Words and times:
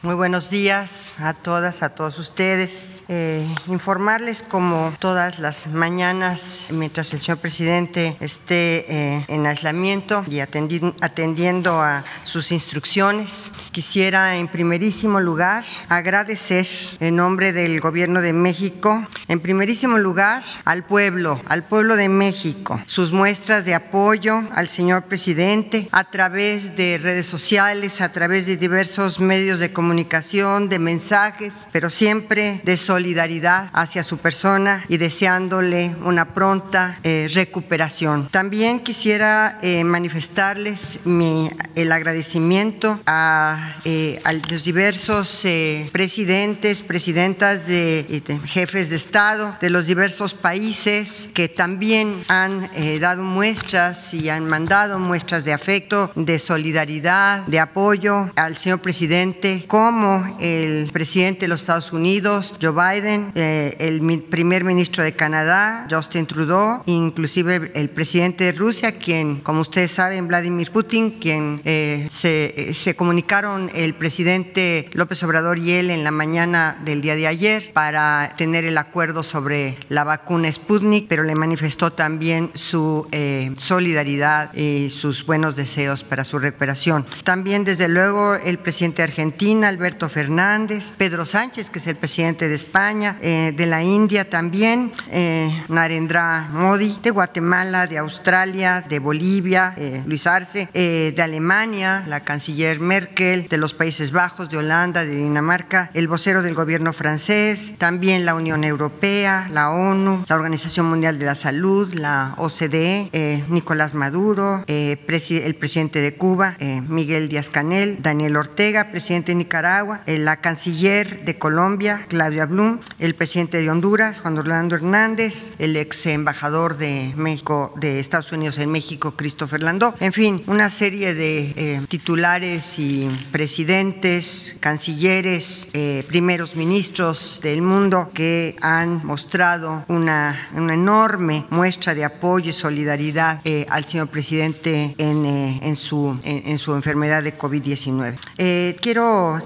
Muy 0.00 0.14
buenos 0.14 0.48
días 0.48 1.14
a 1.18 1.34
todas, 1.34 1.82
a 1.82 1.90
todos 1.90 2.18
ustedes. 2.18 3.04
Eh, 3.08 3.46
informarles 3.66 4.42
como 4.42 4.94
todas 4.98 5.38
las 5.40 5.66
mañanas, 5.66 6.60
mientras 6.70 7.12
el 7.12 7.20
señor 7.20 7.36
presidente 7.36 8.16
esté 8.20 8.86
eh, 8.88 9.24
en 9.28 9.46
aislamiento 9.46 10.24
y 10.30 10.40
atendiendo 10.40 11.82
a 11.82 12.02
sus 12.24 12.50
instrucciones, 12.50 13.52
quisiera 13.70 14.36
en 14.36 14.48
primerísimo 14.48 15.20
lugar 15.20 15.64
agradecer 15.90 16.66
en 17.00 17.16
nombre 17.16 17.52
del 17.52 17.78
Gobierno 17.80 18.22
de 18.22 18.32
México, 18.32 19.06
en 19.28 19.40
primerísimo 19.40 19.98
lugar 19.98 20.44
al 20.64 20.84
pueblo, 20.84 21.42
al 21.46 21.64
pueblo 21.64 21.96
de 21.96 22.08
México, 22.08 22.80
sus 22.86 23.12
muestras 23.12 23.66
de 23.66 23.74
apoyo 23.74 24.44
al 24.54 24.70
señor 24.70 25.02
presidente 25.02 25.90
a 25.92 26.04
través 26.04 26.74
de 26.74 26.96
redes 26.96 27.26
sociales, 27.26 28.00
a 28.00 28.12
través 28.12 28.46
de 28.46 28.56
diversos 28.56 29.20
medios 29.20 29.57
de 29.58 29.72
comunicación, 29.72 30.68
de 30.68 30.78
mensajes, 30.78 31.68
pero 31.72 31.90
siempre 31.90 32.60
de 32.64 32.76
solidaridad 32.76 33.70
hacia 33.72 34.02
su 34.02 34.18
persona 34.18 34.84
y 34.88 34.96
deseándole 34.96 35.94
una 36.02 36.34
pronta 36.34 36.98
eh, 37.02 37.28
recuperación. 37.32 38.28
También 38.30 38.80
quisiera 38.80 39.58
eh, 39.62 39.84
manifestarles 39.84 41.00
mi, 41.04 41.50
el 41.74 41.92
agradecimiento 41.92 43.00
a, 43.06 43.76
eh, 43.84 44.20
a 44.24 44.32
los 44.32 44.64
diversos 44.64 45.46
presidentes, 45.92 46.82
presidentas 46.82 47.66
de, 47.66 48.22
de, 48.26 48.40
jefes 48.46 48.90
de 48.90 48.96
Estado 48.96 49.56
de 49.60 49.70
los 49.70 49.86
diversos 49.86 50.34
países 50.34 51.28
que 51.34 51.48
también 51.48 52.24
han 52.28 52.70
dado 53.00 53.22
muestras 53.22 54.12
y 54.14 54.28
han 54.28 54.46
mandado 54.46 54.98
muestras 54.98 55.44
de 55.44 55.52
afecto, 55.52 56.10
de 56.14 56.38
solidaridad, 56.38 57.46
de 57.46 57.60
apoyo 57.60 58.30
al 58.36 58.56
señor 58.56 58.80
presidente, 58.80 59.47
como 59.66 60.36
el 60.40 60.90
presidente 60.92 61.42
de 61.42 61.48
los 61.48 61.60
Estados 61.60 61.92
Unidos, 61.92 62.54
Joe 62.60 62.72
Biden, 62.72 63.32
eh, 63.34 63.76
el 63.78 64.22
primer 64.22 64.64
ministro 64.64 65.04
de 65.04 65.12
Canadá, 65.12 65.86
Justin 65.90 66.26
Trudeau, 66.26 66.82
inclusive 66.86 67.70
el 67.74 67.90
presidente 67.90 68.44
de 68.44 68.52
Rusia, 68.52 68.92
quien, 68.92 69.40
como 69.40 69.60
ustedes 69.60 69.90
saben, 69.90 70.28
Vladimir 70.28 70.70
Putin, 70.70 71.18
quien 71.20 71.60
eh, 71.64 72.06
se, 72.10 72.72
se 72.74 72.94
comunicaron 72.94 73.70
el 73.74 73.94
presidente 73.94 74.90
López 74.92 75.22
Obrador 75.22 75.58
y 75.58 75.72
él 75.72 75.90
en 75.90 76.04
la 76.04 76.10
mañana 76.10 76.78
del 76.84 77.00
día 77.00 77.16
de 77.16 77.26
ayer 77.26 77.72
para 77.72 78.34
tener 78.36 78.64
el 78.64 78.78
acuerdo 78.78 79.22
sobre 79.22 79.76
la 79.88 80.04
vacuna 80.04 80.50
Sputnik, 80.52 81.08
pero 81.08 81.22
le 81.22 81.34
manifestó 81.34 81.92
también 81.92 82.50
su 82.54 83.06
eh, 83.12 83.52
solidaridad 83.56 84.52
y 84.54 84.90
sus 84.90 85.24
buenos 85.24 85.56
deseos 85.56 86.04
para 86.04 86.24
su 86.24 86.38
recuperación. 86.38 87.06
También, 87.24 87.64
desde 87.64 87.88
luego, 87.88 88.34
el 88.34 88.58
presidente 88.58 89.02
de 89.02 89.08
Alberto 89.38 90.08
Fernández, 90.08 90.92
Pedro 90.96 91.24
Sánchez, 91.24 91.70
que 91.70 91.78
es 91.78 91.86
el 91.86 91.94
presidente 91.94 92.48
de 92.48 92.54
España, 92.56 93.18
eh, 93.22 93.54
de 93.56 93.66
la 93.66 93.84
India 93.84 94.28
también, 94.28 94.90
eh, 95.12 95.64
Narendra 95.68 96.48
Modi, 96.52 96.98
de 97.04 97.12
Guatemala, 97.12 97.86
de 97.86 97.98
Australia, 97.98 98.84
de 98.88 98.98
Bolivia, 98.98 99.74
eh, 99.76 100.02
Luis 100.06 100.26
Arce, 100.26 100.68
de 100.74 101.22
Alemania, 101.22 102.04
la 102.08 102.20
canciller 102.20 102.80
Merkel, 102.80 103.46
de 103.48 103.58
los 103.58 103.74
Países 103.74 104.10
Bajos, 104.10 104.50
de 104.50 104.56
Holanda, 104.56 105.04
de 105.04 105.14
Dinamarca, 105.14 105.92
el 105.94 106.08
vocero 106.08 106.42
del 106.42 106.54
gobierno 106.54 106.92
francés, 106.92 107.76
también 107.78 108.26
la 108.26 108.34
Unión 108.34 108.64
Europea, 108.64 109.48
la 109.52 109.70
ONU, 109.70 110.24
la 110.26 110.34
Organización 110.34 110.86
Mundial 110.86 111.20
de 111.20 111.26
la 111.26 111.36
Salud, 111.36 111.94
la 111.94 112.34
OCDE, 112.38 113.44
Nicolás 113.48 113.94
Maduro, 113.94 114.64
el 114.66 114.98
presidente 114.98 116.00
de 116.00 116.14
Cuba, 116.14 116.56
Miguel 116.88 117.28
Díaz 117.28 117.50
Canel, 117.50 118.02
Daniel 118.02 118.36
Ortega, 118.36 118.90
presidente 118.90 119.27
de 119.28 119.34
Nicaragua, 119.36 120.00
la 120.06 120.40
canciller 120.40 121.24
de 121.24 121.38
Colombia, 121.38 122.06
Claudia 122.08 122.46
Blum, 122.46 122.80
el 122.98 123.14
presidente 123.14 123.60
de 123.60 123.70
Honduras, 123.70 124.20
Juan 124.20 124.38
Orlando 124.38 124.74
Hernández, 124.74 125.54
el 125.58 125.76
ex 125.76 126.06
embajador 126.06 126.76
de 126.76 127.12
México, 127.16 127.72
de 127.76 128.00
Estados 128.00 128.32
Unidos 128.32 128.58
en 128.58 128.70
México, 128.70 129.14
Christopher 129.16 129.62
Landó, 129.62 129.94
en 130.00 130.12
fin, 130.12 130.42
una 130.46 130.70
serie 130.70 131.14
de 131.14 131.82
titulares 131.88 132.78
y 132.78 133.08
presidentes, 133.30 134.56
cancilleres, 134.60 135.68
primeros 136.06 136.56
ministros 136.56 137.40
del 137.42 137.62
mundo 137.62 138.10
que 138.14 138.56
han 138.60 139.04
mostrado 139.04 139.84
una, 139.88 140.48
una 140.54 140.74
enorme 140.74 141.46
muestra 141.50 141.94
de 141.94 142.04
apoyo 142.04 142.50
y 142.50 142.52
solidaridad 142.52 143.40
eh, 143.44 143.66
al 143.68 143.84
señor 143.84 144.08
presidente 144.08 144.94
en, 144.98 145.24
eh, 145.24 145.60
en 145.62 145.76
su, 145.76 146.18
en, 146.22 146.58
su 146.58 146.74
enfermedad 146.74 147.22
de 147.22 147.36
COVID-19. 147.36 148.16
Eh, 148.38 148.76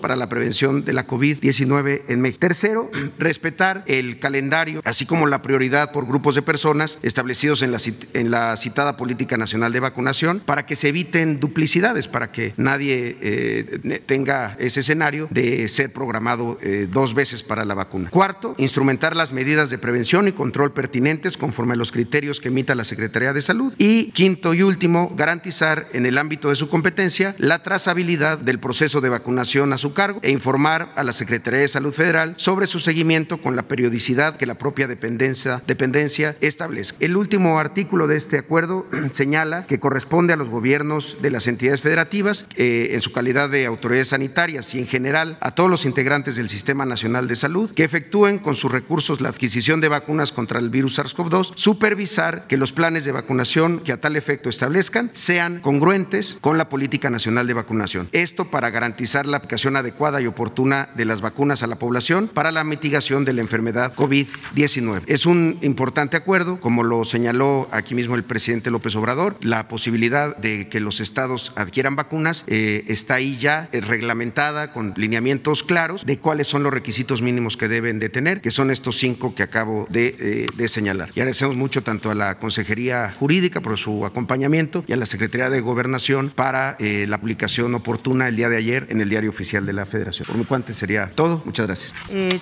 para 0.00 0.16
la 0.16 0.28
prevención 0.28 0.84
de 0.84 0.92
la 0.92 1.06
COVID-19 1.06 2.02
en 2.08 2.20
México. 2.20 2.40
Tercero, 2.40 2.90
respetar 3.18 3.82
el 3.86 4.18
calendario, 4.18 4.82
así 4.84 5.06
como 5.06 5.26
la 5.26 5.42
prioridad 5.42 5.92
por 5.92 6.06
grupos 6.06 6.34
de 6.34 6.42
personas 6.42 6.98
establecidos 7.02 7.62
en 7.62 7.72
la, 7.72 7.78
en 8.14 8.30
la 8.30 8.56
citada 8.56 8.96
Política 8.96 9.36
Nacional 9.36 9.72
de 9.72 9.80
Vacunación 9.80 10.40
para 10.44 10.66
que 10.66 10.76
se 10.76 10.88
eviten 10.88 11.40
duplicidades, 11.40 12.08
para 12.08 12.30
que 12.30 12.52
nadie 12.56 13.16
eh, 13.20 14.00
tenga 14.04 14.56
ese 14.58 14.80
escenario 14.80 15.28
de 15.30 15.68
ser 15.68 15.92
programado 15.92 16.58
eh, 16.60 16.86
dos 16.90 17.14
veces 17.14 17.42
para 17.42 17.64
la 17.64 17.74
vacuna. 17.74 18.10
Cuarto, 18.10 18.54
instrumentar 18.58 19.16
las 19.16 19.32
medidas 19.32 19.70
de 19.70 19.78
prevención 19.78 20.28
y 20.28 20.32
control 20.32 20.72
pertinentes 20.72 21.36
conforme 21.36 21.74
a 21.74 21.76
los 21.76 21.92
criterios 21.92 22.40
que 22.40 22.48
emita 22.48 22.74
la 22.74 22.84
Secretaría 22.84 23.32
de 23.32 23.42
Salud. 23.42 23.72
Y 23.78 24.10
quinto 24.12 24.52
y 24.52 24.62
último, 24.62 25.12
garantizar 25.16 25.88
en 25.92 26.06
el 26.06 26.18
ámbito 26.18 26.48
de 26.48 26.56
su 26.56 26.68
competencia 26.68 27.34
la 27.38 27.62
trazabilidad 27.62 28.38
del 28.38 28.58
proceso 28.58 29.00
de 29.00 29.08
vacunación 29.08 29.21
a 29.26 29.78
su 29.78 29.92
cargo 29.94 30.20
e 30.22 30.30
informar 30.30 30.92
a 30.96 31.02
la 31.02 31.12
Secretaría 31.12 31.60
de 31.60 31.68
Salud 31.68 31.92
Federal 31.92 32.34
sobre 32.36 32.66
su 32.66 32.80
seguimiento 32.80 33.38
con 33.38 33.56
la 33.56 33.62
periodicidad 33.62 34.36
que 34.36 34.46
la 34.46 34.54
propia 34.54 34.86
dependencia, 34.86 35.62
dependencia 35.66 36.36
establezca. 36.40 36.96
El 37.00 37.16
último 37.16 37.58
artículo 37.58 38.06
de 38.06 38.16
este 38.16 38.38
acuerdo 38.38 38.86
señala 39.10 39.66
que 39.66 39.78
corresponde 39.78 40.32
a 40.32 40.36
los 40.36 40.50
gobiernos 40.50 41.18
de 41.22 41.30
las 41.30 41.46
entidades 41.46 41.80
federativas, 41.80 42.46
eh, 42.56 42.90
en 42.92 43.00
su 43.00 43.12
calidad 43.12 43.48
de 43.48 43.66
autoridades 43.66 44.08
sanitarias 44.08 44.74
y 44.74 44.80
en 44.80 44.86
general 44.86 45.38
a 45.40 45.54
todos 45.54 45.70
los 45.70 45.84
integrantes 45.84 46.36
del 46.36 46.48
Sistema 46.48 46.84
Nacional 46.84 47.28
de 47.28 47.36
Salud, 47.36 47.70
que 47.70 47.84
efectúen 47.84 48.38
con 48.38 48.54
sus 48.54 48.72
recursos 48.72 49.20
la 49.20 49.28
adquisición 49.28 49.80
de 49.80 49.88
vacunas 49.88 50.32
contra 50.32 50.58
el 50.58 50.70
virus 50.70 50.98
SARS-CoV-2, 50.98 51.52
supervisar 51.54 52.46
que 52.48 52.56
los 52.56 52.72
planes 52.72 53.04
de 53.04 53.12
vacunación 53.12 53.80
que 53.80 53.92
a 53.92 54.00
tal 54.00 54.16
efecto 54.16 54.48
establezcan 54.48 55.10
sean 55.14 55.60
congruentes 55.60 56.38
con 56.40 56.58
la 56.58 56.68
política 56.68 57.10
nacional 57.10 57.46
de 57.46 57.54
vacunación. 57.54 58.08
Esto 58.12 58.50
para 58.50 58.70
garantizar 58.70 59.01
la 59.02 59.38
aplicación 59.38 59.76
adecuada 59.76 60.20
y 60.20 60.26
oportuna 60.26 60.88
de 60.94 61.04
las 61.04 61.20
vacunas 61.20 61.62
a 61.62 61.66
la 61.66 61.76
población 61.76 62.30
para 62.32 62.52
la 62.52 62.64
mitigación 62.64 63.24
de 63.24 63.32
la 63.32 63.40
enfermedad 63.40 63.94
COVID-19. 63.94 65.02
Es 65.06 65.26
un 65.26 65.58
importante 65.60 66.16
acuerdo, 66.16 66.60
como 66.60 66.82
lo 66.82 67.04
señaló 67.04 67.68
aquí 67.72 67.94
mismo 67.94 68.14
el 68.14 68.24
presidente 68.24 68.70
López 68.70 68.94
Obrador, 68.94 69.36
la 69.42 69.68
posibilidad 69.68 70.36
de 70.36 70.68
que 70.68 70.80
los 70.80 71.00
estados 71.00 71.52
adquieran 71.56 71.96
vacunas 71.96 72.44
eh, 72.46 72.84
está 72.88 73.14
ahí 73.14 73.36
ya 73.38 73.68
eh, 73.72 73.80
reglamentada 73.80 74.72
con 74.72 74.94
lineamientos 74.96 75.62
claros 75.62 76.06
de 76.06 76.18
cuáles 76.18 76.46
son 76.46 76.62
los 76.62 76.72
requisitos 76.72 77.22
mínimos 77.22 77.56
que 77.56 77.68
deben 77.68 77.98
de 77.98 78.08
tener, 78.08 78.40
que 78.40 78.50
son 78.50 78.70
estos 78.70 78.98
cinco 78.98 79.34
que 79.34 79.42
acabo 79.42 79.86
de, 79.90 80.14
eh, 80.18 80.46
de 80.54 80.68
señalar. 80.68 81.10
Y 81.14 81.20
agradecemos 81.20 81.56
mucho 81.56 81.82
tanto 81.82 82.10
a 82.10 82.14
la 82.14 82.38
Consejería 82.38 83.12
Jurídica 83.18 83.60
por 83.60 83.76
su 83.78 84.06
acompañamiento 84.06 84.84
y 84.86 84.92
a 84.92 84.96
la 84.96 85.06
Secretaría 85.06 85.50
de 85.50 85.60
Gobernación 85.60 86.30
para 86.34 86.76
la 86.78 87.18
publicación 87.18 87.74
oportuna 87.74 88.28
el 88.28 88.36
día 88.36 88.48
de 88.48 88.56
ayer 88.56 88.86
en 88.92 89.00
el 89.00 89.08
Diario 89.08 89.30
Oficial 89.30 89.66
de 89.66 89.72
la 89.72 89.86
Federación. 89.86 90.26
Por 90.26 90.36
mi 90.36 90.44
parte 90.44 90.74
sería 90.74 91.10
todo. 91.14 91.42
Muchas 91.44 91.66
gracias. 91.66 91.92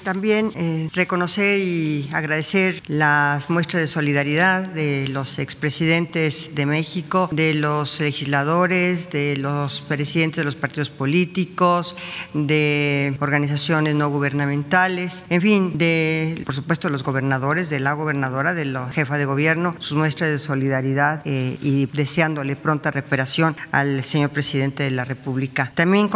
también 0.03 0.51
reconocer 0.95 1.61
y 1.61 2.09
agradecer 2.13 2.83
las 2.87 3.49
muestras 3.49 3.83
de 3.83 3.87
solidaridad 3.87 4.69
de 4.69 5.09
los 5.09 5.39
expresidentes 5.39 6.55
de 6.55 6.67
México, 6.67 7.29
de 7.33 7.55
los 7.55 8.01
legisladores, 8.01 9.11
de 9.11 9.37
los 9.37 9.81
presidentes 9.81 10.39
de 10.39 10.45
los 10.45 10.57
partidos 10.57 10.91
políticos, 10.91 11.97
de 12.35 13.17
organizaciones 13.21 13.95
no 13.95 14.09
gubernamentales, 14.09 15.25
en 15.29 15.41
fin, 15.41 15.79
de, 15.79 16.43
por 16.45 16.55
supuesto, 16.55 16.89
los 16.91 17.05
gobernadores, 17.05 17.71
de 17.71 17.81
la 17.81 17.93
gobernadora, 17.93 18.55
de 18.55 18.65
la 18.65 18.91
jefa 18.91 19.19
de 19.19 19.25
gobierno, 19.25 19.77
sus 19.79 19.97
muestras 19.97 20.31
de 20.31 20.39
solidaridad 20.39 21.23
eh, 21.25 21.59
y 21.61 21.87
deseándole 21.87 22.57
pronta 22.57 22.91
recuperación 22.91 23.57
al 23.73 24.03
señor 24.03 24.31
presidente 24.31 24.83
de 24.83 24.91
la 24.91 25.05
República. 25.05 25.73
También 25.75 26.09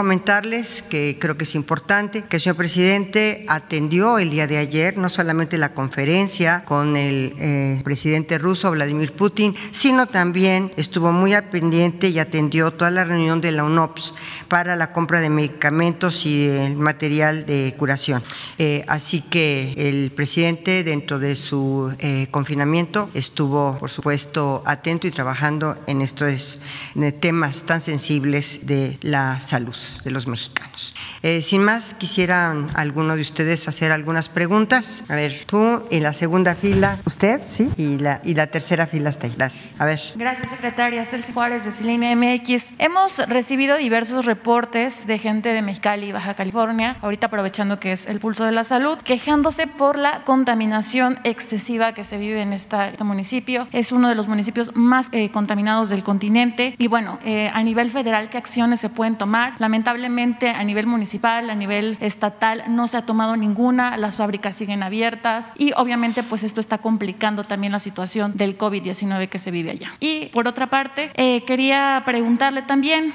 que 0.88 1.19
creo 1.21 1.37
que 1.37 1.45
es 1.45 1.54
importante 1.54 2.25
que 2.25 2.37
el 2.37 2.43
señor 2.43 2.57
presidente 2.57 3.45
atendió 3.47 4.19
el 4.19 4.31
día 4.31 4.47
de 4.47 4.57
ayer 4.57 4.97
no 4.97 5.11
solamente 5.11 5.59
la 5.59 5.75
conferencia 5.75 6.64
con 6.64 6.97
el 6.97 7.35
eh, 7.38 7.83
presidente 7.85 8.38
ruso 8.38 8.71
Vladimir 8.71 9.12
Putin, 9.12 9.54
sino 9.71 10.07
también 10.07 10.73
estuvo 10.76 11.12
muy 11.12 11.35
al 11.35 11.50
pendiente 11.50 12.09
y 12.09 12.19
atendió 12.19 12.71
toda 12.71 12.90
la 12.90 13.04
reunión 13.04 13.43
de 13.43 13.52
la 13.52 13.64
UNOPS 13.64 14.14
para 14.49 14.76
la 14.76 14.93
compra 14.93 15.21
de 15.21 15.28
medicamentos 15.28 16.25
y 16.25 16.49
el 16.49 16.76
material 16.76 17.45
de 17.45 17.75
curación. 17.78 18.23
Eh, 18.57 18.83
así 18.88 19.21
que 19.21 19.75
el 19.76 20.11
presidente, 20.11 20.85
dentro 20.85 21.19
de 21.19 21.37
su 21.37 21.95
eh, 21.99 22.28
confinamiento, 22.31 23.11
estuvo, 23.12 23.76
por 23.78 23.90
supuesto, 23.90 24.62
atento 24.64 25.07
y 25.07 25.11
trabajando 25.11 25.76
en 25.87 26.00
estos 26.00 26.61
temas 27.21 27.64
tan 27.64 27.83
sensibles 27.83 28.66
de 28.66 28.99
la 29.02 29.38
salud 29.40 29.76
los 30.14 30.26
mexicanos. 30.26 30.94
Eh, 31.23 31.42
sin 31.42 31.62
más, 31.62 31.94
quisiera 31.94 32.54
alguno 32.75 33.16
de 33.16 33.23
ustedes 33.23 33.68
hacer 33.68 33.92
algunas 33.92 34.28
preguntas. 34.28 35.04
A 35.09 35.14
ver, 35.14 35.44
tú 35.47 35.85
en 35.90 36.02
la 36.02 36.12
segunda 36.12 36.54
fila, 36.54 36.99
usted, 37.04 37.40
sí, 37.44 37.71
y 37.76 37.99
la, 37.99 38.21
y 38.25 38.35
la 38.35 38.47
tercera 38.47 38.87
fila 38.87 39.11
está 39.11 39.27
ahí. 39.27 39.35
Gracias. 39.37 39.74
A 39.79 39.85
ver. 39.85 40.00
Gracias, 40.16 40.48
secretaria. 40.50 41.05
Celsi 41.05 41.33
Juárez 41.33 41.64
de 41.64 41.70
Ciline 41.70 42.16
MX. 42.16 42.74
Hemos 42.79 43.18
recibido 43.29 43.77
diversos 43.77 44.24
reportes 44.24 45.07
de 45.07 45.18
gente 45.18 45.50
de 45.50 45.62
Mexicali 45.62 46.07
y 46.07 46.12
Baja 46.12 46.35
California, 46.35 46.96
ahorita 47.03 47.27
aprovechando 47.27 47.81
que 47.81 47.92
es 47.92 48.07
el 48.07 48.20
pulso 48.20 48.44
de 48.44 48.53
la 48.53 48.64
salud, 48.64 48.98
quejándose 48.98 49.66
por 49.66 49.98
la 49.98 50.22
contaminación 50.24 51.18
excesiva 51.24 51.92
que 51.92 52.05
se 52.05 52.18
vive 52.18 52.40
en 52.40 52.53
esta, 52.53 52.88
este 52.88 53.05
municipio. 53.05 53.66
Es 53.72 53.92
uno 53.92 54.09
de 54.09 54.14
los 54.14 54.29
municipios 54.29 54.74
más 54.77 55.09
eh, 55.12 55.31
contaminados 55.31 55.88
del 55.88 56.03
continente. 56.03 56.74
Y 56.79 56.87
bueno, 56.87 57.18
eh, 57.24 57.50
a 57.53 57.62
nivel 57.62 57.90
federal, 57.90 58.31
¿qué 58.31 58.38
acciones 58.38 58.81
se 58.81 58.88
pueden 58.88 59.16
tomar? 59.16 59.55
Lamentablemente, 59.59 60.04
a 60.05 60.64
nivel 60.64 60.87
municipal, 60.87 61.51
a 61.51 61.55
nivel 61.55 61.97
estatal, 62.01 62.64
no 62.69 62.87
se 62.88 62.97
ha 62.97 63.03
tomado 63.03 63.37
ninguna. 63.37 63.97
Las 63.97 64.17
fábricas 64.17 64.57
siguen 64.57 64.83
abiertas 64.83 65.53
y 65.59 65.73
obviamente 65.77 66.23
pues 66.23 66.43
esto 66.43 66.61
está 66.61 66.79
complicando 66.79 67.45
también 67.45 67.73
la 67.73 67.79
situación 67.79 68.33
del 68.37 68.59
COVID-19 68.59 69.29
que 69.29 69.38
se 69.38 69.51
vive 69.51 69.71
allá. 69.71 69.93
Y 70.01 70.27
por 70.27 70.49
otra 70.49 70.69
parte, 70.69 71.11
eh, 71.14 71.43
quería 71.47 72.03
preguntarle 72.05 72.62
también, 72.62 73.12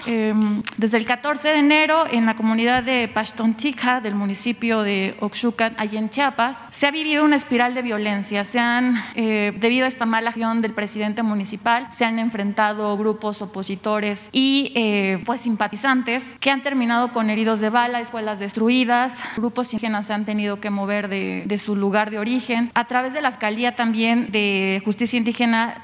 desde 0.78 0.98
el 0.98 1.06
14 1.06 1.50
de 1.50 1.60
enero 1.60 2.06
en 2.10 2.26
la 2.26 2.36
comunidad 2.36 2.84
de 2.84 3.08
Pashtontica 3.08 4.02
del 4.02 4.16
municipio 4.16 4.82
de 4.82 5.16
Oxucan, 5.20 5.76
allí 5.78 5.98
en 5.98 6.10
Chiapas, 6.10 6.70
se 6.72 6.88
ha 6.88 6.92
vivido 6.92 7.24
una 7.24 7.36
espiral 7.36 7.76
de 7.76 7.82
violencia. 7.82 8.46
Se 8.46 8.60
han, 8.60 9.04
eh, 9.16 9.54
debido 9.58 9.86
a 9.86 9.88
esta 9.88 10.06
mala 10.06 10.30
acción 10.30 10.62
del 10.62 10.74
presidente 10.74 11.24
municipal, 11.24 11.88
se 11.92 12.06
han 12.06 12.20
enfrentado 12.20 12.98
grupos 12.98 13.42
opositores 13.42 14.30
y 14.32 14.72
eh, 14.76 15.22
pues 15.26 15.42
simpatizantes 15.42 16.36
que 16.40 16.52
han 16.52 16.62
terminado 16.62 16.79
con 17.12 17.30
heridos 17.30 17.60
de 17.60 17.70
bala, 17.70 18.00
escuelas 18.00 18.40
destruidas, 18.40 19.22
grupos 19.36 19.74
indígenas 19.74 20.08
se 20.08 20.14
han 20.14 20.24
tenido 20.24 20.62
que 20.62 20.70
mover 20.70 21.10
de, 21.10 21.44
de 21.46 21.58
su 21.58 21.76
lugar 21.76 22.10
de 22.10 22.20
origen. 22.20 22.72
A 22.74 22.86
través 22.86 23.12
de 23.12 23.22
la 23.22 23.28
alcaldía 23.28 23.76
también 23.76 24.32
de 24.32 24.82
justicia 24.86 25.18
indígena 25.18 25.82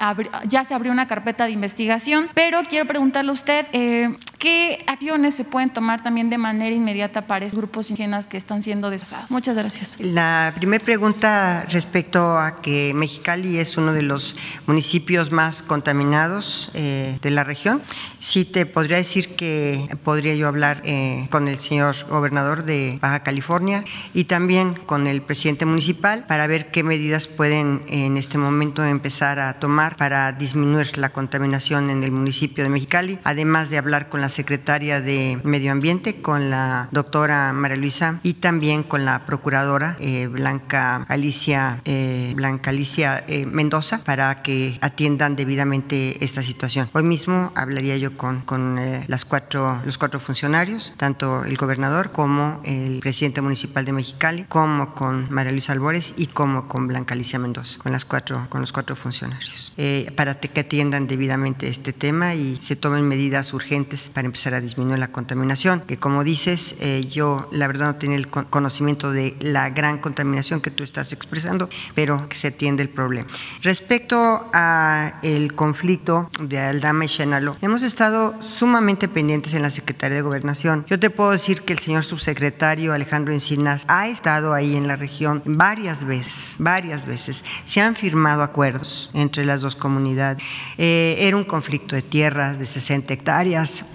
ya 0.48 0.64
se 0.64 0.72
abrió 0.72 0.92
una 0.92 1.06
carpeta 1.06 1.44
de 1.44 1.50
investigación, 1.50 2.30
pero 2.32 2.62
quiero 2.68 2.86
preguntarle 2.86 3.30
a 3.30 3.34
usted 3.34 3.66
eh, 3.72 4.16
qué 4.38 4.84
acciones 4.86 5.34
se 5.34 5.44
pueden 5.44 5.68
tomar 5.68 6.02
también 6.02 6.30
de 6.30 6.38
manera 6.38 6.74
inmediata 6.74 7.26
para 7.26 7.44
esos 7.44 7.58
grupos 7.58 7.90
indígenas 7.90 8.26
que 8.26 8.38
están 8.38 8.62
siendo 8.62 8.88
desplazados. 8.88 9.30
Muchas 9.30 9.58
gracias. 9.58 9.98
La 10.00 10.54
primera 10.56 10.82
pregunta 10.82 11.66
respecto 11.68 12.38
a 12.38 12.62
que 12.62 12.92
Mexicali 12.94 13.58
es 13.58 13.76
uno 13.76 13.92
de 13.92 14.02
los 14.02 14.34
municipios 14.66 15.30
más 15.30 15.62
contaminados 15.62 16.70
eh, 16.72 17.18
de 17.20 17.30
la 17.30 17.44
región. 17.44 17.82
Sí 18.18 18.46
te 18.46 18.64
podría 18.64 18.96
decir 18.96 19.36
que 19.36 19.88
podría 20.02 20.34
yo 20.34 20.48
hablar 20.48 20.85
eh, 20.86 21.26
con 21.30 21.48
el 21.48 21.58
señor 21.58 21.96
gobernador 22.08 22.64
de 22.64 22.98
Baja 23.00 23.20
California 23.24 23.84
y 24.14 24.24
también 24.24 24.74
con 24.74 25.06
el 25.06 25.20
presidente 25.20 25.66
municipal 25.66 26.24
para 26.26 26.46
ver 26.46 26.70
qué 26.70 26.82
medidas 26.82 27.26
pueden 27.26 27.82
en 27.88 28.16
este 28.16 28.38
momento 28.38 28.84
empezar 28.84 29.40
a 29.40 29.58
tomar 29.58 29.96
para 29.96 30.32
disminuir 30.32 30.96
la 30.96 31.10
contaminación 31.10 31.90
en 31.90 32.04
el 32.04 32.12
municipio 32.12 32.62
de 32.62 32.70
Mexicali, 32.70 33.18
además 33.24 33.70
de 33.70 33.78
hablar 33.78 34.08
con 34.08 34.20
la 34.20 34.28
secretaria 34.28 35.00
de 35.00 35.40
Medio 35.42 35.72
Ambiente, 35.72 36.22
con 36.22 36.50
la 36.50 36.88
doctora 36.92 37.52
María 37.52 37.76
Luisa 37.76 38.20
y 38.22 38.34
también 38.34 38.82
con 38.82 39.04
la 39.04 39.26
procuradora 39.26 39.96
eh, 39.98 40.28
Blanca 40.28 41.04
Alicia, 41.08 41.80
eh, 41.84 42.32
Blanca 42.36 42.70
Alicia 42.70 43.24
Mendoza 43.50 44.04
para 44.04 44.42
que 44.42 44.78
atiendan 44.80 45.36
debidamente 45.36 46.24
esta 46.24 46.42
situación. 46.42 46.88
Hoy 46.92 47.02
mismo 47.02 47.52
hablaría 47.54 47.96
yo 47.96 48.16
con, 48.16 48.42
con 48.42 48.78
las 49.08 49.24
cuatro, 49.24 49.80
los 49.84 49.98
cuatro 49.98 50.20
funcionarios, 50.20 50.75
tanto 50.96 51.44
el 51.44 51.56
gobernador 51.56 52.12
como 52.12 52.60
el 52.64 53.00
presidente 53.00 53.40
municipal 53.40 53.84
de 53.84 53.92
Mexicali, 53.92 54.44
como 54.44 54.94
con 54.94 55.32
María 55.32 55.52
Luisa 55.52 55.72
Albores 55.72 56.14
y 56.16 56.28
como 56.28 56.68
con 56.68 56.86
Blanca 56.86 57.14
Alicia 57.14 57.38
Mendoza, 57.38 57.78
con, 57.78 57.92
las 57.92 58.04
cuatro, 58.04 58.46
con 58.48 58.60
los 58.60 58.72
cuatro 58.72 58.96
funcionarios, 58.96 59.72
eh, 59.76 60.12
para 60.16 60.38
que 60.40 60.60
atiendan 60.60 61.06
debidamente 61.06 61.68
este 61.68 61.92
tema 61.92 62.34
y 62.34 62.60
se 62.60 62.76
tomen 62.76 63.06
medidas 63.06 63.52
urgentes 63.52 64.10
para 64.12 64.26
empezar 64.26 64.54
a 64.54 64.60
disminuir 64.60 64.98
la 64.98 65.08
contaminación, 65.08 65.80
que 65.80 65.98
como 65.98 66.24
dices, 66.24 66.76
eh, 66.80 67.06
yo 67.10 67.48
la 67.52 67.66
verdad 67.66 67.86
no 67.86 67.96
tenía 67.96 68.16
el 68.16 68.28
conocimiento 68.28 69.12
de 69.12 69.36
la 69.40 69.70
gran 69.70 69.98
contaminación 69.98 70.60
que 70.60 70.70
tú 70.70 70.84
estás 70.84 71.12
expresando, 71.12 71.68
pero 71.94 72.28
que 72.28 72.36
se 72.36 72.48
atiende 72.48 72.82
el 72.82 72.88
problema. 72.88 73.28
Respecto 73.62 74.48
a 74.52 75.18
el 75.22 75.54
conflicto 75.54 76.30
de 76.40 76.58
Aldama 76.58 77.04
y 77.04 77.08
Chenalo, 77.08 77.56
hemos 77.60 77.82
estado 77.82 78.40
sumamente 78.40 79.08
pendientes 79.08 79.54
en 79.54 79.62
la 79.62 79.70
Secretaría 79.70 80.16
de 80.16 80.22
Gobernación. 80.22 80.55
Yo 80.62 80.98
te 80.98 81.10
puedo 81.10 81.32
decir 81.32 81.62
que 81.62 81.74
el 81.74 81.78
señor 81.78 82.04
subsecretario 82.04 82.94
Alejandro 82.94 83.34
Encinas 83.34 83.84
ha 83.88 84.08
estado 84.08 84.54
ahí 84.54 84.74
en 84.74 84.88
la 84.88 84.96
región 84.96 85.42
varias 85.44 86.04
veces, 86.04 86.56
varias 86.58 87.04
veces. 87.04 87.44
Se 87.64 87.80
han 87.80 87.94
firmado 87.94 88.42
acuerdos 88.42 89.10
entre 89.12 89.44
las 89.44 89.60
dos 89.60 89.76
comunidades. 89.76 90.42
Eh, 90.78 91.16
era 91.20 91.36
un 91.36 91.44
conflicto 91.44 91.94
de 91.94 92.02
tierras 92.02 92.58
de 92.58 92.64
60 92.64 93.12
hectáreas. 93.12 93.84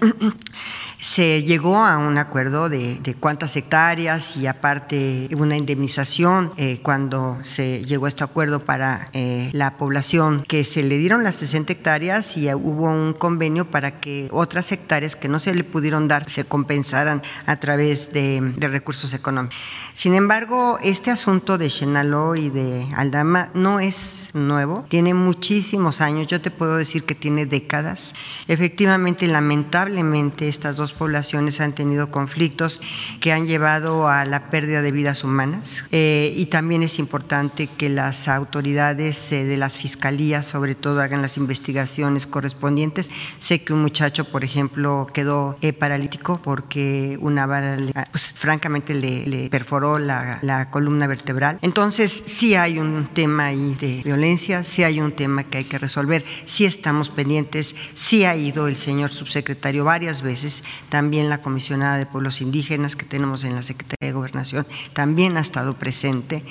Se 1.02 1.42
llegó 1.42 1.78
a 1.78 1.98
un 1.98 2.16
acuerdo 2.16 2.68
de, 2.68 3.16
cuántas 3.18 3.56
hectáreas 3.56 4.36
y 4.36 4.46
aparte 4.46 5.28
una 5.36 5.56
indemnización 5.56 6.52
eh, 6.56 6.78
cuando 6.80 7.38
se 7.42 7.84
llegó 7.84 8.04
a 8.04 8.08
este 8.08 8.22
acuerdo 8.22 8.64
para 8.64 9.08
eh, 9.12 9.50
la 9.52 9.76
población, 9.78 10.44
que 10.46 10.62
se 10.62 10.84
le 10.84 10.98
dieron 10.98 11.24
las 11.24 11.34
60 11.34 11.72
hectáreas 11.72 12.36
y 12.36 12.48
hubo 12.54 12.84
un 12.84 13.14
convenio 13.14 13.68
para 13.68 13.98
que 13.98 14.28
otras 14.30 14.70
hectáreas 14.70 15.16
que 15.16 15.26
no 15.26 15.40
se 15.40 15.52
le 15.56 15.64
pudieron 15.64 16.06
dar 16.06 16.30
se 16.30 16.44
compensaran 16.44 17.20
a 17.46 17.58
través 17.58 18.12
de, 18.12 18.40
de 18.56 18.68
recursos 18.68 19.12
económicos. 19.12 19.58
Sin 19.92 20.14
embargo, 20.14 20.78
este 20.84 21.10
asunto 21.10 21.58
de 21.58 21.68
Chenaló 21.68 22.36
y 22.36 22.48
de 22.48 22.86
Aldama 22.96 23.50
no 23.54 23.80
es 23.80 24.30
nuevo, 24.34 24.84
tiene 24.88 25.14
muchísimos 25.14 26.00
años, 26.00 26.28
yo 26.28 26.40
te 26.40 26.52
puedo 26.52 26.76
decir 26.76 27.02
que 27.02 27.16
tiene 27.16 27.44
décadas. 27.44 28.14
Efectivamente, 28.46 29.26
lamentablemente, 29.26 30.46
estas 30.46 30.76
dos 30.76 30.91
poblaciones 30.92 31.60
han 31.60 31.74
tenido 31.74 32.10
conflictos 32.10 32.80
que 33.20 33.32
han 33.32 33.46
llevado 33.46 34.08
a 34.08 34.24
la 34.24 34.50
pérdida 34.50 34.82
de 34.82 34.92
vidas 34.92 35.24
humanas 35.24 35.84
eh, 35.90 36.32
y 36.36 36.46
también 36.46 36.82
es 36.82 36.98
importante 36.98 37.66
que 37.66 37.88
las 37.88 38.28
autoridades 38.28 39.32
eh, 39.32 39.44
de 39.44 39.56
las 39.56 39.76
fiscalías, 39.76 40.46
sobre 40.46 40.74
todo, 40.74 41.00
hagan 41.00 41.22
las 41.22 41.36
investigaciones 41.36 42.26
correspondientes. 42.26 43.10
Sé 43.38 43.62
que 43.62 43.72
un 43.72 43.82
muchacho, 43.82 44.24
por 44.24 44.44
ejemplo, 44.44 45.06
quedó 45.12 45.56
eh, 45.60 45.72
paralítico 45.72 46.40
porque 46.42 47.18
una 47.20 47.46
bala, 47.46 48.08
pues, 48.10 48.32
francamente, 48.32 48.94
le, 48.94 49.48
perforó 49.50 49.98
la, 49.98 50.38
la 50.42 50.70
columna 50.70 51.06
vertebral. 51.06 51.58
Entonces, 51.62 52.10
sí 52.10 52.54
hay 52.54 52.78
un 52.78 53.08
tema 53.12 53.46
ahí 53.46 53.76
de 53.80 54.02
violencia, 54.04 54.64
sí 54.64 54.84
hay 54.84 55.00
un 55.00 55.12
tema 55.12 55.44
que 55.44 55.58
hay 55.58 55.64
que 55.64 55.78
resolver, 55.78 56.24
sí 56.44 56.64
estamos 56.64 57.10
pendientes, 57.10 57.74
sí 57.92 58.24
ha 58.24 58.36
ido 58.36 58.68
el 58.68 58.76
señor 58.76 59.10
subsecretario 59.10 59.84
varias 59.84 60.22
veces, 60.22 60.64
también 60.88 61.28
la 61.28 61.42
comisionada 61.42 61.96
de 61.96 62.06
pueblos 62.06 62.40
indígenas 62.40 62.96
que 62.96 63.04
tenemos 63.04 63.44
en 63.44 63.54
la 63.54 63.62
Secretaría 63.62 64.08
de 64.08 64.12
Gobernación 64.12 64.66
también 64.92 65.36
ha 65.36 65.40
estado 65.40 65.74
presente 65.74 66.44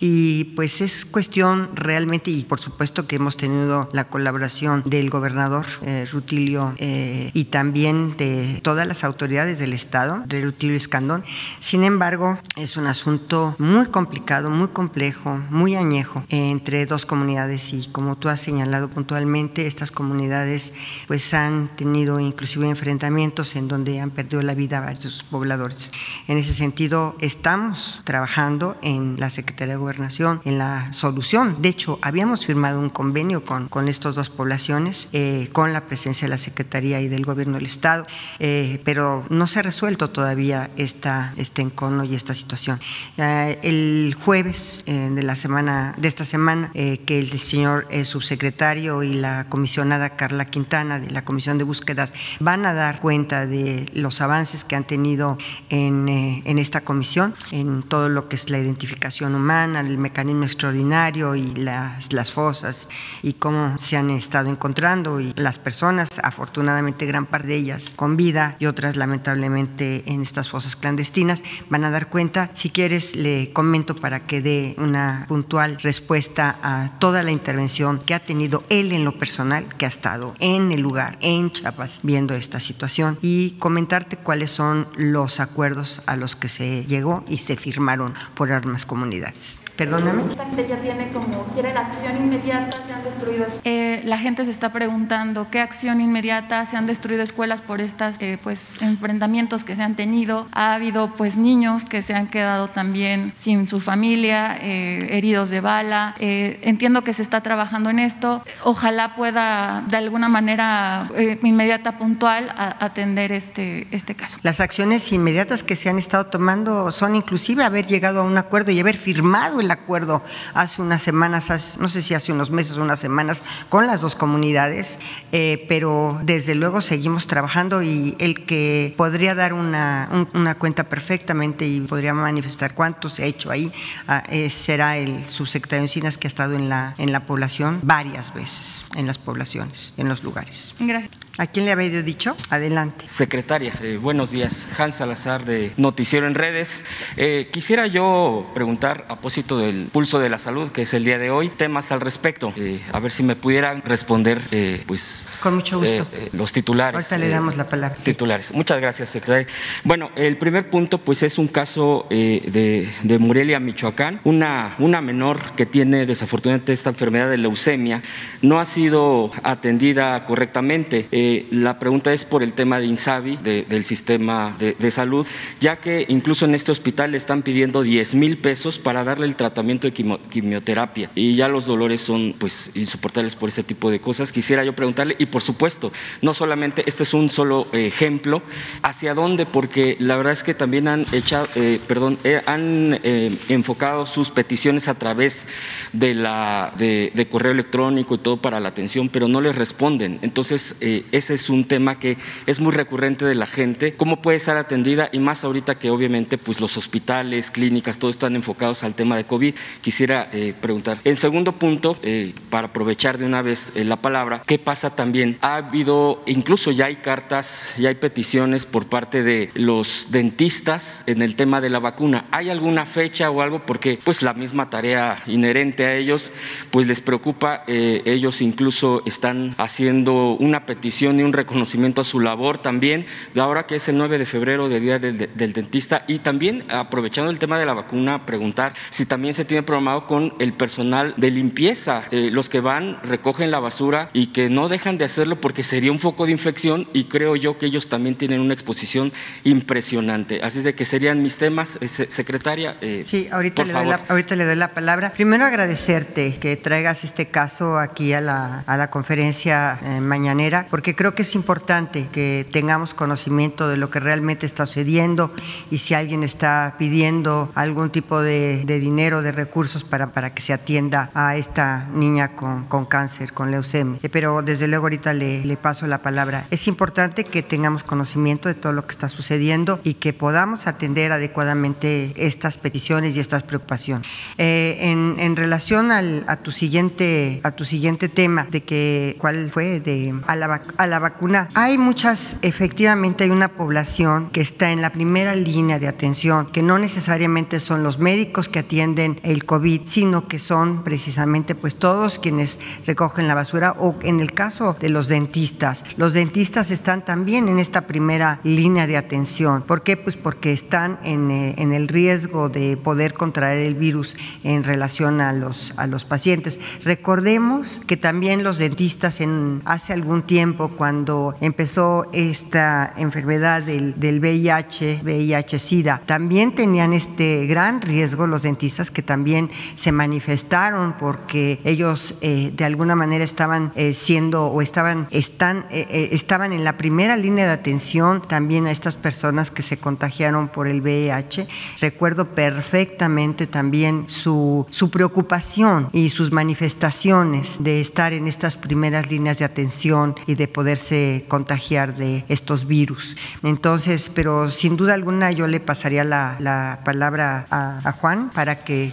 y 0.00 0.44
pues 0.56 0.80
es 0.80 1.04
cuestión 1.04 1.70
realmente 1.74 2.30
y 2.30 2.44
por 2.44 2.60
supuesto 2.60 3.06
que 3.06 3.16
hemos 3.16 3.36
tenido 3.36 3.88
la 3.92 4.04
colaboración 4.04 4.82
del 4.86 5.10
gobernador 5.10 5.66
eh, 5.82 6.06
Rutilio 6.10 6.74
eh, 6.78 7.30
y 7.34 7.44
también 7.44 8.16
de 8.16 8.60
todas 8.62 8.86
las 8.86 9.04
autoridades 9.04 9.58
del 9.58 9.72
Estado, 9.72 10.22
de 10.26 10.40
Rutilio 10.40 10.76
Escandón. 10.76 11.24
Sin 11.60 11.84
embargo, 11.84 12.38
es 12.56 12.76
un 12.76 12.86
asunto 12.86 13.56
muy 13.58 13.86
complicado, 13.86 14.50
muy 14.50 14.68
complejo, 14.68 15.40
muy 15.50 15.76
añejo 15.76 16.24
entre 16.30 16.86
dos 16.86 17.06
comunidades 17.06 17.72
y 17.72 17.86
como 17.88 18.16
tú 18.16 18.28
has 18.28 18.40
señalado 18.40 18.88
puntualmente, 18.88 19.66
estas 19.66 19.90
comunidades 19.90 20.74
pues 21.06 21.32
han 21.34 21.68
tenido 21.76 22.20
inclusive 22.20 22.68
enfrentamientos 22.68 23.56
en 23.56 23.67
donde 23.68 24.00
han 24.00 24.10
perdido 24.10 24.42
la 24.42 24.54
vida 24.54 24.80
varios 24.80 25.22
pobladores. 25.30 25.92
En 26.26 26.38
ese 26.38 26.54
sentido, 26.54 27.16
estamos 27.20 28.00
trabajando 28.04 28.76
en 28.82 29.16
la 29.18 29.30
Secretaría 29.30 29.74
de 29.74 29.80
Gobernación 29.80 30.40
en 30.44 30.58
la 30.58 30.92
solución. 30.92 31.60
De 31.60 31.68
hecho, 31.68 31.98
habíamos 32.02 32.46
firmado 32.46 32.80
un 32.80 32.90
convenio 32.90 33.44
con, 33.44 33.68
con 33.68 33.88
estas 33.88 34.14
dos 34.14 34.30
poblaciones, 34.30 35.08
eh, 35.12 35.48
con 35.52 35.72
la 35.72 35.82
presencia 35.82 36.26
de 36.26 36.30
la 36.30 36.38
Secretaría 36.38 37.00
y 37.00 37.08
del 37.08 37.24
Gobierno 37.24 37.54
del 37.54 37.66
Estado, 37.66 38.06
eh, 38.38 38.80
pero 38.84 39.24
no 39.28 39.46
se 39.46 39.58
ha 39.58 39.62
resuelto 39.62 40.10
todavía 40.10 40.70
esta, 40.76 41.32
este 41.36 41.62
encono 41.62 42.04
y 42.04 42.14
esta 42.14 42.34
situación. 42.34 42.80
el 43.16 44.16
jueves 44.24 44.82
eh, 44.86 45.10
de 45.12 45.22
la 45.22 45.36
semana 45.36 45.94
de 45.96 46.08
esta 46.08 46.24
semana, 46.24 46.70
que 46.72 47.18
el 47.18 47.38
señor 47.38 47.86
subsecretario 48.04 49.02
y 49.02 49.14
la 49.14 49.48
comisionada 49.48 50.16
Carla 50.16 50.44
Quintana 50.46 51.00
de 51.00 51.10
la 51.10 51.24
Comisión 51.24 51.58
de 51.58 51.64
Búsquedas 51.64 52.12
van 52.40 52.66
a 52.66 52.72
dar 52.72 53.00
cuenta 53.00 53.46
de 53.46 53.57
los 53.92 54.20
avances 54.20 54.64
que 54.64 54.76
han 54.76 54.84
tenido 54.84 55.38
en, 55.68 56.08
eh, 56.08 56.42
en 56.44 56.58
esta 56.58 56.82
comisión, 56.82 57.34
en 57.50 57.82
todo 57.82 58.08
lo 58.08 58.28
que 58.28 58.36
es 58.36 58.50
la 58.50 58.58
identificación 58.58 59.34
humana, 59.34 59.80
el 59.80 59.98
mecanismo 59.98 60.44
extraordinario 60.44 61.34
y 61.34 61.54
las, 61.54 62.12
las 62.12 62.32
fosas 62.32 62.88
y 63.22 63.34
cómo 63.34 63.78
se 63.78 63.96
han 63.96 64.10
estado 64.10 64.50
encontrando 64.50 65.20
y 65.20 65.32
las 65.36 65.58
personas, 65.58 66.20
afortunadamente 66.22 67.06
gran 67.06 67.26
parte 67.26 67.48
de 67.48 67.56
ellas 67.56 67.92
con 67.94 68.16
vida 68.16 68.56
y 68.58 68.66
otras 68.66 68.96
lamentablemente 68.96 70.04
en 70.06 70.22
estas 70.22 70.48
fosas 70.48 70.76
clandestinas, 70.76 71.42
van 71.68 71.84
a 71.84 71.90
dar 71.90 72.08
cuenta. 72.08 72.50
Si 72.54 72.70
quieres, 72.70 73.16
le 73.16 73.52
comento 73.52 73.94
para 73.94 74.26
que 74.26 74.40
dé 74.40 74.74
una 74.78 75.26
puntual 75.28 75.78
respuesta 75.80 76.58
a 76.62 76.98
toda 76.98 77.22
la 77.22 77.30
intervención 77.30 78.00
que 78.00 78.14
ha 78.14 78.20
tenido 78.20 78.64
él 78.68 78.92
en 78.92 79.04
lo 79.04 79.18
personal, 79.18 79.68
que 79.76 79.84
ha 79.84 79.88
estado 79.88 80.34
en 80.40 80.72
el 80.72 80.80
lugar, 80.80 81.18
en 81.20 81.50
Chiapas, 81.50 82.00
viendo 82.02 82.34
esta 82.34 82.60
situación 82.60 83.18
y 83.22 83.47
comentarte 83.52 84.16
cuáles 84.16 84.50
son 84.50 84.88
los 84.96 85.40
acuerdos 85.40 86.02
a 86.06 86.16
los 86.16 86.36
que 86.36 86.48
se 86.48 86.84
llegó 86.86 87.24
y 87.28 87.38
se 87.38 87.56
firmaron 87.56 88.14
por 88.34 88.52
armas 88.52 88.86
comunidades. 88.86 89.60
Perdóname. 89.78 90.34
La 90.34 90.44
gente 90.44 90.66
ya 90.68 90.80
tiene 90.80 91.08
como, 91.12 91.44
quiere 91.54 91.72
la 91.72 91.82
acción 91.82 92.16
inmediata, 92.16 92.78
se 92.84 92.92
han 92.92 93.04
destruido. 93.04 93.46
Eh, 93.62 94.02
la 94.04 94.18
gente 94.18 94.44
se 94.44 94.50
está 94.50 94.72
preguntando 94.72 95.46
qué 95.52 95.60
acción 95.60 96.00
inmediata, 96.00 96.66
se 96.66 96.76
han 96.76 96.88
destruido 96.88 97.22
escuelas 97.22 97.60
por 97.60 97.80
estos 97.80 98.16
eh, 98.18 98.40
pues, 98.42 98.82
enfrentamientos 98.82 99.62
que 99.62 99.76
se 99.76 99.84
han 99.84 99.94
tenido. 99.94 100.48
Ha 100.50 100.74
habido 100.74 101.12
pues 101.14 101.36
niños 101.36 101.84
que 101.84 102.02
se 102.02 102.12
han 102.12 102.26
quedado 102.26 102.66
también 102.70 103.30
sin 103.36 103.68
su 103.68 103.78
familia, 103.78 104.58
eh, 104.60 105.10
heridos 105.12 105.48
de 105.50 105.60
bala. 105.60 106.16
entiendo 106.18 107.04
que 107.04 107.12
se 107.12 107.22
está 107.22 107.40
trabajando 107.42 107.88
en 107.88 108.00
esto. 108.00 108.42
Ojalá 108.64 109.14
pueda 109.14 109.84
de 109.88 109.96
alguna 109.96 110.28
manera 110.28 111.08
inmediata, 111.40 111.98
puntual, 111.98 112.52
atender 112.56 113.30
este, 113.30 113.86
este 113.92 114.16
caso. 114.16 114.38
Las 114.42 114.58
acciones 114.58 115.12
inmediatas 115.12 115.62
que 115.62 115.76
se 115.76 115.88
han 115.88 116.00
estado 116.00 116.26
tomando 116.26 116.90
son 116.90 117.14
inclusive 117.14 117.62
haber 117.62 117.86
llegado 117.86 118.22
a 118.22 118.24
un 118.24 118.36
acuerdo 118.36 118.72
y 118.72 118.80
haber 118.80 118.96
firmado 118.96 119.60
el 119.60 119.67
acuerdo 119.70 120.22
hace 120.54 120.82
unas 120.82 121.02
semanas, 121.02 121.76
no 121.78 121.88
sé 121.88 122.02
si 122.02 122.14
hace 122.14 122.32
unos 122.32 122.50
meses 122.50 122.76
o 122.76 122.82
unas 122.82 123.00
semanas, 123.00 123.42
con 123.68 123.86
las 123.86 124.00
dos 124.00 124.14
comunidades, 124.14 124.98
eh, 125.32 125.64
pero 125.68 126.20
desde 126.22 126.54
luego 126.54 126.80
seguimos 126.80 127.26
trabajando 127.26 127.82
y 127.82 128.16
el 128.18 128.46
que 128.46 128.94
podría 128.96 129.34
dar 129.34 129.52
una, 129.52 130.28
una 130.34 130.54
cuenta 130.56 130.84
perfectamente 130.84 131.66
y 131.66 131.80
podría 131.80 132.14
manifestar 132.14 132.74
cuánto 132.74 133.08
se 133.08 133.24
ha 133.24 133.26
hecho 133.26 133.50
ahí 133.50 133.72
ah, 134.06 134.22
eh, 134.28 134.50
será 134.50 134.96
el 134.96 135.24
subsecretario 135.26 135.84
Encinas 135.84 136.18
que 136.18 136.26
ha 136.26 136.28
estado 136.30 136.54
en 136.54 136.68
la, 136.68 136.94
en 136.98 137.12
la 137.12 137.26
población 137.26 137.80
varias 137.82 138.34
veces, 138.34 138.84
en 138.96 139.06
las 139.06 139.18
poblaciones, 139.18 139.94
en 139.96 140.08
los 140.08 140.22
lugares. 140.22 140.74
Gracias. 140.78 141.27
¿A 141.40 141.46
quién 141.46 141.66
le 141.66 141.70
había 141.70 142.02
dicho? 142.02 142.36
Adelante. 142.50 143.04
Secretaria, 143.06 143.72
eh, 143.80 143.96
buenos 143.96 144.32
días. 144.32 144.66
Hans 144.76 144.96
Salazar 144.96 145.44
de 145.44 145.72
Noticiero 145.76 146.26
en 146.26 146.34
Redes. 146.34 146.82
Eh, 147.16 147.48
quisiera 147.52 147.86
yo 147.86 148.50
preguntar 148.54 149.04
a 149.04 149.14
propósito 149.14 149.56
del 149.56 149.86
pulso 149.92 150.18
de 150.18 150.30
la 150.30 150.38
salud, 150.38 150.72
que 150.72 150.82
es 150.82 150.94
el 150.94 151.04
día 151.04 151.16
de 151.16 151.30
hoy, 151.30 151.48
temas 151.48 151.92
al 151.92 152.00
respecto. 152.00 152.52
Eh, 152.56 152.82
a 152.92 152.98
ver 152.98 153.12
si 153.12 153.22
me 153.22 153.36
pudieran 153.36 153.82
responder, 153.82 154.40
pues. 154.88 155.24
Con 155.38 155.54
mucho 155.54 155.78
gusto. 155.78 156.08
los 156.32 156.52
titulares. 156.52 156.96
Ahorita 156.96 157.18
le 157.18 157.28
damos 157.28 157.56
la 157.56 157.68
palabra. 157.68 157.96
Titulares. 157.96 158.52
Muchas 158.52 158.80
gracias, 158.80 159.08
secretaria. 159.10 159.46
Bueno, 159.84 160.10
el 160.16 160.38
primer 160.38 160.68
punto, 160.70 160.98
pues 160.98 161.22
es 161.22 161.38
un 161.38 161.46
caso 161.46 162.08
de, 162.10 162.90
de, 163.04 163.18
Morelia, 163.20 163.60
Michoacán. 163.60 164.20
Una, 164.24 164.74
una 164.80 165.00
menor 165.00 165.54
que 165.54 165.66
tiene 165.66 166.04
desafortunadamente 166.04 166.72
esta 166.72 166.90
enfermedad 166.90 167.30
de 167.30 167.38
leucemia 167.38 168.02
no 168.42 168.58
ha 168.58 168.64
sido 168.64 169.30
atendida 169.44 170.26
correctamente 170.26 171.06
la 171.50 171.78
pregunta 171.78 172.12
es 172.12 172.24
por 172.24 172.42
el 172.42 172.54
tema 172.54 172.78
de 172.78 172.86
INSABI, 172.86 173.36
del 173.36 173.84
sistema 173.84 174.56
de, 174.58 174.90
salud, 174.90 175.26
ya 175.60 175.76
que 175.76 176.06
incluso 176.08 176.44
en 176.44 176.54
este 176.54 176.72
hospital 176.72 177.12
le 177.12 177.18
están 177.18 177.42
pidiendo 177.42 177.82
10 177.82 178.14
mil 178.14 178.38
pesos 178.38 178.78
para 178.78 179.04
darle 179.04 179.26
el 179.26 179.36
tratamiento 179.36 179.86
de 179.86 179.92
quimioterapia 179.92 181.10
y 181.14 181.34
ya 181.34 181.48
los 181.48 181.66
dolores 181.66 182.00
son 182.00 182.34
pues 182.38 182.72
insoportables 182.74 183.34
por 183.36 183.48
ese 183.48 183.62
tipo 183.62 183.90
de 183.90 184.00
cosas. 184.00 184.32
Quisiera 184.32 184.64
yo 184.64 184.74
preguntarle, 184.74 185.16
y 185.18 185.26
por 185.26 185.42
supuesto, 185.42 185.92
no 186.22 186.34
solamente 186.34 186.84
este 186.86 187.02
es 187.02 187.14
un 187.14 187.30
solo 187.30 187.68
ejemplo, 187.72 188.42
¿hacia 188.82 189.14
dónde? 189.14 189.46
Porque 189.46 189.96
la 189.98 190.16
verdad 190.16 190.32
es 190.32 190.42
que 190.42 190.54
también 190.54 190.88
han 190.88 191.06
echado, 191.12 191.48
eh, 191.54 191.80
perdón, 191.86 192.18
eh, 192.24 192.42
han 192.46 192.98
eh, 193.02 193.36
enfocado 193.48 194.06
sus 194.06 194.30
peticiones 194.30 194.88
a 194.88 194.94
través 194.94 195.46
de 195.92 196.14
la 196.14 196.72
de, 196.76 197.28
correo 197.30 197.52
electrónico 197.52 198.14
y 198.14 198.18
todo 198.18 198.38
para 198.38 198.60
la 198.60 198.70
atención, 198.70 199.08
pero 199.08 199.28
no 199.28 199.40
les 199.40 199.54
responden. 199.54 200.18
Entonces, 200.22 200.76
ese 201.18 201.34
es 201.34 201.50
un 201.50 201.64
tema 201.64 201.98
que 201.98 202.16
es 202.46 202.60
muy 202.60 202.72
recurrente 202.72 203.24
de 203.24 203.34
la 203.34 203.46
gente, 203.46 203.94
cómo 203.94 204.22
puede 204.22 204.36
estar 204.36 204.56
atendida 204.56 205.10
y 205.12 205.18
más 205.18 205.44
ahorita 205.44 205.78
que 205.78 205.90
obviamente 205.90 206.38
pues 206.38 206.60
los 206.60 206.76
hospitales, 206.76 207.50
clínicas, 207.50 207.98
todo 207.98 208.10
están 208.10 208.36
enfocados 208.36 208.82
al 208.84 208.94
tema 208.94 209.16
de 209.16 209.24
COVID. 209.24 209.54
Quisiera 209.80 210.30
eh, 210.32 210.54
preguntar. 210.58 210.98
El 211.04 211.18
segundo 211.18 211.52
punto, 211.52 211.98
eh, 212.02 212.34
para 212.50 212.68
aprovechar 212.68 213.18
de 213.18 213.26
una 213.26 213.42
vez 213.42 213.72
eh, 213.74 213.84
la 213.84 213.96
palabra, 213.96 214.42
¿qué 214.46 214.58
pasa 214.58 214.94
también? 214.94 215.38
Ha 215.40 215.56
habido, 215.56 216.22
incluso 216.26 216.70
ya 216.70 216.86
hay 216.86 216.96
cartas, 216.96 217.64
ya 217.76 217.88
hay 217.88 217.96
peticiones 217.96 218.66
por 218.66 218.86
parte 218.86 219.22
de 219.22 219.50
los 219.54 220.08
dentistas 220.10 221.02
en 221.06 221.22
el 221.22 221.36
tema 221.36 221.60
de 221.60 221.70
la 221.70 221.80
vacuna. 221.80 222.26
¿Hay 222.30 222.50
alguna 222.50 222.86
fecha 222.86 223.30
o 223.30 223.42
algo? 223.42 223.66
Porque 223.66 223.98
pues 224.02 224.22
la 224.22 224.34
misma 224.34 224.70
tarea 224.70 225.22
inherente 225.26 225.84
a 225.84 225.96
ellos, 225.96 226.32
pues 226.70 226.86
les 226.86 227.00
preocupa, 227.00 227.64
ellos 227.66 228.40
incluso 228.40 229.02
están 229.04 229.54
haciendo 229.58 230.36
una 230.38 230.64
petición 230.66 230.97
y 231.00 231.06
un 231.06 231.32
reconocimiento 231.32 232.00
a 232.00 232.04
su 232.04 232.18
labor 232.18 232.58
también 232.58 233.06
de 233.32 233.40
ahora 233.40 233.66
que 233.66 233.76
es 233.76 233.88
el 233.88 233.96
9 233.96 234.18
de 234.18 234.26
febrero, 234.26 234.68
de 234.68 234.80
Día 234.80 234.98
del, 234.98 235.52
Dentista, 235.52 236.04
y 236.08 236.18
también 236.18 236.64
aprovechando 236.68 237.30
el 237.30 237.38
tema 237.38 237.58
de 237.58 237.66
la 237.66 237.74
vacuna, 237.74 238.26
preguntar 238.26 238.72
si 238.90 239.06
también 239.06 239.34
se 239.34 239.44
tiene 239.44 239.62
programado 239.62 240.06
con 240.06 240.34
el 240.40 240.52
personal 240.52 241.14
de 241.16 241.30
limpieza, 241.30 242.02
eh, 242.10 242.30
los 242.32 242.48
que 242.48 242.60
van, 242.60 243.00
recogen 243.04 243.50
la 243.50 243.60
basura 243.60 244.10
y 244.12 244.28
que 244.28 244.50
no 244.50 244.68
dejan 244.68 244.98
de 244.98 245.04
hacerlo 245.04 245.40
porque 245.40 245.62
sería 245.62 245.92
un 245.92 246.00
foco 246.00 246.26
de 246.26 246.32
infección 246.32 246.88
y 246.92 247.04
creo 247.04 247.36
yo 247.36 247.58
que 247.58 247.66
ellos 247.66 247.88
también 247.88 248.16
tienen 248.16 248.40
una 248.40 248.54
exposición 248.54 249.12
impresionante. 249.44 250.40
Así 250.42 250.58
es 250.58 250.64
de 250.64 250.74
que 250.74 250.84
serían 250.84 251.22
mis 251.22 251.38
temas, 251.38 251.78
eh, 251.80 251.86
secretaria. 251.88 252.76
Eh, 252.80 253.04
sí, 253.08 253.28
ahorita 253.30 253.64
le, 253.64 253.72
doy 253.72 253.86
la, 253.86 254.00
ahorita 254.08 254.34
le 254.34 254.44
doy 254.44 254.56
la 254.56 254.74
palabra. 254.74 255.12
Primero 255.12 255.44
agradecerte 255.44 256.38
que 256.40 256.56
traigas 256.56 257.04
este 257.04 257.28
caso 257.28 257.78
aquí 257.78 258.12
a 258.12 258.20
la, 258.20 258.64
a 258.66 258.76
la 258.76 258.90
conferencia 258.90 259.80
mañanera, 260.00 260.66
porque 260.70 260.87
creo 260.94 261.14
que 261.14 261.22
es 261.22 261.34
importante 261.34 262.08
que 262.12 262.46
tengamos 262.50 262.94
conocimiento 262.94 263.68
de 263.68 263.76
lo 263.76 263.90
que 263.90 264.00
realmente 264.00 264.46
está 264.46 264.66
sucediendo 264.66 265.32
y 265.70 265.78
si 265.78 265.94
alguien 265.94 266.22
está 266.22 266.74
pidiendo 266.78 267.50
algún 267.54 267.90
tipo 267.90 268.20
de, 268.20 268.64
dinero, 268.64 269.22
de 269.22 269.32
recursos 269.32 269.84
para, 269.84 270.12
para 270.12 270.34
que 270.34 270.42
se 270.42 270.52
atienda 270.52 271.10
a 271.14 271.36
esta 271.36 271.88
niña 271.92 272.36
con, 272.36 272.64
con 272.64 272.86
cáncer, 272.86 273.32
con 273.32 273.50
leucemia. 273.50 273.98
Eh, 274.02 274.08
pero 274.08 274.42
desde 274.42 274.68
luego 274.68 274.86
ahorita 274.86 275.12
le, 275.12 275.44
le 275.44 275.56
paso 275.56 275.86
la 275.86 276.02
palabra. 276.02 276.46
Es 276.50 276.68
importante 276.68 277.24
que 277.24 277.42
tengamos 277.42 277.82
conocimiento 277.82 278.48
de 278.48 278.54
todo 278.54 278.72
lo 278.72 278.82
que 278.82 278.92
está 278.92 279.08
sucediendo 279.08 279.80
y 279.84 279.94
que 279.94 280.12
podamos 280.12 280.66
atender 280.66 281.12
adecuadamente 281.12 282.12
estas 282.16 282.56
peticiones 282.58 283.16
y 283.16 283.20
estas 283.20 283.42
preocupaciones. 283.42 284.08
Eh, 284.38 284.78
en, 284.80 285.16
en, 285.18 285.36
relación 285.36 285.90
al, 285.90 286.24
a 286.26 286.36
tu 286.36 286.52
siguiente 286.52 287.40
a 287.42 287.52
tu 287.52 287.64
siguiente 287.64 288.08
tema 288.08 288.46
de 288.50 288.62
que 288.62 289.16
cuál 289.18 289.50
fue 289.50 289.80
de 289.80 290.14
a 290.26 290.36
la, 290.36 290.62
a 290.78 290.86
la 290.86 290.98
vacuna 290.98 291.50
hay 291.54 291.76
muchas 291.76 292.36
efectivamente 292.42 293.24
hay 293.24 293.30
una 293.30 293.48
población 293.48 294.30
que 294.30 294.40
está 294.40 294.72
en 294.72 294.80
la 294.80 294.90
primera 294.90 295.34
línea 295.34 295.78
de 295.78 295.88
atención 295.88 296.46
que 296.46 296.62
no 296.62 296.78
necesariamente 296.78 297.60
son 297.60 297.82
los 297.82 297.98
médicos 297.98 298.48
que 298.48 298.60
atienden 298.60 299.20
el 299.22 299.44
COVID 299.44 299.82
sino 299.84 300.26
que 300.28 300.38
son 300.38 300.84
precisamente 300.84 301.54
pues 301.54 301.76
todos 301.76 302.18
quienes 302.18 302.60
recogen 302.86 303.28
la 303.28 303.34
basura 303.34 303.74
o 303.78 303.96
en 304.02 304.20
el 304.20 304.32
caso 304.32 304.76
de 304.80 304.88
los 304.88 305.08
dentistas. 305.08 305.84
Los 305.96 306.12
dentistas 306.12 306.70
están 306.70 307.04
también 307.04 307.48
en 307.48 307.58
esta 307.58 307.82
primera 307.82 308.40
línea 308.44 308.86
de 308.86 308.96
atención. 308.96 309.62
¿Por 309.62 309.82
qué? 309.82 309.96
Pues 309.96 310.16
porque 310.16 310.52
están 310.52 310.98
en, 311.02 311.30
eh, 311.30 311.54
en 311.58 311.72
el 311.72 311.88
riesgo 311.88 312.48
de 312.48 312.76
poder 312.76 313.14
contraer 313.14 313.58
el 313.60 313.74
virus 313.74 314.16
en 314.44 314.64
relación 314.64 315.20
a 315.20 315.32
los, 315.32 315.72
a 315.76 315.86
los 315.86 316.04
pacientes. 316.04 316.60
Recordemos 316.84 317.82
que 317.86 317.96
también 317.96 318.42
los 318.42 318.58
dentistas 318.58 319.20
en, 319.20 319.62
hace 319.64 319.92
algún 319.92 320.22
tiempo, 320.22 320.67
cuando 320.76 321.34
empezó 321.40 322.06
esta 322.12 322.92
enfermedad 322.96 323.62
del, 323.62 323.98
del 323.98 324.20
VIH, 324.20 325.00
VIH-Sida, 325.02 326.02
también 326.06 326.54
tenían 326.54 326.92
este 326.92 327.46
gran 327.46 327.80
riesgo 327.80 328.26
los 328.26 328.42
dentistas 328.42 328.90
que 328.90 329.02
también 329.02 329.50
se 329.74 329.92
manifestaron 329.92 330.94
porque 330.98 331.60
ellos 331.64 332.14
eh, 332.20 332.52
de 332.54 332.64
alguna 332.64 332.94
manera 332.94 333.24
estaban 333.24 333.72
eh, 333.74 333.94
siendo 333.94 334.46
o 334.46 334.62
estaban, 334.62 335.06
están, 335.10 335.66
eh, 335.70 336.10
estaban 336.12 336.52
en 336.52 336.64
la 336.64 336.76
primera 336.76 337.16
línea 337.16 337.46
de 337.46 337.52
atención 337.52 338.26
también 338.26 338.66
a 338.66 338.70
estas 338.70 338.96
personas 338.96 339.50
que 339.50 339.62
se 339.62 339.78
contagiaron 339.78 340.48
por 340.48 340.68
el 340.68 340.80
VIH. 340.80 341.46
Recuerdo 341.80 342.26
perfectamente 342.34 343.46
también 343.46 344.04
su, 344.08 344.66
su 344.70 344.90
preocupación 344.90 345.88
y 345.92 346.10
sus 346.10 346.32
manifestaciones 346.32 347.56
de 347.58 347.80
estar 347.80 348.12
en 348.12 348.28
estas 348.28 348.56
primeras 348.56 349.10
líneas 349.10 349.38
de 349.38 349.44
atención 349.44 350.14
y 350.26 350.34
de 350.34 350.48
poderse 350.58 351.24
contagiar 351.28 351.96
de 351.96 352.24
estos 352.28 352.66
virus. 352.66 353.16
Entonces, 353.44 354.10
pero 354.12 354.50
sin 354.50 354.76
duda 354.76 354.94
alguna 354.94 355.30
yo 355.30 355.46
le 355.46 355.60
pasaría 355.60 356.02
la, 356.02 356.36
la 356.40 356.80
palabra 356.84 357.46
a, 357.48 357.92
Juan 357.92 358.30
para 358.34 358.64
que... 358.64 358.92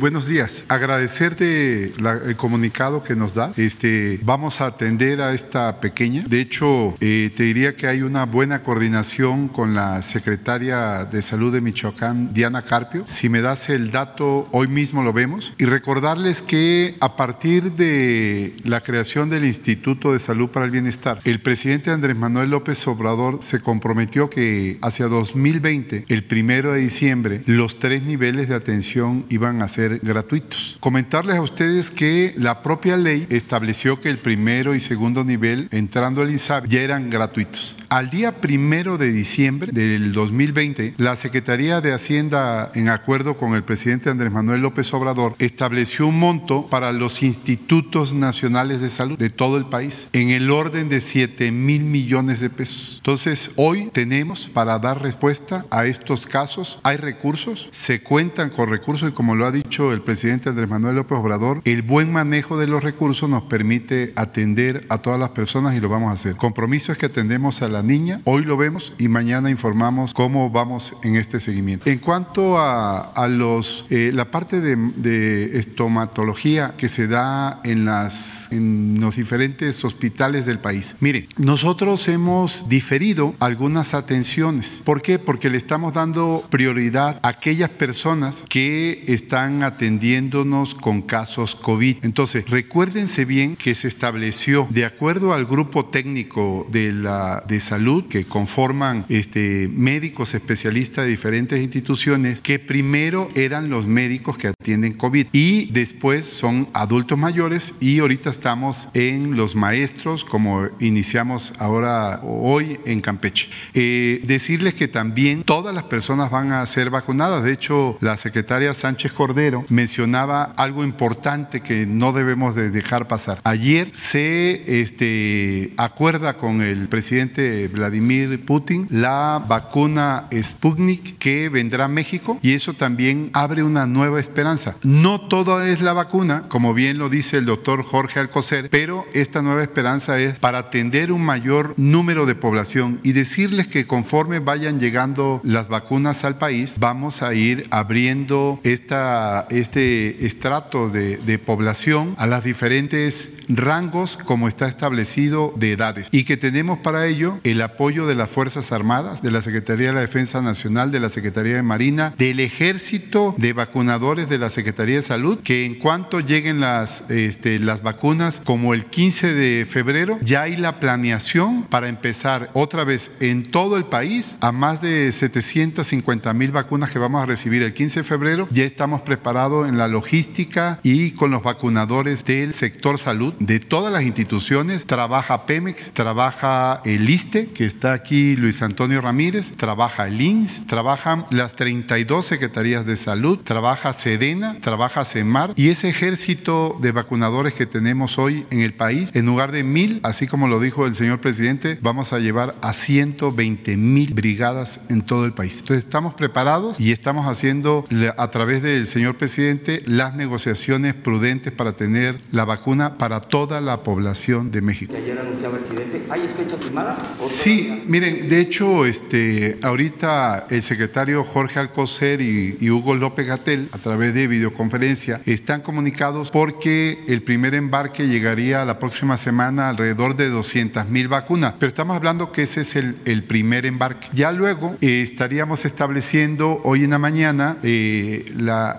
buenos 0.00 0.26
días. 0.26 0.64
Agradecerte 0.66 1.92
el 1.94 2.36
comunicado 2.36 3.04
que 3.04 3.14
nos 3.14 3.34
da. 3.34 3.52
Este, 3.56 4.18
vamos 4.24 4.60
a 4.60 4.66
atender 4.66 5.20
a 5.20 5.32
esta 5.32 5.78
pequeña. 5.78 6.24
De 6.26 6.40
hecho, 6.40 6.96
eh, 7.00 7.30
te 7.36 7.44
diría 7.44 7.76
que 7.76 7.86
hay 7.86 8.02
una 8.02 8.24
buena 8.26 8.64
coordinación 8.64 9.46
con 9.46 9.74
la 9.74 10.02
secretaria 10.02 11.04
de 11.04 11.22
Salud 11.22 11.52
de 11.52 11.60
Michoacán, 11.60 12.34
Diana 12.34 12.62
Carpio. 12.62 13.04
Si 13.06 13.28
me 13.28 13.42
das 13.42 13.68
el 13.68 13.92
dato, 13.92 14.48
hoy 14.50 14.66
mismo 14.66 15.04
lo 15.04 15.12
vemos. 15.12 15.54
Y 15.56 15.66
recordarles 15.66 16.42
que 16.42 16.96
a 17.00 17.14
partir 17.14 17.70
de 17.76 18.56
la 18.64 18.80
creación 18.80 19.30
del 19.30 19.44
Instituto 19.44 20.12
de 20.14 20.18
Salud 20.18 20.48
para 20.48 20.63
el 20.64 20.70
Bienestar, 20.70 21.20
el 21.24 21.40
presidente 21.40 21.90
Andrés 21.90 22.16
Manuel 22.16 22.50
López 22.50 22.86
Obrador 22.86 23.40
se 23.42 23.60
comprometió 23.60 24.30
que 24.30 24.78
hacia 24.82 25.06
2020, 25.06 26.06
el 26.08 26.24
primero 26.24 26.72
de 26.72 26.80
diciembre, 26.80 27.42
los 27.46 27.78
tres 27.78 28.02
niveles 28.02 28.48
de 28.48 28.54
atención 28.54 29.26
iban 29.28 29.62
a 29.62 29.68
ser 29.68 30.00
gratuitos. 30.02 30.76
Comentarles 30.80 31.36
a 31.36 31.42
ustedes 31.42 31.90
que 31.90 32.34
la 32.36 32.62
propia 32.62 32.96
ley 32.96 33.26
estableció 33.30 34.00
que 34.00 34.10
el 34.10 34.18
primero 34.18 34.74
y 34.74 34.80
segundo 34.80 35.24
nivel, 35.24 35.68
entrando 35.70 36.22
al 36.22 36.30
INSABI, 36.30 36.68
ya 36.68 36.80
eran 36.80 37.10
gratuitos. 37.10 37.76
Al 37.88 38.10
día 38.10 38.40
primero 38.40 38.98
de 38.98 39.12
diciembre 39.12 39.72
del 39.72 40.12
2020, 40.12 40.94
la 40.96 41.16
Secretaría 41.16 41.80
de 41.80 41.92
Hacienda, 41.92 42.72
en 42.74 42.88
acuerdo 42.88 43.36
con 43.36 43.54
el 43.54 43.62
presidente 43.62 44.10
Andrés 44.10 44.32
Manuel 44.32 44.62
López 44.62 44.92
Obrador, 44.94 45.36
estableció 45.38 46.06
un 46.06 46.18
monto 46.18 46.66
para 46.66 46.92
los 46.92 47.22
institutos 47.22 48.12
nacionales 48.12 48.80
de 48.80 48.90
salud 48.90 49.18
de 49.18 49.30
todo 49.30 49.58
el 49.58 49.66
país 49.66 50.08
en 50.12 50.30
el 50.30 50.46
orden 50.54 50.88
de 50.88 51.00
7 51.00 51.52
mil 51.52 51.84
millones 51.84 52.40
de 52.40 52.50
pesos. 52.50 52.96
Entonces, 52.98 53.52
hoy 53.56 53.90
tenemos 53.92 54.48
para 54.48 54.78
dar 54.78 55.02
respuesta 55.02 55.66
a 55.70 55.86
estos 55.86 56.26
casos, 56.26 56.78
hay 56.82 56.96
recursos, 56.96 57.68
se 57.70 58.02
cuentan 58.02 58.50
con 58.50 58.70
recursos 58.70 59.10
y 59.10 59.12
como 59.12 59.34
lo 59.34 59.46
ha 59.46 59.52
dicho 59.52 59.92
el 59.92 60.02
presidente 60.02 60.48
Andrés 60.48 60.68
Manuel 60.68 60.96
López 60.96 61.18
Obrador, 61.18 61.60
el 61.64 61.82
buen 61.82 62.12
manejo 62.12 62.58
de 62.58 62.66
los 62.66 62.82
recursos 62.82 63.28
nos 63.28 63.44
permite 63.44 64.12
atender 64.16 64.86
a 64.88 64.98
todas 64.98 65.18
las 65.18 65.30
personas 65.30 65.74
y 65.74 65.80
lo 65.80 65.88
vamos 65.88 66.10
a 66.10 66.14
hacer. 66.14 66.36
compromiso 66.36 66.92
es 66.92 66.98
que 66.98 67.06
atendemos 67.06 67.62
a 67.62 67.68
la 67.68 67.82
niña, 67.82 68.20
hoy 68.24 68.44
lo 68.44 68.56
vemos 68.56 68.92
y 68.98 69.08
mañana 69.08 69.50
informamos 69.50 70.14
cómo 70.14 70.50
vamos 70.50 70.94
en 71.02 71.16
este 71.16 71.40
seguimiento. 71.40 71.88
En 71.90 71.98
cuanto 71.98 72.58
a, 72.58 73.28
los, 73.28 73.86
eh, 73.90 74.10
la 74.14 74.30
parte 74.30 74.60
de, 74.60 75.58
estomatología 75.58 76.74
que 76.76 76.88
se 76.88 77.06
da 77.06 77.60
en, 77.64 77.84
las, 77.84 78.50
en 78.52 78.96
los 79.00 79.16
diferentes 79.16 79.84
hospitales 79.84 80.43
del 80.46 80.58
país, 80.58 80.96
mire, 81.00 81.28
nosotros 81.36 82.08
hemos 82.08 82.68
diferido 82.68 83.34
algunas 83.40 83.94
atenciones. 83.94 84.82
¿Por 84.84 85.02
qué? 85.02 85.18
Porque 85.18 85.50
le 85.50 85.58
estamos 85.58 85.94
dando 85.94 86.46
prioridad 86.50 87.20
a 87.22 87.28
aquellas 87.28 87.70
personas 87.70 88.44
que 88.48 89.04
están 89.06 89.62
atendiéndonos 89.62 90.74
con 90.74 91.02
casos 91.02 91.54
COVID. 91.54 91.98
Entonces, 92.02 92.48
recuérdense 92.48 93.24
bien 93.24 93.56
que 93.56 93.74
se 93.74 93.88
estableció 93.88 94.66
de 94.70 94.84
acuerdo 94.84 95.32
al 95.32 95.46
grupo 95.46 95.86
técnico 95.86 96.66
de 96.70 96.92
la 96.92 97.44
de 97.46 97.60
salud 97.60 98.04
que 98.08 98.24
conforman 98.24 99.04
este, 99.08 99.68
médicos 99.72 100.34
especialistas 100.34 101.04
de 101.04 101.10
diferentes 101.10 101.60
instituciones 101.60 102.40
que 102.40 102.58
primero 102.58 103.28
eran 103.34 103.70
los 103.70 103.86
médicos 103.86 104.36
que 104.38 104.48
atienden 104.48 104.94
COVID 104.94 105.26
y 105.32 105.66
después 105.66 106.26
son 106.26 106.68
adultos 106.72 107.18
mayores 107.18 107.74
y 107.80 108.00
ahorita 108.00 108.30
estamos 108.30 108.88
en 108.94 109.36
los 109.36 109.54
maestros 109.54 110.23
como 110.24 110.68
iniciamos 110.80 111.52
ahora 111.58 112.20
hoy 112.22 112.78
en 112.84 113.00
Campeche. 113.00 113.48
Eh, 113.74 114.20
decirles 114.24 114.74
que 114.74 114.88
también 114.88 115.44
todas 115.44 115.74
las 115.74 115.84
personas 115.84 116.30
van 116.30 116.52
a 116.52 116.64
ser 116.66 116.90
vacunadas. 116.90 117.44
De 117.44 117.52
hecho, 117.52 117.96
la 118.00 118.16
secretaria 118.16 118.74
Sánchez 118.74 119.12
Cordero 119.12 119.64
mencionaba 119.68 120.54
algo 120.56 120.84
importante 120.84 121.60
que 121.60 121.86
no 121.86 122.12
debemos 122.12 122.54
de 122.54 122.70
dejar 122.70 123.08
pasar. 123.08 123.40
Ayer 123.44 123.90
se 123.92 124.80
este, 124.80 125.72
acuerda 125.76 126.34
con 126.34 126.62
el 126.62 126.88
presidente 126.88 127.68
Vladimir 127.68 128.44
Putin 128.44 128.86
la 128.90 129.44
vacuna 129.46 130.28
Sputnik 130.32 131.18
que 131.18 131.48
vendrá 131.48 131.86
a 131.86 131.88
México 131.88 132.38
y 132.42 132.52
eso 132.52 132.74
también 132.74 133.30
abre 133.32 133.62
una 133.62 133.86
nueva 133.86 134.20
esperanza. 134.20 134.76
No 134.82 135.20
todo 135.20 135.62
es 135.62 135.80
la 135.80 135.92
vacuna, 135.92 136.44
como 136.48 136.74
bien 136.74 136.98
lo 136.98 137.08
dice 137.08 137.38
el 137.38 137.46
doctor 137.46 137.82
Jorge 137.82 138.20
Alcocer, 138.20 138.68
pero 138.70 139.06
esta 139.12 139.42
nueva 139.42 139.62
esperanza 139.62 140.13
es 140.18 140.38
para 140.38 140.58
atender 140.58 141.12
un 141.12 141.22
mayor 141.22 141.74
número 141.76 142.26
de 142.26 142.34
población 142.34 143.00
y 143.02 143.12
decirles 143.12 143.68
que 143.68 143.86
conforme 143.86 144.38
vayan 144.38 144.80
llegando 144.80 145.40
las 145.44 145.68
vacunas 145.68 146.24
al 146.24 146.38
país, 146.38 146.74
vamos 146.78 147.22
a 147.22 147.34
ir 147.34 147.66
abriendo 147.70 148.60
esta, 148.64 149.46
este 149.50 150.26
estrato 150.26 150.88
de, 150.88 151.16
de 151.18 151.38
población 151.38 152.14
a 152.18 152.26
las 152.26 152.44
diferentes 152.44 153.30
rangos 153.48 154.16
como 154.16 154.48
está 154.48 154.66
establecido 154.66 155.52
de 155.56 155.72
edades 155.72 156.08
y 156.10 156.24
que 156.24 156.36
tenemos 156.36 156.78
para 156.78 157.06
ello 157.06 157.38
el 157.44 157.60
apoyo 157.60 158.06
de 158.06 158.14
las 158.14 158.30
Fuerzas 158.30 158.72
Armadas, 158.72 159.22
de 159.22 159.30
la 159.30 159.42
Secretaría 159.42 159.88
de 159.88 159.94
la 159.94 160.00
Defensa 160.00 160.42
Nacional, 160.42 160.90
de 160.90 161.00
la 161.00 161.10
Secretaría 161.10 161.56
de 161.56 161.62
Marina, 161.62 162.14
del 162.18 162.40
Ejército, 162.40 163.34
de 163.38 163.52
vacunadores 163.52 164.28
de 164.28 164.38
la 164.38 164.50
Secretaría 164.50 164.96
de 164.96 165.02
Salud, 165.02 165.38
que 165.42 165.64
en 165.64 165.76
cuanto 165.76 166.20
lleguen 166.20 166.60
las, 166.60 167.10
este, 167.10 167.58
las 167.58 167.82
vacunas, 167.82 168.40
como 168.44 168.74
el 168.74 168.86
15 168.86 169.34
de 169.34 169.66
febrero, 169.66 170.03
ya 170.22 170.42
hay 170.42 170.56
la 170.56 170.80
planeación 170.80 171.64
para 171.64 171.88
empezar 171.88 172.50
otra 172.54 172.84
vez 172.84 173.12
en 173.20 173.50
todo 173.50 173.76
el 173.76 173.84
país 173.84 174.36
a 174.40 174.52
más 174.52 174.80
de 174.80 175.10
750 175.12 176.32
mil 176.34 176.52
vacunas 176.52 176.90
que 176.90 176.98
vamos 176.98 177.22
a 177.22 177.26
recibir 177.26 177.62
el 177.62 177.74
15 177.74 178.00
de 178.00 178.04
febrero. 178.04 178.48
Ya 178.50 178.64
estamos 178.64 179.02
preparados 179.02 179.68
en 179.68 179.78
la 179.78 179.88
logística 179.88 180.80
y 180.82 181.12
con 181.12 181.30
los 181.30 181.42
vacunadores 181.42 182.24
del 182.24 182.54
sector 182.54 182.98
salud 182.98 183.34
de 183.38 183.60
todas 183.60 183.92
las 183.92 184.02
instituciones. 184.02 184.84
Trabaja 184.84 185.46
Pemex, 185.46 185.90
trabaja 185.92 186.80
el 186.84 187.08
ISTE, 187.08 187.48
que 187.48 187.64
está 187.64 187.92
aquí 187.92 188.36
Luis 188.36 188.62
Antonio 188.62 189.00
Ramírez, 189.00 189.52
trabaja 189.56 190.06
el 190.06 190.20
INS, 190.20 190.66
trabajan 190.66 191.24
las 191.30 191.56
32 191.56 192.24
secretarías 192.24 192.86
de 192.86 192.96
salud, 192.96 193.38
trabaja 193.38 193.92
Sedena, 193.92 194.56
trabaja 194.60 195.04
CEMAR 195.04 195.52
y 195.56 195.68
ese 195.68 195.88
ejército 195.88 196.78
de 196.80 196.92
vacunadores 196.92 197.54
que 197.54 197.66
tenemos 197.66 198.18
hoy 198.18 198.46
en 198.50 198.60
el 198.60 198.74
país, 198.74 199.10
en 199.14 199.26
lugar 199.26 199.52
de 199.52 199.64
mil, 199.64 199.93
así 200.02 200.26
como 200.26 200.48
lo 200.48 200.60
dijo 200.60 200.86
el 200.86 200.94
señor 200.94 201.20
presidente, 201.20 201.78
vamos 201.82 202.12
a 202.12 202.18
llevar 202.18 202.54
a 202.62 202.72
120 202.72 203.76
mil 203.76 204.14
brigadas 204.14 204.80
en 204.88 205.02
todo 205.02 205.24
el 205.24 205.32
país. 205.32 205.58
Entonces 205.58 205.84
estamos 205.84 206.14
preparados 206.14 206.80
y 206.80 206.92
estamos 206.92 207.26
haciendo 207.26 207.84
a 208.16 208.30
través 208.30 208.62
del 208.62 208.86
señor 208.86 209.16
presidente 209.16 209.82
las 209.86 210.14
negociaciones 210.14 210.94
prudentes 210.94 211.52
para 211.52 211.72
tener 211.74 212.16
la 212.32 212.44
vacuna 212.44 212.98
para 212.98 213.20
toda 213.20 213.60
la 213.60 213.82
población 213.82 214.50
de 214.50 214.60
México. 214.60 214.94
Ayer 214.96 215.18
anunciaba 215.18 215.58
el 215.58 215.64
presidente, 215.64 216.06
¿hay 216.10 216.28
fecha 216.28 216.56
firmada? 216.56 216.96
Sí, 217.14 217.84
miren, 217.86 218.28
de 218.28 218.40
hecho, 218.40 218.86
este, 218.86 219.58
ahorita 219.62 220.46
el 220.50 220.62
secretario 220.62 221.24
Jorge 221.24 221.60
Alcocer 221.60 222.20
y, 222.20 222.56
y 222.60 222.70
Hugo 222.70 222.94
López 222.94 223.26
Gatel, 223.26 223.68
a 223.72 223.78
través 223.78 224.14
de 224.14 224.26
videoconferencia, 224.26 225.20
están 225.26 225.62
comunicados 225.62 226.30
porque 226.30 227.04
el 227.06 227.22
primer 227.22 227.54
embarque 227.54 228.06
llegaría 228.06 228.64
la 228.64 228.78
próxima 228.78 229.16
semana 229.16 229.68
alrededor 229.84 230.16
de 230.16 230.30
200 230.30 230.88
mil 230.88 231.08
vacunas. 231.08 231.54
Pero 231.58 231.68
estamos 231.68 231.94
hablando 231.94 232.32
que 232.32 232.44
ese 232.44 232.62
es 232.62 232.74
el, 232.74 233.24
primer 233.24 233.66
embarque. 233.66 234.08
Ya 234.14 234.32
luego 234.32 234.76
eh, 234.80 235.02
estaríamos 235.02 235.64
estableciendo 235.66 236.62
hoy 236.64 236.84
en 236.84 236.90
la 236.90 236.98
mañana 236.98 237.58
eh, 237.62 238.24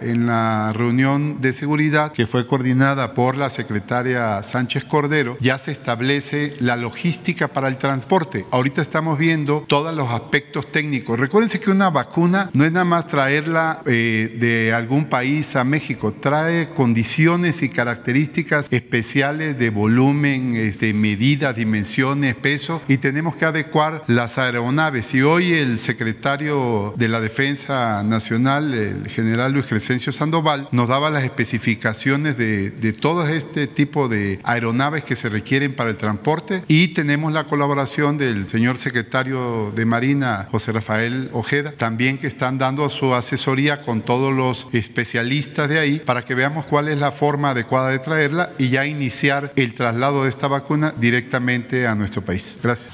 en 0.02 0.26
la 0.26 0.74
reunión 0.74 1.42
de 1.42 1.54
seguridad 1.54 2.12
que 2.12 2.26
fue 2.26 2.48
coordinada 2.48 3.14
por 3.14 3.38
la 3.38 3.50
secretaria 3.50 4.42
Sánchez 4.42 4.86
Cordero, 4.86 5.38
ya 5.42 5.58
se 5.58 5.72
establece 5.72 6.54
la 6.60 6.76
logística 6.76 7.50
para 7.50 7.68
el 7.68 7.78
transporte. 7.78 8.46
Ahorita 8.52 8.82
estamos 8.82 9.20
viendo 9.20 9.64
todos 9.68 9.94
los 9.96 10.10
aspectos 10.10 10.72
técnicos. 10.72 11.20
Recuérdense 11.20 11.60
que 11.60 11.70
una 11.70 11.90
vacuna 11.92 12.50
no 12.54 12.66
es 12.66 12.72
nada 12.72 12.86
más 12.86 13.08
traerla 13.08 13.82
eh, 13.86 14.36
de 14.40 14.74
algún 14.74 15.06
país 15.06 15.56
a 15.56 15.64
México, 15.64 16.14
trae 16.20 16.70
condiciones 16.70 17.62
y 17.62 17.70
características 17.70 18.66
especiales 18.72 19.58
de 19.60 19.70
volumen, 19.70 20.56
este, 20.56 20.95
medidas, 20.96 21.56
dimensiones, 21.56 22.36
peso, 22.36 22.82
y 22.88 22.98
tenemos 22.98 23.36
que 23.36 23.46
adecuar 23.46 24.04
las 24.08 24.38
aeronaves. 24.38 25.14
Y 25.14 25.22
hoy 25.22 25.54
el 25.54 25.78
secretario 25.78 26.94
de 26.98 27.08
la 27.08 27.22
Defensa 27.22 28.04
Nacional, 28.04 28.74
el 28.74 29.08
general 29.08 29.54
Luis 29.54 29.66
Crescencio 29.66 30.12
Sandoval, 30.12 30.68
nos 30.72 30.88
daba 30.88 31.10
las 31.10 31.24
especificaciones 31.24 32.38
de, 32.38 32.72
de 32.72 32.94
todo 32.94 33.28
este 33.28 33.68
tipo 33.68 34.08
de 34.08 34.40
aeronaves 34.44 35.04
que 35.04 35.16
se 35.16 35.30
requieren 35.30 35.74
para 35.74 35.90
el 35.90 35.98
transporte 35.98 36.64
y 36.68 36.90
tenemos 36.90 37.32
la 37.32 37.46
colaboración 37.46 38.18
del 38.18 38.48
señor 38.48 38.78
secretario 38.78 39.72
de 39.76 39.86
Marina, 39.86 40.48
José 40.52 40.72
Rafael 40.72 41.30
Ojeda, 41.34 41.72
también 41.72 42.18
que 42.18 42.28
están 42.28 42.58
dando 42.58 42.90
su 42.90 43.14
asesoría 43.14 43.82
con 43.82 44.02
todos 44.02 44.34
los 44.34 44.68
especialistas 44.74 45.70
de 45.70 45.80
ahí 45.80 46.00
para 46.00 46.24
que 46.24 46.36
veamos 46.36 46.66
cuál 46.66 46.88
es 46.88 47.00
la 47.00 47.12
forma 47.12 47.52
adecuada 47.52 47.90
de 47.90 48.00
traerla 48.00 48.52
y 48.58 48.70
ya 48.70 48.86
iniciar 48.86 49.52
el 49.56 49.74
traslado 49.74 50.24
de 50.24 50.30
esta 50.30 50.48
vacuna 50.48 50.85
directamente 50.92 51.88
a 51.88 51.96
nuestro 51.96 52.24
país. 52.24 52.58
Gracias. 52.62 52.92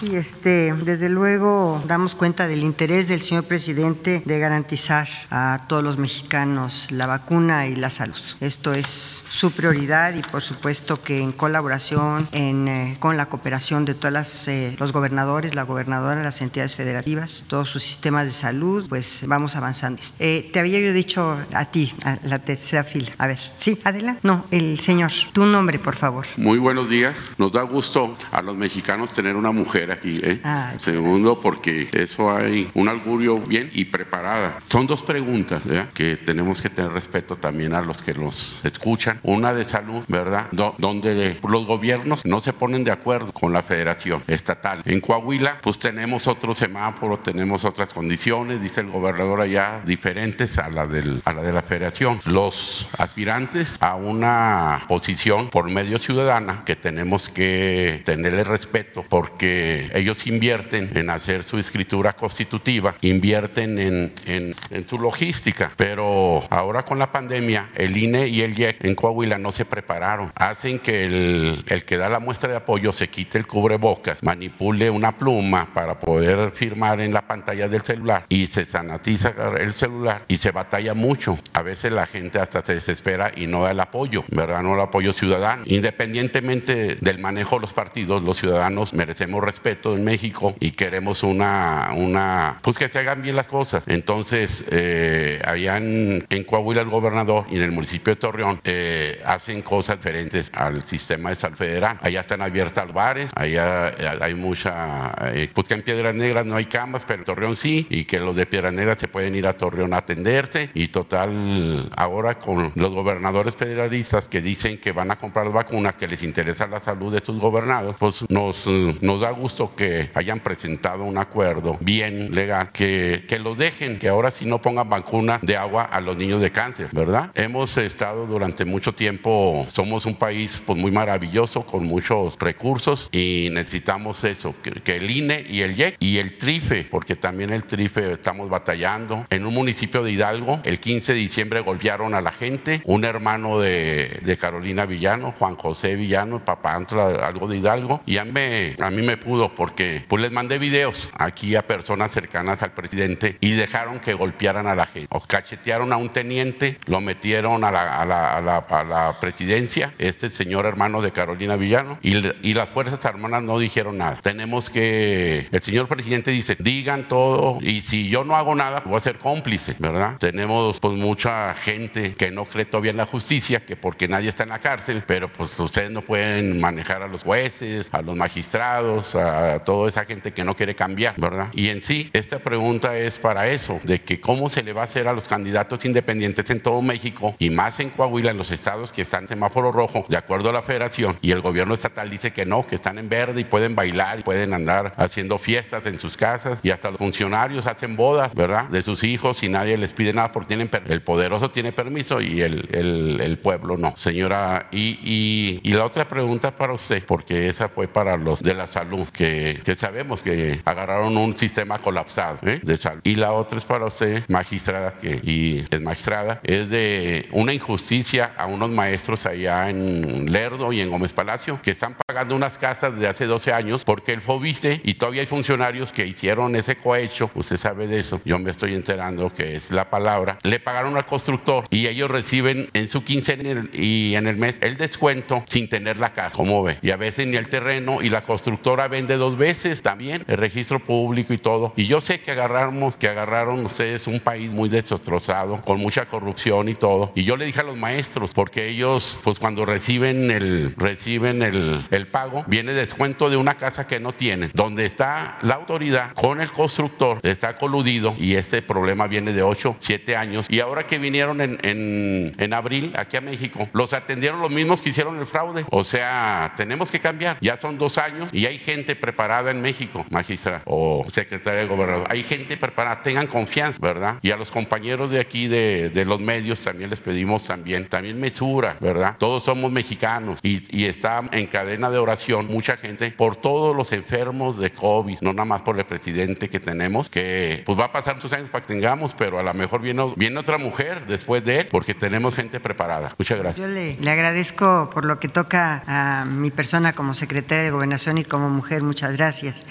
Sí, 0.00 0.16
este, 0.16 0.72
desde 0.72 1.10
luego 1.10 1.82
damos 1.86 2.14
cuenta 2.14 2.48
del 2.48 2.62
interés 2.62 3.08
del 3.08 3.20
señor 3.20 3.44
presidente 3.44 4.22
de 4.24 4.38
garantizar 4.38 5.08
a 5.30 5.66
todos 5.68 5.84
los 5.84 5.98
mexicanos 5.98 6.86
la 6.90 7.06
vacuna 7.06 7.66
y 7.66 7.76
la 7.76 7.90
salud. 7.90 8.16
Esto 8.40 8.72
es 8.72 9.22
su 9.28 9.52
prioridad 9.52 10.14
y 10.14 10.22
por 10.22 10.40
supuesto 10.40 11.02
que 11.02 11.20
en 11.20 11.32
colaboración 11.32 12.26
en, 12.32 12.66
eh, 12.66 12.96
con 12.98 13.18
la 13.18 13.26
cooperación 13.26 13.84
de 13.84 13.94
todos 13.94 14.12
las, 14.12 14.48
eh, 14.48 14.74
los 14.78 14.92
gobernadores, 14.92 15.54
la 15.54 15.64
gobernadora, 15.64 16.22
las 16.22 16.40
entidades 16.40 16.74
federativas, 16.74 17.44
todos 17.46 17.68
sus 17.68 17.82
sistemas 17.82 18.24
de 18.24 18.32
salud, 18.32 18.86
pues 18.88 19.20
vamos 19.26 19.54
avanzando. 19.56 20.00
Eh, 20.18 20.48
te 20.50 20.60
había 20.60 20.80
yo 20.80 20.94
dicho 20.94 21.38
a 21.52 21.64
ti, 21.66 21.94
a 22.04 22.18
la 22.22 22.38
tercera 22.38 22.84
fila. 22.84 23.12
A 23.18 23.26
ver, 23.26 23.38
sí, 23.56 23.78
adelante. 23.84 24.20
No, 24.22 24.46
el 24.50 24.80
señor, 24.80 25.10
tu 25.32 25.44
nombre, 25.44 25.78
por 25.78 25.96
favor. 25.96 26.26
Muy 26.36 26.58
buenos 26.58 26.88
días. 26.88 27.16
Nos 27.38 27.52
da 27.52 27.62
gusto 27.62 28.16
a 28.30 28.42
los 28.42 28.56
mexicanos 28.56 29.12
tener 29.12 29.36
una 29.36 29.52
mujer 29.52 29.90
aquí. 29.90 30.18
¿eh? 30.22 30.40
Ah, 30.44 30.72
Segundo, 30.78 31.40
porque 31.40 31.88
eso 31.92 32.30
hay 32.34 32.70
un 32.74 32.88
augurio 32.88 33.38
bien 33.40 33.70
y 33.72 33.86
preparada. 33.86 34.56
Son 34.60 34.86
dos 34.86 35.02
preguntas 35.02 35.66
¿verdad? 35.66 35.90
que 35.94 36.16
tenemos 36.16 36.60
que 36.60 36.68
tener 36.70 36.92
respeto 36.92 37.36
también 37.36 37.74
a 37.74 37.80
los 37.80 38.00
que 38.02 38.14
los 38.14 38.58
escuchan. 38.64 39.20
Una 39.22 39.52
de 39.54 39.64
salud, 39.64 40.02
¿verdad? 40.08 40.46
Do- 40.52 40.74
donde 40.78 41.38
los 41.48 41.66
gobiernos 41.66 42.24
no 42.24 42.40
se 42.40 42.52
ponen 42.52 42.84
de 42.84 42.90
acuerdo 42.92 43.32
con 43.32 43.52
la 43.52 43.62
federación 43.62 44.22
estatal. 44.26 44.82
En 44.84 45.00
Coahuila, 45.00 45.58
pues 45.62 45.78
tenemos 45.78 46.26
otro 46.26 46.54
semáforo, 46.54 47.18
tenemos 47.18 47.64
otras 47.64 47.92
condiciones, 47.92 48.62
dice 48.62 48.80
el 48.80 48.90
gobernador 48.90 49.40
allá, 49.40 49.82
diferentes 49.84 50.58
a 50.58 50.68
la, 50.70 50.86
del, 50.86 51.22
a 51.24 51.32
la 51.32 51.42
de 51.42 51.52
la 51.52 51.62
federación. 51.62 52.18
Los 52.26 52.86
aspirantes 52.98 53.76
a 53.80 53.96
una 53.96 54.82
posición 54.88 55.50
por 55.50 55.68
medio 55.68 55.98
ciudadana 55.98 56.62
que 56.64 56.76
tenemos 56.76 57.09
que 57.18 58.02
tenerle 58.04 58.44
respeto 58.44 59.04
porque 59.08 59.90
ellos 59.94 60.26
invierten 60.26 60.90
en 60.94 61.10
hacer 61.10 61.44
su 61.44 61.58
escritura 61.58 62.12
constitutiva, 62.12 62.94
invierten 63.00 63.78
en, 63.78 64.12
en, 64.26 64.54
en 64.70 64.88
su 64.88 64.98
logística, 64.98 65.72
pero 65.76 66.44
ahora 66.50 66.84
con 66.84 66.98
la 66.98 67.10
pandemia 67.10 67.70
el 67.74 67.96
INE 67.96 68.28
y 68.28 68.42
el 68.42 68.58
IEC 68.58 68.84
en 68.84 68.94
Coahuila 68.94 69.38
no 69.38 69.52
se 69.52 69.64
prepararon, 69.64 70.32
hacen 70.34 70.78
que 70.78 71.04
el, 71.04 71.64
el 71.66 71.84
que 71.84 71.96
da 71.96 72.08
la 72.08 72.20
muestra 72.20 72.50
de 72.50 72.56
apoyo 72.56 72.92
se 72.92 73.08
quite 73.08 73.38
el 73.38 73.46
cubrebocas, 73.46 74.22
manipule 74.22 74.90
una 74.90 75.16
pluma 75.16 75.72
para 75.74 75.98
poder 75.98 76.52
firmar 76.52 77.00
en 77.00 77.12
la 77.12 77.26
pantalla 77.26 77.68
del 77.68 77.82
celular 77.82 78.26
y 78.28 78.46
se 78.46 78.64
sanatiza 78.64 79.34
el 79.58 79.72
celular 79.74 80.24
y 80.28 80.36
se 80.36 80.50
batalla 80.50 80.94
mucho. 80.94 81.38
A 81.52 81.62
veces 81.62 81.92
la 81.92 82.06
gente 82.06 82.38
hasta 82.38 82.62
se 82.62 82.74
desespera 82.74 83.32
y 83.34 83.46
no 83.46 83.62
da 83.62 83.72
el 83.72 83.80
apoyo, 83.80 84.24
¿verdad? 84.28 84.62
No 84.62 84.74
el 84.74 84.80
apoyo 84.80 85.12
ciudadano. 85.12 85.62
Independientemente 85.66 86.98
del 87.00 87.18
manejo 87.18 87.56
de 87.56 87.62
los 87.62 87.72
partidos, 87.72 88.22
los 88.22 88.36
ciudadanos 88.36 88.92
merecemos 88.92 89.42
respeto 89.42 89.96
en 89.96 90.04
México 90.04 90.54
y 90.60 90.72
queremos 90.72 91.22
una, 91.22 91.90
una 91.96 92.58
pues 92.62 92.78
que 92.78 92.88
se 92.88 92.98
hagan 92.98 93.22
bien 93.22 93.36
las 93.36 93.48
cosas. 93.48 93.84
Entonces, 93.86 94.64
eh, 94.70 95.40
allá 95.44 95.78
en, 95.78 96.26
en 96.28 96.44
Coahuila 96.44 96.82
el 96.82 96.88
gobernador 96.88 97.46
y 97.50 97.56
en 97.56 97.62
el 97.62 97.72
municipio 97.72 98.14
de 98.14 98.20
Torreón 98.20 98.60
eh, 98.64 99.20
hacen 99.24 99.62
cosas 99.62 99.96
diferentes 99.96 100.50
al 100.54 100.84
sistema 100.84 101.30
de 101.30 101.36
salud 101.36 101.56
federal. 101.56 101.98
Allá 102.02 102.20
están 102.20 102.42
abiertas 102.42 102.84
los 102.84 102.94
bares, 102.94 103.30
allá 103.34 103.88
eh, 103.90 104.18
hay 104.20 104.34
mucha, 104.34 105.12
eh, 105.32 105.48
pues 105.52 105.66
que 105.66 105.74
en 105.74 105.82
Piedras 105.82 106.14
Negras 106.14 106.44
no 106.44 106.56
hay 106.56 106.66
camas, 106.66 107.04
pero 107.06 107.20
en 107.20 107.24
Torreón 107.24 107.56
sí, 107.56 107.86
y 107.90 108.04
que 108.04 108.20
los 108.20 108.36
de 108.36 108.46
Piedras 108.46 108.72
Negras 108.72 108.98
se 108.98 109.08
pueden 109.08 109.34
ir 109.34 109.46
a 109.46 109.54
Torreón 109.54 109.94
a 109.94 109.98
atenderse 109.98 110.70
y 110.74 110.88
total, 110.88 111.90
ahora 111.96 112.38
con 112.38 112.72
los 112.74 112.90
gobernadores 112.90 113.54
federalistas 113.54 114.28
que 114.28 114.40
dicen 114.40 114.78
que 114.78 114.92
van 114.92 115.10
a 115.10 115.16
comprar 115.16 115.50
vacunas, 115.50 115.96
que 115.96 116.06
les 116.06 116.22
interesa 116.22 116.66
la 116.66 116.80
salud 116.80 116.89
de 116.98 117.20
sus 117.20 117.38
gobernados, 117.38 117.96
pues 117.98 118.24
nos, 118.28 118.66
eh, 118.66 118.96
nos 119.00 119.20
da 119.20 119.30
gusto 119.30 119.74
que 119.76 120.10
hayan 120.14 120.40
presentado 120.40 121.04
un 121.04 121.18
acuerdo 121.18 121.78
bien 121.80 122.34
legal, 122.34 122.72
que, 122.72 123.24
que 123.28 123.38
los 123.38 123.56
dejen, 123.58 123.98
que 123.98 124.08
ahora 124.08 124.30
sí 124.30 124.44
no 124.44 124.60
pongan 124.60 124.88
vacunas 124.88 125.40
de 125.42 125.56
agua 125.56 125.84
a 125.84 126.00
los 126.00 126.16
niños 126.16 126.40
de 126.40 126.50
cáncer, 126.50 126.88
¿verdad? 126.92 127.30
Hemos 127.34 127.76
estado 127.76 128.26
durante 128.26 128.64
mucho 128.64 128.92
tiempo, 128.92 129.66
somos 129.70 130.04
un 130.04 130.16
país 130.16 130.60
pues 130.66 130.78
muy 130.78 130.90
maravilloso, 130.90 131.64
con 131.64 131.86
muchos 131.86 132.36
recursos 132.38 133.08
y 133.12 133.48
necesitamos 133.52 134.24
eso, 134.24 134.54
que, 134.62 134.72
que 134.72 134.96
el 134.96 135.10
INE 135.10 135.46
y 135.48 135.60
el 135.60 135.78
IEC 135.78 135.96
y 136.00 136.18
el 136.18 136.38
TRIFE, 136.38 136.88
porque 136.90 137.14
también 137.14 137.52
el 137.52 137.64
TRIFE 137.64 138.12
estamos 138.12 138.48
batallando. 138.48 139.26
En 139.30 139.46
un 139.46 139.54
municipio 139.54 140.02
de 140.02 140.10
Hidalgo, 140.10 140.60
el 140.64 140.80
15 140.80 141.12
de 141.12 141.18
diciembre 141.18 141.60
golpearon 141.60 142.14
a 142.14 142.20
la 142.20 142.32
gente, 142.32 142.82
un 142.84 143.04
hermano 143.04 143.60
de, 143.60 144.20
de 144.24 144.36
Carolina 144.36 144.86
Villano, 144.86 145.32
Juan 145.38 145.54
José 145.54 145.94
Villano, 145.94 146.36
el 146.36 146.42
papá 146.42 146.79
algo 146.88 147.48
de 147.48 147.58
Hidalgo, 147.58 148.02
y 148.06 148.18
a 148.18 148.24
mí, 148.24 148.32
a 148.78 148.90
mí 148.90 149.02
me 149.02 149.16
pudo 149.16 149.54
porque 149.54 150.04
pues 150.08 150.22
les 150.22 150.30
mandé 150.30 150.58
videos 150.58 151.08
aquí 151.14 151.56
a 151.56 151.66
personas 151.66 152.10
cercanas 152.10 152.62
al 152.62 152.72
presidente 152.72 153.36
y 153.40 153.52
dejaron 153.52 154.00
que 154.00 154.14
golpearan 154.14 154.66
a 154.66 154.74
la 154.74 154.86
gente. 154.86 155.08
O 155.10 155.20
cachetearon 155.20 155.92
a 155.92 155.96
un 155.96 156.10
teniente, 156.10 156.78
lo 156.86 157.00
metieron 157.00 157.64
a 157.64 157.70
la, 157.70 158.00
a 158.00 158.04
la, 158.04 158.36
a 158.36 158.40
la, 158.40 158.56
a 158.58 158.84
la 158.84 159.20
presidencia, 159.20 159.94
este 159.98 160.30
señor 160.30 160.66
hermano 160.66 161.00
de 161.00 161.12
Carolina 161.12 161.56
Villano, 161.56 161.98
y, 162.02 162.16
y 162.42 162.54
las 162.54 162.68
Fuerzas 162.68 163.04
Armadas 163.04 163.42
no 163.42 163.58
dijeron 163.58 163.98
nada. 163.98 164.18
Tenemos 164.22 164.70
que, 164.70 165.48
el 165.50 165.60
señor 165.60 165.88
presidente 165.88 166.30
dice, 166.30 166.56
digan 166.58 167.08
todo 167.08 167.58
y 167.60 167.82
si 167.82 168.08
yo 168.08 168.24
no 168.24 168.36
hago 168.36 168.54
nada, 168.54 168.82
voy 168.84 168.96
a 168.96 169.00
ser 169.00 169.18
cómplice, 169.18 169.76
¿verdad? 169.78 170.16
Tenemos 170.18 170.78
pues 170.80 170.94
mucha 170.94 171.54
gente 171.54 172.14
que 172.14 172.30
no 172.30 172.44
cree 172.44 172.64
todavía 172.64 172.90
en 172.90 172.96
la 172.96 173.06
justicia, 173.06 173.64
que 173.64 173.76
porque 173.76 174.08
nadie 174.08 174.28
está 174.28 174.42
en 174.44 174.50
la 174.50 174.58
cárcel, 174.58 175.02
pero 175.06 175.32
pues 175.32 175.58
ustedes 175.58 175.90
no 175.90 176.02
pueden 176.02 176.60
manejar 176.70 177.02
a 177.02 177.08
los 177.08 177.24
jueces, 177.24 177.88
a 177.92 178.02
los 178.02 178.16
magistrados, 178.16 179.14
a 179.14 179.58
toda 179.64 179.88
esa 179.88 180.04
gente 180.04 180.32
que 180.32 180.44
no 180.44 180.54
quiere 180.54 180.74
cambiar, 180.74 181.14
¿verdad? 181.16 181.48
Y 181.52 181.68
en 181.68 181.82
sí, 181.82 182.10
esta 182.12 182.38
pregunta 182.38 182.96
es 182.96 183.18
para 183.18 183.48
eso, 183.48 183.80
de 183.82 184.00
que 184.02 184.20
cómo 184.20 184.48
se 184.48 184.62
le 184.62 184.72
va 184.72 184.82
a 184.82 184.84
hacer 184.84 185.08
a 185.08 185.12
los 185.12 185.26
candidatos 185.26 185.84
independientes 185.84 186.48
en 186.50 186.60
todo 186.60 186.80
México 186.82 187.34
y 187.38 187.50
más 187.50 187.80
en 187.80 187.90
Coahuila, 187.90 188.30
en 188.30 188.36
los 188.36 188.50
estados 188.50 188.92
que 188.92 189.02
están 189.02 189.24
en 189.24 189.28
semáforo 189.28 189.72
rojo, 189.72 190.06
de 190.08 190.16
acuerdo 190.16 190.50
a 190.50 190.52
la 190.52 190.62
federación, 190.62 191.18
y 191.20 191.32
el 191.32 191.40
gobierno 191.40 191.74
estatal 191.74 192.08
dice 192.08 192.32
que 192.32 192.46
no, 192.46 192.66
que 192.66 192.76
están 192.76 192.98
en 192.98 193.08
verde 193.08 193.40
y 193.40 193.44
pueden 193.44 193.74
bailar 193.74 194.20
y 194.20 194.22
pueden 194.22 194.54
andar 194.54 194.94
haciendo 194.96 195.38
fiestas 195.38 195.86
en 195.86 195.98
sus 195.98 196.16
casas 196.16 196.60
y 196.62 196.70
hasta 196.70 196.90
los 196.90 196.98
funcionarios 196.98 197.66
hacen 197.66 197.96
bodas, 197.96 198.34
¿verdad? 198.34 198.68
De 198.68 198.82
sus 198.82 199.02
hijos 199.04 199.42
y 199.42 199.48
nadie 199.48 199.76
les 199.76 199.92
pide 199.92 200.12
nada 200.12 200.32
porque 200.32 200.48
tienen 200.48 200.70
el 200.86 201.02
poderoso 201.02 201.50
tiene 201.50 201.72
permiso 201.72 202.20
y 202.20 202.42
el, 202.42 203.38
pueblo 203.42 203.76
no. 203.76 203.94
Señora, 203.96 204.68
y, 204.70 205.60
y, 205.62 205.72
la 205.72 205.84
otra 205.84 206.06
pregunta 206.08 206.50
para 206.60 206.74
usted, 206.74 207.02
porque 207.06 207.48
esa 207.48 207.70
fue 207.70 207.88
para 207.88 208.18
los 208.18 208.42
de 208.42 208.52
la 208.52 208.66
salud, 208.66 209.08
que, 209.08 209.62
que 209.64 209.74
sabemos 209.74 210.22
que 210.22 210.60
agarraron 210.66 211.16
un 211.16 211.34
sistema 211.34 211.78
colapsado 211.78 212.38
¿eh? 212.42 212.60
de 212.62 212.76
salud. 212.76 213.00
Y 213.02 213.14
la 213.14 213.32
otra 213.32 213.56
es 213.56 213.64
para 213.64 213.86
usted, 213.86 214.24
magistrada, 214.28 214.92
que 215.00 215.22
y 215.22 215.64
es 215.70 215.80
magistrada, 215.80 216.40
es 216.42 216.68
de 216.68 217.30
una 217.32 217.54
injusticia 217.54 218.32
a 218.36 218.44
unos 218.44 218.68
maestros 218.68 219.24
allá 219.24 219.70
en 219.70 220.30
Lerdo 220.30 220.70
y 220.74 220.82
en 220.82 220.90
Gómez 220.90 221.14
Palacio 221.14 221.58
que 221.62 221.70
están 221.70 221.96
pagando 222.06 222.36
unas 222.36 222.58
casas 222.58 222.98
de 222.98 223.08
hace 223.08 223.24
12 223.24 223.54
años 223.54 223.82
porque 223.82 224.12
el 224.12 224.20
FOBISTE 224.20 224.82
y 224.84 224.92
todavía 224.92 225.22
hay 225.22 225.26
funcionarios 225.26 225.94
que 225.94 226.06
hicieron 226.06 226.56
ese 226.56 226.76
cohecho, 226.76 227.30
usted 227.34 227.56
sabe 227.56 227.86
de 227.86 228.00
eso, 228.00 228.20
yo 228.26 228.38
me 228.38 228.50
estoy 228.50 228.74
enterando 228.74 229.32
que 229.32 229.56
es 229.56 229.70
la 229.70 229.88
palabra, 229.88 230.38
le 230.42 230.60
pagaron 230.60 230.98
al 230.98 231.06
constructor 231.06 231.66
y 231.70 231.86
ellos 231.86 232.10
reciben 232.10 232.68
en 232.74 232.86
su 232.88 233.02
quincena 233.02 233.66
y 233.72 234.14
en 234.14 234.26
el 234.26 234.36
mes 234.36 234.58
el 234.60 234.76
descuento 234.76 235.42
sin 235.48 235.70
tener 235.70 235.96
la 235.96 236.12
casa, 236.12 236.36
como 236.36 236.49
y 236.82 236.90
a 236.90 236.96
veces 236.96 237.28
ni 237.28 237.36
el 237.36 237.48
terreno 237.48 238.02
y 238.02 238.10
la 238.10 238.24
constructora 238.24 238.88
vende 238.88 239.16
dos 239.16 239.36
veces 239.36 239.82
también 239.82 240.24
el 240.26 240.36
registro 240.36 240.80
público 240.80 241.32
y 241.32 241.38
todo. 241.38 241.72
Y 241.76 241.86
yo 241.86 242.00
sé 242.00 242.20
que 242.20 242.32
agarramos, 242.32 242.96
que 242.96 243.08
agarraron 243.08 243.64
ustedes 243.64 244.08
un 244.08 244.18
país 244.18 244.50
muy 244.50 244.68
destrozado, 244.68 245.62
con 245.62 245.78
mucha 245.78 246.06
corrupción 246.06 246.68
y 246.68 246.74
todo. 246.74 247.12
Y 247.14 247.22
yo 247.22 247.36
le 247.36 247.44
dije 247.44 247.60
a 247.60 247.64
los 247.64 247.76
maestros, 247.76 248.32
porque 248.34 248.68
ellos, 248.68 249.20
pues 249.22 249.38
cuando 249.38 249.64
reciben 249.64 250.30
el, 250.30 250.74
reciben 250.76 251.42
el, 251.42 251.86
el 251.90 252.06
pago, 252.08 252.44
viene 252.48 252.72
descuento 252.72 253.30
de 253.30 253.36
una 253.36 253.54
casa 253.54 253.86
que 253.86 254.00
no 254.00 254.12
tienen, 254.12 254.50
donde 254.52 254.86
está 254.86 255.38
la 255.42 255.54
autoridad 255.54 256.14
con 256.14 256.40
el 256.40 256.50
constructor, 256.50 257.20
está 257.22 257.58
coludido 257.58 258.16
y 258.18 258.34
este 258.34 258.60
problema 258.60 259.06
viene 259.06 259.32
de 259.32 259.42
8, 259.42 259.76
7 259.78 260.16
años. 260.16 260.46
Y 260.48 260.58
ahora 260.58 260.86
que 260.86 260.98
vinieron 260.98 261.40
en, 261.40 261.58
en, 261.62 262.34
en 262.38 262.54
abril 262.54 262.92
aquí 262.96 263.16
a 263.16 263.20
México, 263.20 263.68
los 263.72 263.92
atendieron 263.92 264.40
los 264.40 264.50
mismos 264.50 264.82
que 264.82 264.88
hicieron 264.90 265.18
el 265.18 265.26
fraude. 265.26 265.64
O 265.70 265.84
sea, 265.84 266.39
tenemos 266.56 266.90
que 266.90 267.00
cambiar. 267.00 267.36
Ya 267.40 267.56
son 267.56 267.78
dos 267.78 267.98
años 267.98 268.28
y 268.32 268.46
hay 268.46 268.58
gente 268.58 268.96
preparada 268.96 269.50
en 269.50 269.60
México, 269.60 270.04
magistra 270.10 270.62
o 270.64 271.06
secretaria 271.10 271.60
de 271.60 271.66
gobernador. 271.66 272.06
Hay 272.10 272.22
gente 272.22 272.56
preparada, 272.56 273.02
tengan 273.02 273.26
confianza, 273.26 273.78
¿verdad? 273.80 274.18
Y 274.22 274.30
a 274.30 274.36
los 274.36 274.50
compañeros 274.50 275.10
de 275.10 275.20
aquí 275.20 275.48
de, 275.48 276.04
los 276.04 276.20
medios 276.20 276.60
también 276.60 276.90
les 276.90 276.98
pedimos 276.98 277.44
también, 277.44 277.88
también 277.88 278.18
mesura, 278.18 278.76
¿verdad? 278.80 279.16
Todos 279.18 279.44
somos 279.44 279.70
mexicanos 279.70 280.38
y, 280.42 280.62
y 280.76 280.86
está 280.86 281.22
en 281.30 281.46
cadena 281.46 281.90
de 281.90 281.98
oración 281.98 282.46
mucha 282.46 282.76
gente 282.76 283.10
por 283.12 283.36
todos 283.36 283.76
los 283.76 283.92
enfermos 283.92 284.58
de 284.58 284.72
COVID, 284.72 285.18
no 285.20 285.32
nada 285.32 285.44
más 285.44 285.62
por 285.62 285.78
el 285.78 285.84
presidente 285.84 286.48
que 286.48 286.60
tenemos, 286.60 287.08
que 287.08 287.62
pues 287.64 287.78
va 287.78 287.86
a 287.86 287.92
pasar 287.92 288.20
sus 288.20 288.32
años 288.32 288.48
para 288.50 288.64
que 288.64 288.74
tengamos, 288.74 289.14
pero 289.16 289.38
a 289.38 289.42
lo 289.42 289.54
mejor 289.54 289.80
viene, 289.80 290.12
viene 290.16 290.38
otra 290.38 290.58
mujer 290.58 291.06
después 291.06 291.44
de 291.44 291.60
él 291.60 291.68
porque 291.70 291.94
tenemos 291.94 292.34
gente 292.34 292.60
preparada. 292.60 293.14
Muchas 293.18 293.38
gracias. 293.38 293.66
Yo 293.66 293.72
le, 293.72 293.96
le 293.96 294.10
agradezco 294.10 294.90
por 294.92 295.04
lo 295.04 295.20
que 295.20 295.28
toca 295.28 295.82
a 295.86 296.24
mi 296.30 296.50
persona 296.50 296.92
como 296.92 297.14
secretaria 297.14 297.64
de 297.64 297.70
Gobernación 297.70 298.18
y 298.18 298.24
como 298.24 298.48
mujer. 298.50 298.82
Muchas 298.82 299.16
gracias. 299.16 299.66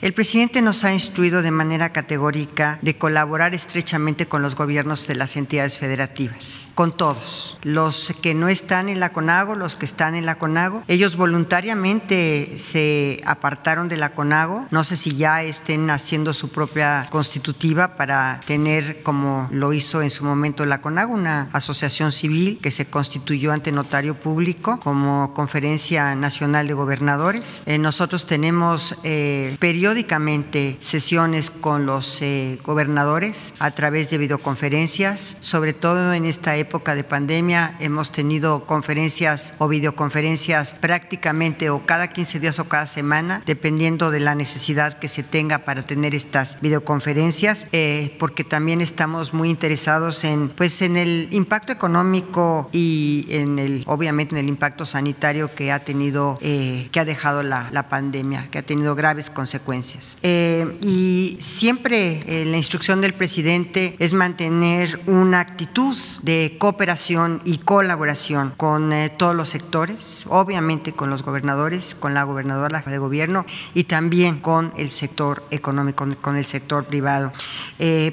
El 0.00 0.12
presidente 0.12 0.62
nos 0.62 0.84
ha 0.84 0.92
instruido 0.92 1.42
de 1.42 1.50
manera 1.50 1.92
categórica 1.92 2.78
de 2.82 2.96
colaborar 2.96 3.54
estrechamente 3.54 4.26
con 4.26 4.42
los 4.42 4.54
gobiernos 4.56 5.06
de 5.06 5.14
las 5.14 5.36
entidades 5.36 5.78
federativas, 5.78 6.70
con 6.74 6.96
todos. 6.96 7.58
Los 7.62 8.14
que 8.22 8.34
no 8.34 8.48
están 8.48 8.88
en 8.88 9.00
la 9.00 9.12
CONAGO, 9.12 9.54
los 9.54 9.76
que 9.76 9.84
están 9.84 10.14
en 10.14 10.26
la 10.26 10.36
CONAGO, 10.36 10.84
ellos 10.88 11.16
voluntariamente 11.16 12.56
se 12.56 13.20
apartaron 13.24 13.88
de 13.88 13.96
la 13.96 14.10
CONAGO. 14.10 14.66
No 14.70 14.84
sé 14.84 14.96
si 14.96 15.16
ya 15.16 15.42
estén 15.42 15.90
haciendo 15.90 16.32
su 16.32 16.50
propia 16.50 17.08
constitutiva 17.10 17.96
para 17.96 18.40
tener, 18.46 19.02
como 19.02 19.48
lo 19.50 19.72
hizo 19.72 20.02
en 20.02 20.10
su 20.10 20.24
momento 20.24 20.66
la 20.66 20.80
CONAGO, 20.80 21.12
una 21.12 21.48
asociación 21.52 22.12
civil 22.12 22.58
que 22.62 22.70
se 22.70 22.86
constituyó 22.86 23.52
ante 23.52 23.72
notario 23.72 24.14
público 24.18 24.80
como 24.80 25.32
Conferencia 25.34 25.93
Nacional 25.94 26.66
de 26.66 26.74
Gobernadores. 26.74 27.62
Eh, 27.66 27.78
nosotros 27.78 28.26
tenemos 28.26 28.96
eh, 29.04 29.56
periódicamente 29.60 30.76
sesiones 30.80 31.50
con 31.50 31.86
los 31.86 32.20
eh, 32.20 32.58
gobernadores 32.64 33.54
a 33.60 33.70
través 33.70 34.10
de 34.10 34.18
videoconferencias, 34.18 35.36
sobre 35.38 35.72
todo 35.72 36.12
en 36.12 36.24
esta 36.24 36.56
época 36.56 36.96
de 36.96 37.04
pandemia 37.04 37.76
hemos 37.78 38.10
tenido 38.10 38.66
conferencias 38.66 39.54
o 39.58 39.68
videoconferencias 39.68 40.74
prácticamente 40.74 41.70
o 41.70 41.86
cada 41.86 42.08
15 42.08 42.40
días 42.40 42.58
o 42.58 42.68
cada 42.68 42.86
semana, 42.86 43.42
dependiendo 43.46 44.10
de 44.10 44.20
la 44.20 44.34
necesidad 44.34 44.98
que 44.98 45.08
se 45.08 45.22
tenga 45.22 45.60
para 45.60 45.84
tener 45.84 46.14
estas 46.14 46.60
videoconferencias, 46.60 47.68
eh, 47.72 48.16
porque 48.18 48.42
también 48.42 48.80
estamos 48.80 49.32
muy 49.32 49.50
interesados 49.50 50.24
en, 50.24 50.48
pues, 50.48 50.82
en 50.82 50.96
el 50.96 51.28
impacto 51.30 51.72
económico 51.72 52.68
y 52.72 53.26
en 53.28 53.58
el, 53.58 53.84
obviamente, 53.86 54.34
en 54.34 54.40
el 54.40 54.48
impacto 54.48 54.86
sanitario 54.86 55.54
que 55.54 55.70
ha 55.70 55.83
tenido, 55.84 56.38
eh, 56.40 56.88
que 56.90 57.00
ha 57.00 57.04
dejado 57.04 57.42
la, 57.42 57.68
la, 57.70 57.88
pandemia, 57.88 58.48
que 58.50 58.58
ha 58.58 58.62
tenido 58.62 58.94
graves 58.94 59.30
consecuencias. 59.30 60.18
Eh, 60.22 60.76
y 60.80 61.36
siempre 61.40 62.24
eh, 62.26 62.44
la 62.44 62.56
instrucción 62.56 63.00
del 63.00 63.14
presidente 63.14 63.96
es 63.98 64.12
mantener 64.12 65.00
una 65.06 65.40
actitud 65.40 65.96
de 66.22 66.56
cooperación 66.58 67.40
y 67.44 67.58
colaboración 67.58 68.52
con 68.56 68.92
todos 69.16 69.36
los 69.36 69.48
sectores, 69.48 70.24
obviamente 70.28 70.92
con 70.92 71.10
los 71.10 71.22
gobernadores, 71.22 71.94
con 71.94 72.14
la 72.14 72.24
gobernadora 72.24 72.82
de 72.84 72.98
gobierno 72.98 73.44
y 73.74 73.84
también 73.84 74.40
con 74.40 74.72
el 74.76 74.90
sector 74.90 75.44
económico, 75.50 76.06
con 76.20 76.36
el 76.36 76.44
sector 76.44 76.86
privado, 76.86 77.32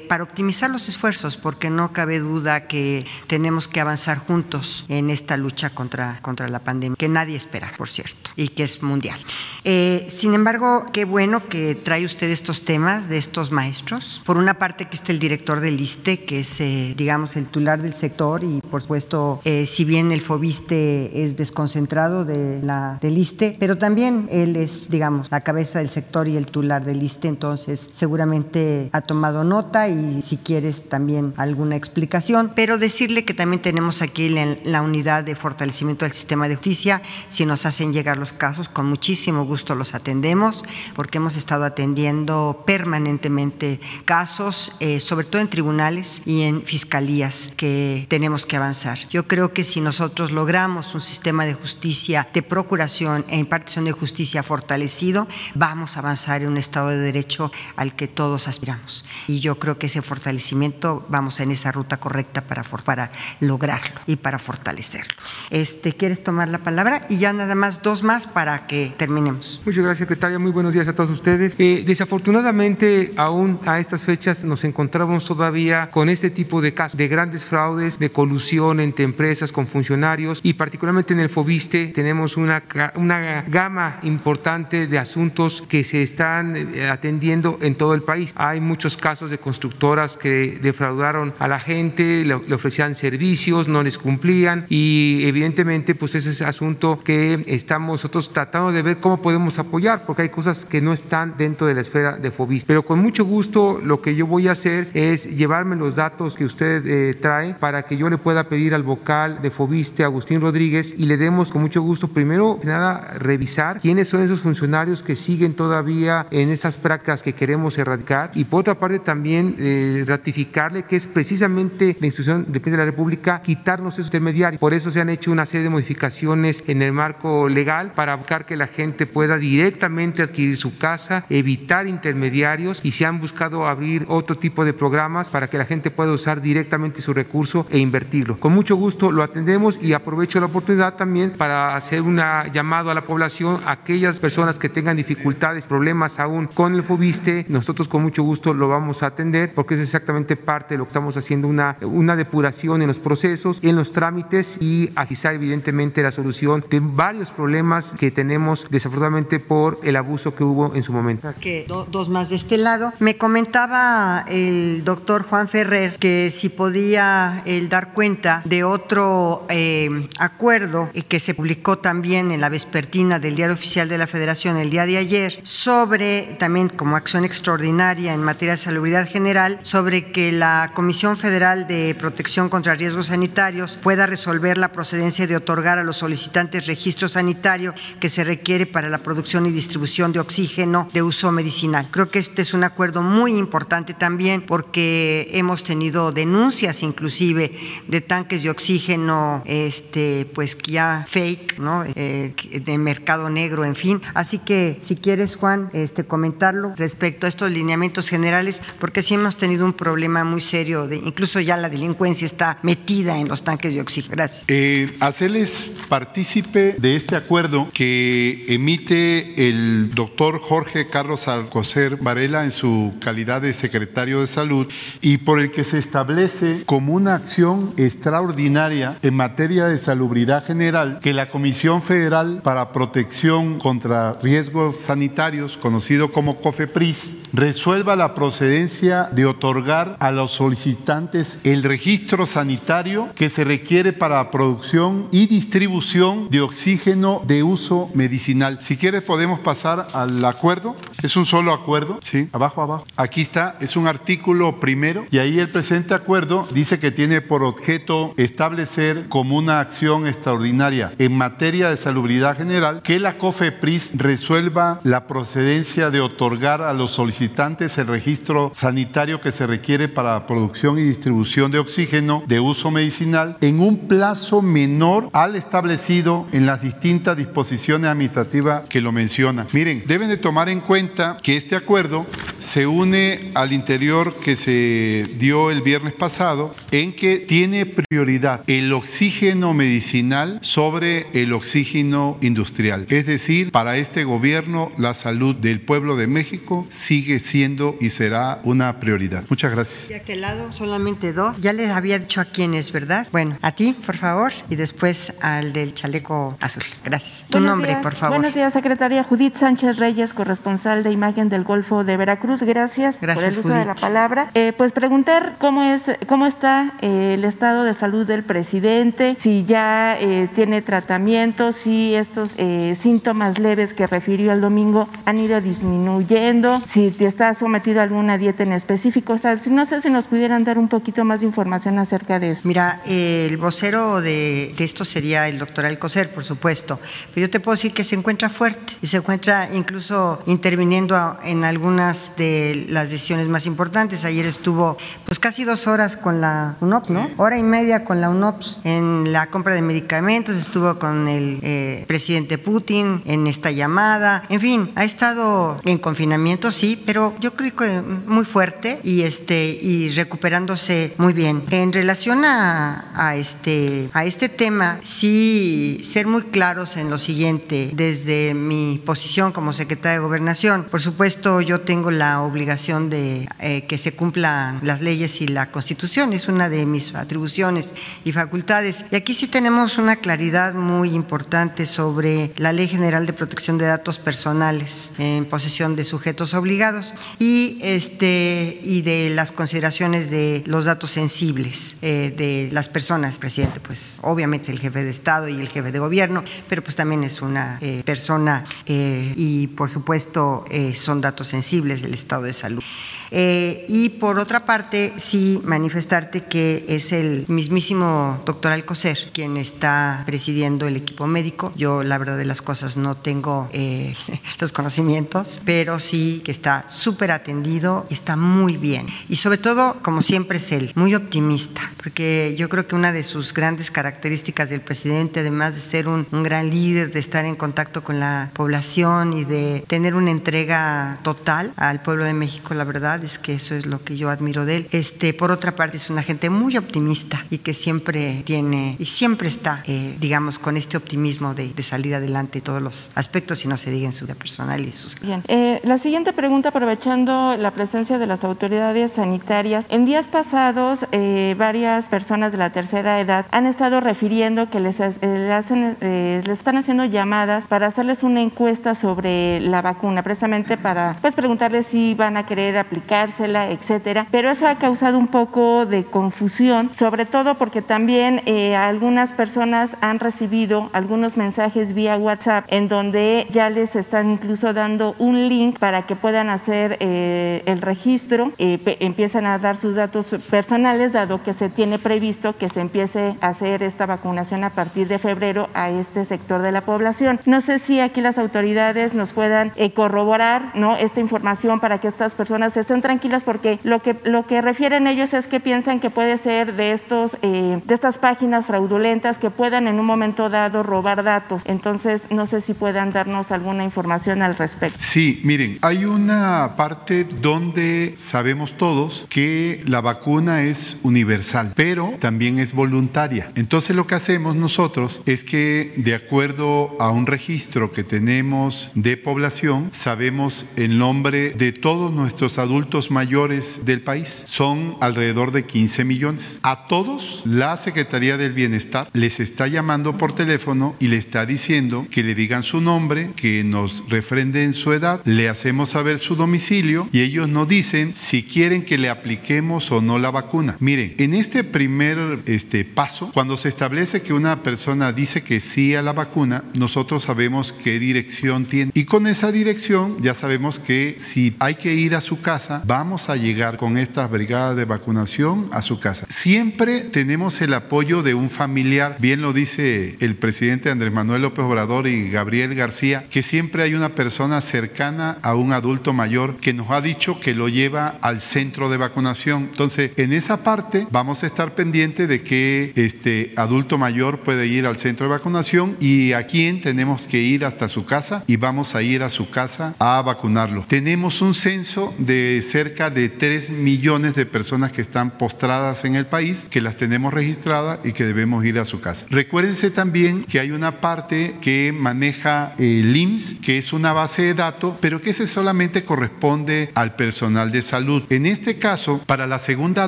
para 0.07 0.23
optimizar 0.23 0.69
los 0.69 0.89
esfuerzos, 0.89 1.37
porque 1.37 1.69
no 1.69 1.93
cabe 1.93 2.19
duda 2.19 2.67
que 2.67 3.05
tenemos 3.27 3.67
que 3.67 3.79
avanzar 3.79 4.17
juntos 4.17 4.85
en 4.89 5.09
esta 5.09 5.37
lucha 5.37 5.69
contra, 5.69 6.19
contra 6.21 6.47
la 6.49 6.59
pandemia, 6.59 6.95
que 6.97 7.07
nadie 7.07 7.35
espera, 7.35 7.60
por 7.77 7.89
cierto, 7.89 8.31
y 8.35 8.49
que 8.49 8.63
es 8.63 8.83
mundial. 8.83 9.19
Eh, 9.63 10.07
sin 10.09 10.33
embargo, 10.33 10.85
qué 10.91 11.05
bueno 11.05 11.47
que 11.47 11.75
trae 11.75 12.03
usted 12.03 12.29
estos 12.29 12.65
temas 12.65 13.09
de 13.09 13.17
estos 13.17 13.51
maestros. 13.51 14.21
Por 14.25 14.37
una 14.37 14.55
parte 14.55 14.85
que 14.85 14.95
está 14.95 15.11
el 15.11 15.19
director 15.19 15.59
del 15.59 15.79
ISTE, 15.79 16.25
que 16.25 16.39
es, 16.39 16.59
eh, 16.61 16.95
digamos, 16.97 17.35
el 17.35 17.45
titular 17.45 17.81
del 17.81 17.93
sector 17.93 18.43
y, 18.43 18.61
por 18.61 18.81
supuesto, 18.81 19.41
eh, 19.43 19.65
si 19.65 19.85
bien 19.85 20.11
el 20.11 20.21
FOBISTE 20.21 21.23
es 21.23 21.37
desconcentrado 21.37 22.25
de 22.25 22.61
la, 22.63 22.97
del 23.01 23.17
ISTE, 23.17 23.55
pero 23.59 23.77
también 23.77 24.27
él 24.31 24.55
es, 24.55 24.89
digamos, 24.89 25.29
la 25.29 25.41
cabeza 25.41 25.79
del 25.79 25.89
sector 25.89 26.27
y 26.27 26.37
el 26.37 26.45
titular 26.45 26.83
del 26.83 27.03
ISTE, 27.03 27.27
entonces 27.27 27.89
seguramente 27.91 28.89
ha 28.93 29.01
tomado 29.01 29.43
nota 29.43 29.87
y 29.87 30.21
si 30.21 30.37
quieres 30.37 30.89
también 30.89 31.33
alguna 31.37 31.75
explicación, 31.75 32.53
pero 32.55 32.77
decirle 32.77 33.25
que 33.25 33.33
también 33.33 33.61
tenemos 33.61 34.01
aquí 34.01 34.29
la, 34.29 34.57
la 34.63 34.81
unidad 34.81 35.23
de 35.23 35.35
fortalecimiento 35.35 36.05
del 36.05 36.13
sistema 36.13 36.47
de 36.47 36.55
justicia, 36.55 37.01
si 37.27 37.45
nos 37.51 37.65
hacen 37.65 37.91
llegar 37.91 38.15
los 38.17 38.31
casos, 38.31 38.69
con 38.69 38.85
muchísimo 38.85 39.43
gusto 39.43 39.75
los 39.75 39.93
atendemos, 39.93 40.63
porque 40.95 41.17
hemos 41.17 41.35
estado 41.35 41.65
atendiendo 41.65 42.63
permanentemente 42.65 43.81
casos, 44.05 44.71
eh, 44.79 45.01
sobre 45.01 45.25
todo 45.25 45.41
en 45.41 45.49
tribunales 45.49 46.21
y 46.25 46.43
en 46.43 46.63
fiscalías, 46.63 47.51
que 47.57 48.05
tenemos 48.09 48.45
que 48.45 48.55
avanzar. 48.55 48.97
Yo 49.09 49.27
creo 49.27 49.51
que 49.51 49.65
si 49.65 49.81
nosotros 49.81 50.31
logramos 50.31 50.95
un 50.95 51.01
sistema 51.01 51.43
de 51.43 51.53
justicia, 51.53 52.25
de 52.33 52.41
procuración 52.41 53.25
e 53.27 53.37
impartición 53.37 53.83
de 53.83 53.91
justicia 53.91 54.43
fortalecido, 54.43 55.27
vamos 55.53 55.97
a 55.97 55.99
avanzar 55.99 56.43
en 56.43 56.47
un 56.47 56.57
Estado 56.57 56.87
de 56.87 56.99
Derecho 56.99 57.51
al 57.75 57.97
que 57.97 58.07
todos 58.07 58.47
aspiramos. 58.47 59.03
Y 59.27 59.41
yo 59.41 59.59
creo 59.59 59.77
que 59.77 59.87
ese 59.87 60.01
fortalecimiento 60.01 61.05
vamos 61.09 61.41
en 61.41 61.51
esa 61.51 61.73
ruta 61.73 61.97
correcta 61.97 62.39
para, 62.45 62.63
para 62.63 63.11
lograrlo 63.41 63.99
y 64.07 64.15
para 64.15 64.39
fortalecerlo. 64.39 65.21
Este, 65.49 65.91
¿Quieres 65.91 66.23
tomar 66.23 66.47
la 66.47 66.59
palabra? 66.59 67.05
Y 67.09 67.17
ya 67.17 67.33
nada 67.41 67.55
más 67.55 67.81
dos 67.81 68.03
más 68.03 68.27
para 68.27 68.67
que 68.67 68.93
terminemos. 68.97 69.59
Muchas 69.65 69.83
gracias. 69.83 70.01
secretaria. 70.01 70.39
Muy 70.39 70.51
buenos 70.51 70.73
días 70.73 70.87
a 70.87 70.93
todos 70.93 71.09
ustedes. 71.09 71.55
Eh, 71.57 71.83
desafortunadamente, 71.85 73.11
aún 73.17 73.59
a 73.65 73.79
estas 73.79 74.03
fechas 74.03 74.43
nos 74.43 74.63
encontramos 74.63 75.25
todavía 75.25 75.89
con 75.91 76.09
este 76.09 76.29
tipo 76.29 76.61
de 76.61 76.73
casos 76.73 76.97
de 76.97 77.07
grandes 77.07 77.43
fraudes, 77.43 77.97
de 77.99 78.09
colusión 78.11 78.79
entre 78.79 79.05
empresas 79.05 79.51
con 79.51 79.67
funcionarios 79.67 80.39
y 80.43 80.53
particularmente 80.53 81.13
en 81.13 81.19
el 81.19 81.29
FOBISTE 81.29 81.87
tenemos 81.87 82.37
una, 82.37 82.63
una 82.95 83.43
gama 83.47 83.99
importante 84.03 84.87
de 84.87 84.97
asuntos 84.97 85.63
que 85.67 85.83
se 85.83 86.03
están 86.03 86.55
eh, 86.55 86.89
atendiendo 86.89 87.57
en 87.61 87.75
todo 87.75 87.93
el 87.93 88.01
país. 88.01 88.33
Hay 88.35 88.59
muchos 88.59 88.97
casos 88.97 89.29
de 89.29 89.39
constructoras 89.39 90.17
que 90.17 90.59
defraudaron 90.61 91.33
a 91.39 91.47
la 91.47 91.59
gente, 91.59 92.23
le, 92.25 92.39
le 92.47 92.55
ofrecían 92.55 92.95
servicios, 92.95 93.67
no 93.67 93.81
les 93.83 93.97
cumplían 93.97 94.65
y 94.69 95.23
evidentemente 95.25 95.95
pues 95.95 96.15
ese 96.15 96.31
es 96.31 96.41
asunto 96.41 96.99
que 97.03 97.30
estamos 97.45 97.91
nosotros 98.01 98.31
tratando 98.31 98.71
de 98.71 98.81
ver 98.81 98.97
cómo 98.97 99.21
podemos 99.21 99.59
apoyar 99.59 100.05
porque 100.05 100.23
hay 100.23 100.29
cosas 100.29 100.65
que 100.65 100.81
no 100.81 100.93
están 100.93 101.35
dentro 101.37 101.67
de 101.67 101.73
la 101.73 101.81
esfera 101.81 102.13
de 102.13 102.31
FOBIS. 102.31 102.65
Pero 102.65 102.83
con 102.83 102.99
mucho 102.99 103.25
gusto 103.25 103.79
lo 103.83 104.01
que 104.01 104.15
yo 104.15 104.25
voy 104.27 104.47
a 104.47 104.53
hacer 104.53 104.89
es 104.93 105.37
llevarme 105.37 105.75
los 105.75 105.95
datos 105.95 106.35
que 106.35 106.45
usted 106.45 106.85
eh, 106.85 107.13
trae 107.15 107.53
para 107.53 107.83
que 107.83 107.97
yo 107.97 108.09
le 108.09 108.17
pueda 108.17 108.45
pedir 108.45 108.73
al 108.73 108.83
vocal 108.83 109.41
de 109.41 109.51
FOBISTE, 109.51 110.03
Agustín 110.03 110.41
Rodríguez, 110.41 110.95
y 110.97 111.05
le 111.05 111.17
demos 111.17 111.51
con 111.51 111.61
mucho 111.61 111.81
gusto 111.81 112.07
primero 112.07 112.59
nada 112.63 113.13
revisar 113.17 113.79
quiénes 113.79 114.07
son 114.07 114.23
esos 114.23 114.41
funcionarios 114.41 115.03
que 115.03 115.15
siguen 115.15 115.53
todavía 115.53 116.25
en 116.31 116.49
esas 116.49 116.77
prácticas 116.77 117.23
que 117.23 117.33
queremos 117.33 117.77
erradicar 117.77 118.31
y 118.33 118.45
por 118.45 118.61
otra 118.61 118.75
parte 118.75 118.99
también 118.99 119.55
eh, 119.59 120.03
ratificarle 120.07 120.83
que 120.83 120.95
es 120.95 121.07
precisamente 121.07 121.95
la 121.99 122.05
institución 122.05 122.45
de 122.47 122.77
la 122.77 122.85
República 122.85 123.41
quitarnos 123.41 123.95
esos 123.95 124.07
intermediarios. 124.07 124.59
Por 124.59 124.73
eso 124.73 124.91
se 124.91 125.01
han 125.01 125.09
hecho 125.09 125.31
una 125.31 125.45
serie 125.45 125.63
de 125.63 125.69
modificaciones 125.69 126.63
en 126.67 126.81
el 126.81 126.93
marco 126.93 127.20
legal 127.49 127.93
para 127.93 128.15
buscar 128.15 128.45
que 128.45 128.55
la 128.55 128.67
gente 128.67 129.05
pueda 129.05 129.37
directamente 129.37 130.23
adquirir 130.23 130.57
su 130.57 130.77
casa, 130.77 131.25
evitar 131.29 131.87
intermediarios 131.87 132.79
y 132.83 132.91
se 132.91 133.05
han 133.05 133.19
buscado 133.19 133.67
abrir 133.67 134.05
otro 134.07 134.35
tipo 134.35 134.65
de 134.65 134.73
programas 134.73 135.31
para 135.31 135.49
que 135.49 135.57
la 135.57 135.65
gente 135.65 135.91
pueda 135.91 136.11
usar 136.11 136.41
directamente 136.41 137.01
su 137.01 137.13
recurso 137.13 137.65
e 137.69 137.77
invertirlo. 137.77 138.37
Con 138.37 138.53
mucho 138.53 138.75
gusto 138.75 139.11
lo 139.11 139.23
atendemos 139.23 139.81
y 139.81 139.93
aprovecho 139.93 140.39
la 140.39 140.47
oportunidad 140.47 140.95
también 140.95 141.31
para 141.31 141.75
hacer 141.75 142.01
un 142.01 142.21
llamado 142.51 142.91
a 142.91 142.93
la 142.93 143.01
población, 143.01 143.59
a 143.65 143.71
aquellas 143.71 144.19
personas 144.19 144.57
que 144.59 144.69
tengan 144.69 144.97
dificultades, 144.97 145.67
problemas 145.67 146.19
aún 146.19 146.47
con 146.47 146.73
el 146.73 146.83
FOBISTE, 146.83 147.45
nosotros 147.49 147.87
con 147.87 148.03
mucho 148.03 148.23
gusto 148.23 148.53
lo 148.53 148.67
vamos 148.67 149.03
a 149.03 149.07
atender 149.07 149.53
porque 149.53 149.75
es 149.75 149.79
exactamente 149.79 150.35
parte 150.35 150.73
de 150.73 150.79
lo 150.79 150.85
que 150.85 150.89
estamos 150.89 151.17
haciendo, 151.17 151.47
una, 151.47 151.77
una 151.81 152.15
depuración 152.15 152.81
en 152.81 152.87
los 152.87 152.99
procesos, 152.99 153.59
en 153.63 153.75
los 153.75 153.91
trámites 153.91 154.61
y 154.61 154.89
agilizar 154.95 155.35
evidentemente 155.35 156.03
la 156.03 156.11
solución 156.11 156.63
de 156.69 156.79
varios 156.81 157.10
problemas 157.31 157.95
que 157.99 158.11
tenemos 158.11 158.65
desafortunadamente 158.69 159.39
por 159.39 159.79
el 159.83 159.95
abuso 159.95 160.33
que 160.33 160.43
hubo 160.43 160.73
en 160.75 160.83
su 160.83 160.93
momento. 160.93 161.29
Que 161.39 161.65
dos 161.67 162.09
más 162.09 162.29
de 162.29 162.35
este 162.35 162.57
lado. 162.57 162.93
Me 162.99 163.17
comentaba 163.17 164.25
el 164.27 164.83
doctor 164.83 165.23
Juan 165.23 165.47
Ferrer 165.47 165.97
que 165.97 166.31
si 166.31 166.49
podía 166.49 167.43
él 167.45 167.69
dar 167.69 167.93
cuenta 167.93 168.41
de 168.45 168.63
otro 168.63 169.45
eh, 169.49 170.07
acuerdo 170.19 170.89
que 171.07 171.19
se 171.19 171.33
publicó 171.33 171.79
también 171.79 172.31
en 172.31 172.41
la 172.41 172.49
vespertina 172.49 173.19
del 173.19 173.35
Diario 173.35 173.53
Oficial 173.53 173.89
de 173.89 173.97
la 173.97 174.07
Federación 174.07 174.57
el 174.57 174.69
día 174.69 174.85
de 174.85 174.97
ayer 174.97 175.39
sobre 175.43 176.35
también 176.39 176.69
como 176.69 176.95
acción 176.95 177.25
extraordinaria 177.25 178.13
en 178.13 178.23
materia 178.23 178.53
de 178.53 178.57
salubridad 178.57 179.07
general 179.07 179.59
sobre 179.63 180.11
que 180.11 180.31
la 180.31 180.71
Comisión 180.73 181.17
Federal 181.17 181.67
de 181.67 181.95
Protección 181.99 182.49
contra 182.49 182.75
Riesgos 182.75 183.07
Sanitarios 183.07 183.77
pueda 183.81 184.07
resolver 184.07 184.57
la 184.57 184.71
procedencia 184.71 185.27
de 185.27 185.35
otorgar 185.35 185.79
a 185.79 185.83
los 185.83 185.97
solicitantes 185.97 186.67
sanitario 186.91 187.73
que 187.99 188.09
se 188.09 188.23
requiere 188.23 188.65
para 188.65 188.89
la 188.89 188.99
producción 188.99 189.45
y 189.45 189.51
distribución 189.51 190.11
de 190.13 190.19
oxígeno 190.19 190.89
de 190.93 191.01
uso 191.01 191.31
medicinal. 191.31 191.87
Creo 191.91 192.09
que 192.09 192.19
este 192.19 192.41
es 192.41 192.53
un 192.53 192.63
acuerdo 192.63 193.01
muy 193.01 193.37
importante 193.37 193.93
también 193.93 194.41
porque 194.41 195.27
hemos 195.31 195.63
tenido 195.63 196.11
denuncias 196.11 196.83
inclusive 196.83 197.51
de 197.87 198.01
tanques 198.01 198.43
de 198.43 198.49
oxígeno 198.49 199.43
este 199.45 200.27
pues 200.33 200.57
ya 200.57 201.05
fake, 201.07 201.59
¿no? 201.59 201.83
Eh, 201.95 202.33
de 202.65 202.77
mercado 202.77 203.29
negro, 203.29 203.65
en 203.65 203.75
fin. 203.75 204.01
Así 204.13 204.39
que 204.39 204.77
si 204.79 204.95
quieres 204.95 205.35
Juan, 205.35 205.69
este 205.73 206.05
comentarlo 206.05 206.73
respecto 206.77 207.25
a 207.25 207.29
estos 207.29 207.51
lineamientos 207.51 208.09
generales 208.09 208.61
porque 208.79 209.03
sí 209.03 209.13
hemos 209.13 209.37
tenido 209.37 209.65
un 209.65 209.73
problema 209.73 210.23
muy 210.23 210.41
serio 210.41 210.87
de 210.87 210.97
incluso 210.97 211.39
ya 211.39 211.57
la 211.57 211.69
delincuencia 211.69 212.25
está 212.25 212.57
metida 212.63 213.17
en 213.17 213.27
los 213.27 213.43
tanques 213.43 213.73
de 213.73 213.81
oxígeno. 213.81 214.15
Gracias. 214.15 214.43
Eh, 214.47 214.95
hacerles 214.99 215.73
partícipe 215.89 216.75
de 216.81 216.95
este 216.95 217.15
acuerdo 217.15 217.69
que 217.75 218.45
emite 218.49 219.47
el 219.47 219.91
doctor 219.93 220.39
Jorge 220.39 220.87
Carlos 220.87 221.27
Alcocer 221.27 221.97
Varela 221.97 222.43
en 222.43 222.49
su 222.51 222.95
calidad 222.99 223.43
de 223.43 223.53
secretario 223.53 224.21
de 224.21 224.25
salud 224.25 224.67
y 224.99 225.19
por 225.19 225.39
el 225.39 225.51
que 225.51 225.63
se 225.63 225.77
establece 225.77 226.63
como 226.65 226.93
una 226.93 227.13
acción 227.13 227.73
extraordinaria 227.77 228.97
en 229.03 229.15
materia 229.15 229.67
de 229.67 229.77
salubridad 229.77 230.43
general 230.43 230.97
que 231.03 231.13
la 231.13 231.29
Comisión 231.29 231.83
Federal 231.83 232.41
para 232.43 232.73
Protección 232.73 233.59
contra 233.59 234.13
Riesgos 234.13 234.77
Sanitarios, 234.77 235.57
conocido 235.57 236.11
como 236.11 236.37
COFEPRIS, 236.37 237.15
resuelva 237.31 237.95
la 237.95 238.15
procedencia 238.15 239.03
de 239.11 239.27
otorgar 239.27 239.97
a 239.99 240.09
los 240.09 240.31
solicitantes 240.31 241.37
el 241.43 241.61
registro 241.61 242.25
sanitario 242.25 243.09
que 243.13 243.29
se 243.29 243.43
requiere 243.43 243.93
para 243.93 244.31
producción 244.31 245.07
y 245.11 245.27
distribución 245.27 246.27
de 246.31 246.41
oxígeno 246.41 246.70
de 246.71 247.43
uso 247.43 247.89
medicinal. 247.93 248.59
Si 248.61 248.77
quieres 248.77 249.01
podemos 249.01 249.41
pasar 249.41 249.87
al 249.93 250.23
acuerdo. 250.23 250.75
Es 251.03 251.17
un 251.17 251.25
solo 251.25 251.51
acuerdo, 251.51 251.99
¿sí? 252.01 252.29
Abajo, 252.31 252.61
abajo. 252.61 252.85
Aquí 252.95 253.21
está, 253.21 253.57
es 253.59 253.75
un 253.75 253.87
artículo 253.87 254.59
primero 254.59 255.05
y 255.11 255.17
ahí 255.17 255.39
el 255.39 255.49
presente 255.49 255.93
acuerdo 255.93 256.47
dice 256.53 256.79
que 256.79 256.91
tiene 256.91 257.19
por 257.19 257.43
objeto 257.43 258.13
establecer 258.15 259.07
como 259.09 259.35
una 259.35 259.59
acción 259.59 260.07
extraordinaria 260.07 260.93
en 260.97 261.17
materia 261.17 261.69
de 261.69 261.77
salubridad 261.77 262.37
general 262.37 262.81
que 262.83 262.99
la 262.99 263.17
COFEPRIS 263.17 263.91
resuelva 263.95 264.79
la 264.83 265.07
procedencia 265.07 265.89
de 265.89 265.99
otorgar 265.99 266.61
a 266.61 266.73
los 266.73 266.91
solicitantes 266.91 267.77
el 267.79 267.87
registro 267.87 268.53
sanitario 268.55 269.19
que 269.19 269.31
se 269.31 269.45
requiere 269.45 269.89
para 269.89 270.13
la 270.13 270.27
producción 270.27 270.77
y 270.77 270.83
distribución 270.83 271.51
de 271.51 271.59
oxígeno 271.59 272.23
de 272.27 272.39
uso 272.39 272.71
medicinal 272.71 273.37
en 273.41 273.59
un 273.59 273.87
plazo 273.87 274.41
menor 274.41 275.09
al 275.13 275.35
establecido 275.35 276.27
en 276.31 276.45
las 276.45 276.60
distintas 276.61 277.17
disposiciones 277.17 277.89
administrativas 277.89 278.63
que 278.69 278.81
lo 278.81 278.91
mencionan. 278.91 279.47
Miren, 279.53 279.83
deben 279.87 280.09
de 280.09 280.17
tomar 280.17 280.49
en 280.49 280.61
cuenta 280.61 281.17
que 281.21 281.37
este 281.37 281.55
acuerdo 281.55 282.05
se 282.39 282.67
une 282.67 283.31
al 283.33 283.53
interior 283.53 284.15
que 284.15 284.35
se 284.35 285.07
dio 285.17 285.51
el 285.51 285.61
viernes 285.61 285.93
pasado 285.93 286.53
en 286.71 286.93
que 286.95 287.17
tiene 287.17 287.65
prioridad 287.65 288.43
el 288.47 288.71
oxígeno 288.73 289.53
medicinal 289.53 290.39
sobre 290.41 291.07
el 291.13 291.33
oxígeno 291.33 292.17
industrial. 292.21 292.85
Es 292.89 293.05
decir, 293.05 293.51
para 293.51 293.77
este 293.77 294.03
gobierno 294.03 294.71
la 294.77 294.93
salud 294.93 295.35
del 295.35 295.61
pueblo 295.61 295.95
de 295.95 296.07
México 296.07 296.65
sigue 296.69 297.19
siendo 297.19 297.75
y 297.79 297.89
será 297.89 298.41
una 298.43 298.79
prioridad. 298.79 299.25
Muchas 299.29 299.51
gracias. 299.51 299.87
De 299.87 299.95
aquel 299.95 300.21
lado 300.21 300.51
solamente 300.51 301.13
dos. 301.13 301.37
Ya 301.39 301.53
les 301.53 301.69
había 301.69 301.99
dicho 301.99 302.21
a 302.21 302.25
quiénes, 302.25 302.71
¿verdad? 302.71 303.07
Bueno, 303.11 303.37
a 303.41 303.53
ti, 303.53 303.73
por 303.85 303.97
favor, 303.97 304.31
y 304.49 304.55
después 304.55 305.13
al 305.21 305.53
del 305.53 305.73
chaleco 305.73 306.37
azul. 306.39 306.50
Gracias. 306.83 307.25
Tu 307.29 307.37
Buenos 307.37 307.51
nombre, 307.51 307.69
días. 307.71 307.81
por 307.81 307.93
favor. 307.95 308.17
Buenos 308.17 308.33
días, 308.35 308.53
secretaria 308.53 309.03
Judith 309.03 309.35
Sánchez 309.37 309.77
Reyes, 309.77 310.13
corresponsal 310.13 310.83
de 310.83 310.91
imagen 310.91 311.29
del 311.29 311.43
Golfo 311.43 311.83
de 311.83 311.97
Veracruz. 311.97 312.41
Gracias, 312.43 312.97
Gracias, 313.01 313.25
por 313.25 313.33
el 313.33 313.39
uso 313.39 313.49
de 313.59 313.65
la 313.65 313.71
Judith. 313.73 313.81
palabra. 313.81 314.31
Eh, 314.33 314.53
pues 314.57 314.71
preguntar 314.71 315.35
cómo 315.39 315.63
es, 315.63 315.85
cómo 316.07 316.25
está 316.25 316.73
eh, 316.81 317.13
el 317.15 317.25
estado 317.25 317.63
de 317.63 317.73
salud 317.73 318.05
del 318.05 318.23
presidente, 318.23 319.15
si 319.19 319.43
ya 319.45 319.97
eh, 319.99 320.27
tiene 320.35 320.61
tratamiento, 320.61 321.51
si 321.51 321.95
estos 321.95 322.33
eh, 322.37 322.75
síntomas 322.79 323.39
leves 323.39 323.73
que 323.73 323.87
refirió 323.87 324.31
el 324.33 324.41
domingo 324.41 324.89
han 325.05 325.17
ido 325.17 325.39
disminuyendo, 325.41 326.61
si 326.67 326.91
te 326.91 327.05
está 327.05 327.33
sometido 327.33 327.79
a 327.79 327.83
alguna 327.83 328.17
dieta 328.17 328.43
en 328.43 328.53
específico. 328.53 329.13
O 329.13 329.17
sea, 329.17 329.37
si- 329.39 329.49
no 329.49 329.65
sé 329.65 329.81
si 329.81 329.89
nos 329.89 330.05
pudieran 330.07 330.43
dar 330.43 330.57
un 330.57 330.67
poquito 330.67 331.05
más 331.05 331.21
de 331.21 331.27
información 331.27 331.79
acerca 331.79 332.19
de 332.19 332.31
eso. 332.31 332.41
Mira, 332.43 332.79
eh, 332.85 333.27
el 333.29 333.37
vocero 333.37 334.01
de, 334.01 334.53
de 334.57 334.63
esto 334.63 334.85
sería 334.85 335.27
el 335.27 335.39
doctor 335.39 335.65
Alcocer, 335.65 336.09
por 336.11 336.23
supuesto, 336.23 336.40
pero 336.41 336.81
yo 337.15 337.29
te 337.29 337.39
puedo 337.39 337.55
decir 337.55 337.73
que 337.73 337.83
se 337.83 337.95
encuentra 337.95 338.29
fuerte 338.29 338.73
y 338.81 338.87
se 338.87 338.97
encuentra 338.97 339.49
incluso 339.53 340.21
interviniendo 340.25 341.17
en 341.23 341.43
algunas 341.43 342.15
de 342.17 342.65
las 342.69 342.89
decisiones 342.89 343.27
más 343.27 343.45
importantes. 343.45 344.03
Ayer 344.05 344.25
estuvo 344.25 344.77
pues 345.05 345.19
casi 345.19 345.43
dos 345.43 345.67
horas 345.67 345.97
con 345.97 346.19
la 346.19 346.57
UNOPS, 346.59 346.89
¿no? 346.89 347.09
Hora 347.17 347.37
y 347.37 347.43
media 347.43 347.85
con 347.85 348.01
la 348.01 348.09
UNOPS 348.09 348.59
en 348.63 349.13
la 349.13 349.27
compra 349.27 349.53
de 349.53 349.61
medicamentos, 349.61 350.35
estuvo 350.35 350.79
con 350.79 351.07
el 351.07 351.39
eh, 351.43 351.85
presidente 351.87 352.37
Putin 352.37 353.03
en 353.05 353.27
esta 353.27 353.51
llamada, 353.51 354.23
en 354.29 354.41
fin, 354.41 354.71
ha 354.75 354.83
estado 354.83 355.59
en 355.65 355.77
confinamiento, 355.77 356.51
sí, 356.51 356.81
pero 356.85 357.15
yo 357.19 357.33
creo 357.33 357.55
que 357.55 357.81
muy 357.81 358.25
fuerte 358.25 358.79
y 358.83 359.03
este 359.03 359.57
y 359.61 359.89
recuperándose 359.89 360.95
muy 360.97 361.13
bien. 361.13 361.43
En 361.51 361.71
relación 361.71 362.25
a, 362.25 362.91
a 362.95 363.15
este 363.15 363.89
a 363.93 364.05
este 364.05 364.29
tema, 364.29 364.79
sí 364.81 365.79
ser 365.83 366.07
muy 366.07 366.23
claros 366.31 366.77
en 366.77 366.89
lo 366.89 366.97
siguiente, 366.97 367.71
desde 367.73 368.33
mi 368.33 368.81
posición 368.83 369.31
como 369.31 369.53
secretaria 369.53 369.99
de 369.99 370.05
Gobernación. 370.05 370.63
Por 370.63 370.81
supuesto, 370.81 371.41
yo 371.41 371.61
tengo 371.61 371.91
la 371.91 372.21
obligación 372.21 372.89
de 372.89 373.27
eh, 373.39 373.65
que 373.67 373.77
se 373.77 373.93
cumplan 373.93 374.59
las 374.63 374.81
leyes 374.81 375.21
y 375.21 375.27
la 375.27 375.51
Constitución, 375.51 376.13
es 376.13 376.27
una 376.27 376.49
de 376.49 376.65
mis 376.65 376.95
atribuciones 376.95 377.73
y 378.03 378.11
facultades. 378.11 378.85
Y 378.91 378.95
aquí 378.95 379.13
sí 379.13 379.27
tenemos 379.27 379.77
una 379.77 379.97
claridad 379.97 380.53
muy 380.53 380.89
importante 380.95 381.65
sobre 381.65 382.33
la 382.37 382.53
Ley 382.53 382.67
General 382.67 383.05
de 383.05 383.13
Protección 383.13 383.57
de 383.57 383.65
Datos 383.65 383.99
Personales 383.99 384.93
en 384.97 385.25
posesión 385.25 385.75
de 385.75 385.83
sujetos 385.83 386.33
obligados 386.33 386.93
y, 387.19 387.59
este, 387.61 388.59
y 388.63 388.81
de 388.81 389.09
las 389.09 389.31
consideraciones 389.31 390.09
de 390.09 390.43
los 390.45 390.65
datos 390.65 390.91
sensibles 390.91 391.77
eh, 391.81 392.13
de 392.15 392.49
las 392.51 392.69
personas. 392.69 393.19
presidente, 393.19 393.59
pues 393.59 393.99
obviamente 394.01 394.51
el 394.51 394.59
jefe 394.59 394.83
de 394.83 394.89
Estado 394.89 395.27
y 395.27 395.39
el 395.39 395.49
jefe 395.49 395.71
de 395.71 395.79
gobierno, 395.79 396.20
pero 396.47 396.63
pues 396.63 396.75
también 396.75 397.03
es 397.03 397.21
una 397.21 397.57
eh, 397.61 397.83
persona 397.85 398.43
eh, 398.65 399.13
y 399.15 399.47
por 399.47 399.69
supuesto 399.69 400.45
son 400.75 401.01
datos 401.01 401.27
sensibles 401.27 401.81
del 401.81 401.93
estado 401.93 402.23
de 402.23 402.33
salud. 402.33 402.63
Eh, 403.11 403.65
y 403.67 403.89
por 403.89 404.19
otra 404.19 404.45
parte, 404.45 404.93
sí 404.97 405.41
manifestarte 405.43 406.23
que 406.23 406.65
es 406.69 406.93
el 406.93 407.25
mismísimo 407.27 408.21
doctor 408.25 408.53
Alcocer 408.53 409.09
quien 409.13 409.35
está 409.37 410.03
presidiendo 410.05 410.67
el 410.67 410.77
equipo 410.77 411.07
médico. 411.07 411.51
Yo, 411.55 411.83
la 411.83 411.97
verdad 411.97 412.17
de 412.17 412.25
las 412.25 412.41
cosas, 412.41 412.77
no 412.77 412.95
tengo 412.95 413.49
eh, 413.51 413.93
los 414.39 414.53
conocimientos, 414.53 415.41
pero 415.45 415.79
sí 415.79 416.21
que 416.23 416.31
está 416.31 416.65
súper 416.69 417.11
atendido 417.11 417.85
está 417.89 418.15
muy 418.15 418.57
bien. 418.57 418.87
Y 419.09 419.17
sobre 419.17 419.37
todo, 419.37 419.77
como 419.81 420.01
siempre 420.01 420.37
es 420.37 420.51
él, 420.51 420.71
muy 420.75 420.95
optimista, 420.95 421.71
porque 421.81 422.35
yo 422.37 422.47
creo 422.47 422.67
que 422.67 422.75
una 422.75 422.91
de 422.91 423.03
sus 423.03 423.33
grandes 423.33 423.71
características 423.71 424.49
del 424.49 424.61
presidente, 424.61 425.19
además 425.19 425.55
de 425.55 425.61
ser 425.61 425.87
un, 425.89 426.07
un 426.11 426.23
gran 426.23 426.49
líder, 426.49 426.91
de 426.91 426.99
estar 426.99 427.25
en 427.25 427.35
contacto 427.35 427.83
con 427.83 427.99
la 427.99 428.31
población 428.33 429.13
y 429.13 429.25
de 429.25 429.63
tener 429.67 429.95
una 429.95 430.11
entrega 430.11 430.99
total 431.03 431.53
al 431.57 431.81
pueblo 431.81 432.05
de 432.05 432.13
México, 432.13 432.53
la 432.53 432.63
verdad, 432.63 433.00
es 433.05 433.19
que 433.19 433.33
eso 433.33 433.55
es 433.55 433.65
lo 433.65 433.83
que 433.83 433.97
yo 433.97 434.09
admiro 434.09 434.45
de 434.45 434.57
él. 434.57 434.67
Este, 434.71 435.13
por 435.13 435.31
otra 435.31 435.55
parte, 435.55 435.77
es 435.77 435.89
una 435.89 436.03
gente 436.03 436.29
muy 436.29 436.57
optimista 436.57 437.25
y 437.29 437.39
que 437.39 437.53
siempre 437.53 438.23
tiene 438.25 438.75
y 438.79 438.85
siempre 438.85 439.27
está, 439.27 439.63
eh, 439.65 439.95
digamos, 439.99 440.39
con 440.39 440.57
este 440.57 440.77
optimismo 440.77 441.33
de, 441.33 441.53
salir 441.61 441.93
adelante 441.93 442.41
todos 442.41 442.61
los 442.61 442.91
aspectos 442.95 443.45
y 443.45 443.47
no 443.47 443.55
se 443.55 443.69
diga 443.69 443.85
en 443.85 443.93
su 443.93 444.05
vida 444.05 444.15
personal 444.15 444.65
y 444.65 444.71
sus. 444.71 444.99
Bien. 444.99 445.23
Eh, 445.27 445.61
la 445.63 445.77
siguiente 445.77 446.11
pregunta, 446.11 446.49
aprovechando 446.49 447.37
la 447.37 447.51
presencia 447.51 447.99
de 447.99 448.07
las 448.07 448.23
autoridades 448.23 448.93
sanitarias. 448.93 449.67
En 449.69 449.85
días 449.85 450.07
pasados, 450.07 450.85
eh, 450.91 451.35
varias 451.37 451.87
personas 451.87 452.31
de 452.31 452.39
la 452.39 452.51
tercera 452.51 452.99
edad 452.99 453.27
han 453.31 453.45
estado 453.45 453.79
refiriendo 453.79 454.49
que 454.49 454.59
les, 454.59 454.81
hacen, 454.81 455.77
les 455.79 456.27
están 456.27 456.57
haciendo 456.57 456.83
llamadas 456.85 457.47
para 457.47 457.67
hacerles 457.67 458.03
una 458.03 458.21
encuesta 458.21 458.73
sobre 458.73 459.39
la 459.39 459.61
vacuna, 459.61 460.03
precisamente 460.03 460.57
para 460.57 460.97
pues, 460.99 461.15
preguntarles 461.15 461.67
si 461.67 461.93
van 461.93 462.17
a 462.17 462.25
querer 462.25 462.57
aplicar 462.57 462.90
etcétera. 462.91 464.05
Pero 464.11 464.29
eso 464.29 464.47
ha 464.47 464.55
causado 464.55 464.97
un 464.97 465.07
poco 465.07 465.65
de 465.65 465.85
confusión, 465.85 466.71
sobre 466.77 467.05
todo 467.05 467.35
porque 467.35 467.61
también 467.61 468.21
eh, 468.25 468.55
algunas 468.55 469.13
personas 469.13 469.77
han 469.79 469.99
recibido 469.99 470.69
algunos 470.73 471.15
mensajes 471.15 471.73
vía 471.73 471.97
WhatsApp 471.97 472.45
en 472.49 472.67
donde 472.67 473.27
ya 473.31 473.49
les 473.49 473.75
están 473.77 474.11
incluso 474.11 474.53
dando 474.53 474.93
un 474.99 475.29
link 475.29 475.57
para 475.57 475.85
que 475.85 475.95
puedan 475.95 476.29
hacer 476.29 476.77
eh, 476.81 477.43
el 477.45 477.61
registro, 477.61 478.33
eh, 478.37 478.59
empiezan 478.81 479.25
a 479.25 479.39
dar 479.39 479.55
sus 479.55 479.75
datos 479.75 480.07
personales, 480.29 480.91
dado 480.91 481.23
que 481.23 481.33
se 481.33 481.49
tiene 481.49 481.79
previsto 481.79 482.35
que 482.37 482.49
se 482.49 482.59
empiece 482.59 483.15
a 483.21 483.29
hacer 483.29 483.63
esta 483.63 483.85
vacunación 483.85 484.43
a 484.43 484.49
partir 484.49 484.89
de 484.89 484.99
febrero 484.99 485.49
a 485.53 485.69
este 485.69 486.03
sector 486.03 486.41
de 486.41 486.51
la 486.51 486.61
población. 486.61 487.19
No 487.25 487.39
sé 487.39 487.59
si 487.59 487.79
aquí 487.79 488.01
las 488.01 488.17
autoridades 488.17 488.93
nos 488.93 489.13
puedan 489.13 489.53
corroborar 489.73 490.51
¿no? 490.55 490.75
esta 490.75 490.99
información 490.99 491.59
para 491.61 491.79
que 491.79 491.87
estas 491.87 492.15
personas 492.15 492.57
estén 492.57 492.80
tranquilas 492.81 493.23
porque 493.23 493.59
lo 493.63 493.81
que, 493.81 493.95
lo 494.03 494.25
que 494.25 494.41
refieren 494.41 494.87
ellos 494.87 495.13
es 495.13 495.27
que 495.27 495.39
piensan 495.39 495.79
que 495.79 495.89
puede 495.89 496.17
ser 496.17 496.55
de, 496.55 496.71
estos, 496.71 497.17
eh, 497.21 497.59
de 497.63 497.73
estas 497.73 497.97
páginas 497.97 498.45
fraudulentas 498.45 499.17
que 499.17 499.29
puedan 499.29 499.67
en 499.67 499.79
un 499.79 499.85
momento 499.85 500.29
dado 500.29 500.63
robar 500.63 501.03
datos. 501.03 501.43
Entonces, 501.45 502.01
no 502.09 502.27
sé 502.27 502.41
si 502.41 502.53
puedan 502.53 502.91
darnos 502.91 503.31
alguna 503.31 503.63
información 503.63 504.21
al 504.21 504.37
respecto. 504.37 504.77
Sí, 504.81 505.21
miren, 505.23 505.57
hay 505.61 505.85
una 505.85 506.55
parte 506.57 507.03
donde 507.03 507.93
sabemos 507.97 508.57
todos 508.57 509.07
que 509.09 509.61
la 509.67 509.81
vacuna 509.81 510.43
es 510.43 510.79
universal, 510.83 511.53
pero 511.55 511.93
también 511.99 512.39
es 512.39 512.53
voluntaria. 512.53 513.31
Entonces, 513.35 513.75
lo 513.75 513.87
que 513.87 513.95
hacemos 513.95 514.35
nosotros 514.35 515.01
es 515.05 515.23
que 515.23 515.73
de 515.77 515.95
acuerdo 515.95 516.75
a 516.79 516.91
un 516.91 517.05
registro 517.05 517.71
que 517.71 517.83
tenemos 517.83 518.71
de 518.75 518.97
población, 518.97 519.69
sabemos 519.71 520.45
el 520.55 520.77
nombre 520.77 521.31
de 521.31 521.51
todos 521.51 521.91
nuestros 521.91 522.37
adultos 522.37 522.70
mayores 522.91 523.61
del 523.65 523.81
país. 523.81 524.23
Son 524.27 524.77
alrededor 524.79 525.31
de 525.31 525.45
15 525.45 525.83
millones. 525.83 526.39
A 526.43 526.67
todos, 526.67 527.23
la 527.25 527.57
Secretaría 527.57 528.17
del 528.17 528.33
Bienestar 528.33 528.89
les 528.93 529.19
está 529.19 529.47
llamando 529.47 529.97
por 529.97 530.13
teléfono 530.13 530.75
y 530.79 530.87
le 530.87 530.97
está 530.97 531.25
diciendo 531.25 531.85
que 531.91 532.03
le 532.03 532.15
digan 532.15 532.43
su 532.43 532.61
nombre, 532.61 533.11
que 533.15 533.43
nos 533.43 533.83
refrenden 533.89 534.53
su 534.53 534.73
edad, 534.73 535.01
le 535.05 535.27
hacemos 535.27 535.69
saber 535.69 535.99
su 535.99 536.15
domicilio 536.15 536.87
y 536.91 537.01
ellos 537.01 537.27
nos 537.27 537.47
dicen 537.47 537.93
si 537.97 538.23
quieren 538.23 538.63
que 538.63 538.77
le 538.77 538.89
apliquemos 538.89 539.71
o 539.71 539.81
no 539.81 539.99
la 539.99 540.11
vacuna. 540.11 540.55
Miren, 540.59 540.95
en 540.97 541.13
este 541.13 541.43
primer 541.43 542.21
este, 542.25 542.63
paso, 542.65 543.11
cuando 543.13 543.37
se 543.37 543.49
establece 543.49 544.01
que 544.01 544.13
una 544.13 544.43
persona 544.43 544.93
dice 544.93 545.23
que 545.23 545.39
sí 545.39 545.75
a 545.75 545.81
la 545.81 545.93
vacuna, 545.93 546.43
nosotros 546.57 547.03
sabemos 547.03 547.53
qué 547.53 547.79
dirección 547.79 548.45
tiene. 548.45 548.71
Y 548.73 548.85
con 548.85 549.07
esa 549.07 549.31
dirección 549.31 549.97
ya 550.01 550.13
sabemos 550.13 550.59
que 550.59 550.95
si 550.99 551.35
hay 551.39 551.55
que 551.55 551.73
ir 551.73 551.95
a 551.95 552.01
su 552.01 552.21
casa, 552.21 552.50
vamos 552.65 553.09
a 553.09 553.15
llegar 553.15 553.57
con 553.57 553.77
estas 553.77 554.09
brigadas 554.09 554.55
de 554.55 554.65
vacunación 554.65 555.49
a 555.51 555.61
su 555.61 555.79
casa. 555.79 556.05
Siempre 556.09 556.81
tenemos 556.81 557.41
el 557.41 557.53
apoyo 557.53 558.03
de 558.03 558.13
un 558.13 558.29
familiar, 558.29 558.97
bien 558.99 559.21
lo 559.21 559.33
dice 559.33 559.97
el 559.99 560.15
presidente 560.15 560.69
Andrés 560.69 560.91
Manuel 560.91 561.21
López 561.21 561.45
Obrador 561.45 561.87
y 561.87 562.09
Gabriel 562.09 562.55
García, 562.55 563.05
que 563.09 563.23
siempre 563.23 563.63
hay 563.63 563.73
una 563.73 563.89
persona 563.89 564.41
cercana 564.41 565.17
a 565.21 565.35
un 565.35 565.53
adulto 565.53 565.93
mayor 565.93 566.37
que 566.37 566.53
nos 566.53 566.71
ha 566.71 566.81
dicho 566.81 567.19
que 567.19 567.33
lo 567.33 567.49
lleva 567.49 567.95
al 568.01 568.21
centro 568.21 568.69
de 568.69 568.77
vacunación. 568.77 569.43
Entonces, 569.51 569.91
en 569.97 570.13
esa 570.13 570.43
parte 570.43 570.87
vamos 570.91 571.23
a 571.23 571.27
estar 571.27 571.55
pendientes 571.55 572.07
de 572.07 572.23
que 572.23 572.73
este 572.75 573.33
adulto 573.35 573.77
mayor 573.77 574.19
puede 574.19 574.47
ir 574.47 574.65
al 574.65 574.77
centro 574.77 575.07
de 575.07 575.13
vacunación 575.13 575.75
y 575.79 576.13
a 576.13 576.25
quién 576.25 576.61
tenemos 576.61 577.07
que 577.07 577.19
ir 577.19 577.45
hasta 577.45 577.67
su 577.67 577.85
casa 577.85 578.23
y 578.27 578.35
vamos 578.35 578.75
a 578.75 578.81
ir 578.81 579.03
a 579.03 579.09
su 579.09 579.29
casa 579.29 579.75
a 579.79 580.01
vacunarlo. 580.01 580.65
Tenemos 580.67 581.21
un 581.21 581.33
censo 581.33 581.93
de 581.97 582.40
cerca 582.41 582.89
de 582.89 583.09
3 583.09 583.49
millones 583.51 584.15
de 584.15 584.25
personas 584.25 584.71
que 584.71 584.81
están 584.81 585.11
postradas 585.11 585.85
en 585.85 585.95
el 585.95 586.05
país, 586.05 586.45
que 586.49 586.61
las 586.61 586.77
tenemos 586.77 587.13
registradas 587.13 587.79
y 587.83 587.93
que 587.93 588.05
debemos 588.05 588.45
ir 588.45 588.59
a 588.59 588.65
su 588.65 588.81
casa. 588.81 589.05
Recuérdense 589.09 589.71
también 589.71 590.23
que 590.25 590.39
hay 590.39 590.51
una 590.51 590.81
parte 590.81 591.35
que 591.41 591.73
maneja 591.77 592.53
el 592.57 592.95
IMSS, 592.95 593.35
que 593.41 593.57
es 593.57 593.73
una 593.73 593.93
base 593.93 594.23
de 594.23 594.33
datos, 594.33 594.75
pero 594.79 595.01
que 595.01 595.11
ese 595.11 595.27
solamente 595.27 595.83
corresponde 595.83 596.71
al 596.75 596.95
personal 596.95 597.51
de 597.51 597.61
salud. 597.61 598.03
En 598.09 598.25
este 598.25 598.57
caso, 598.57 599.01
para 599.05 599.27
la 599.27 599.39
segunda 599.39 599.87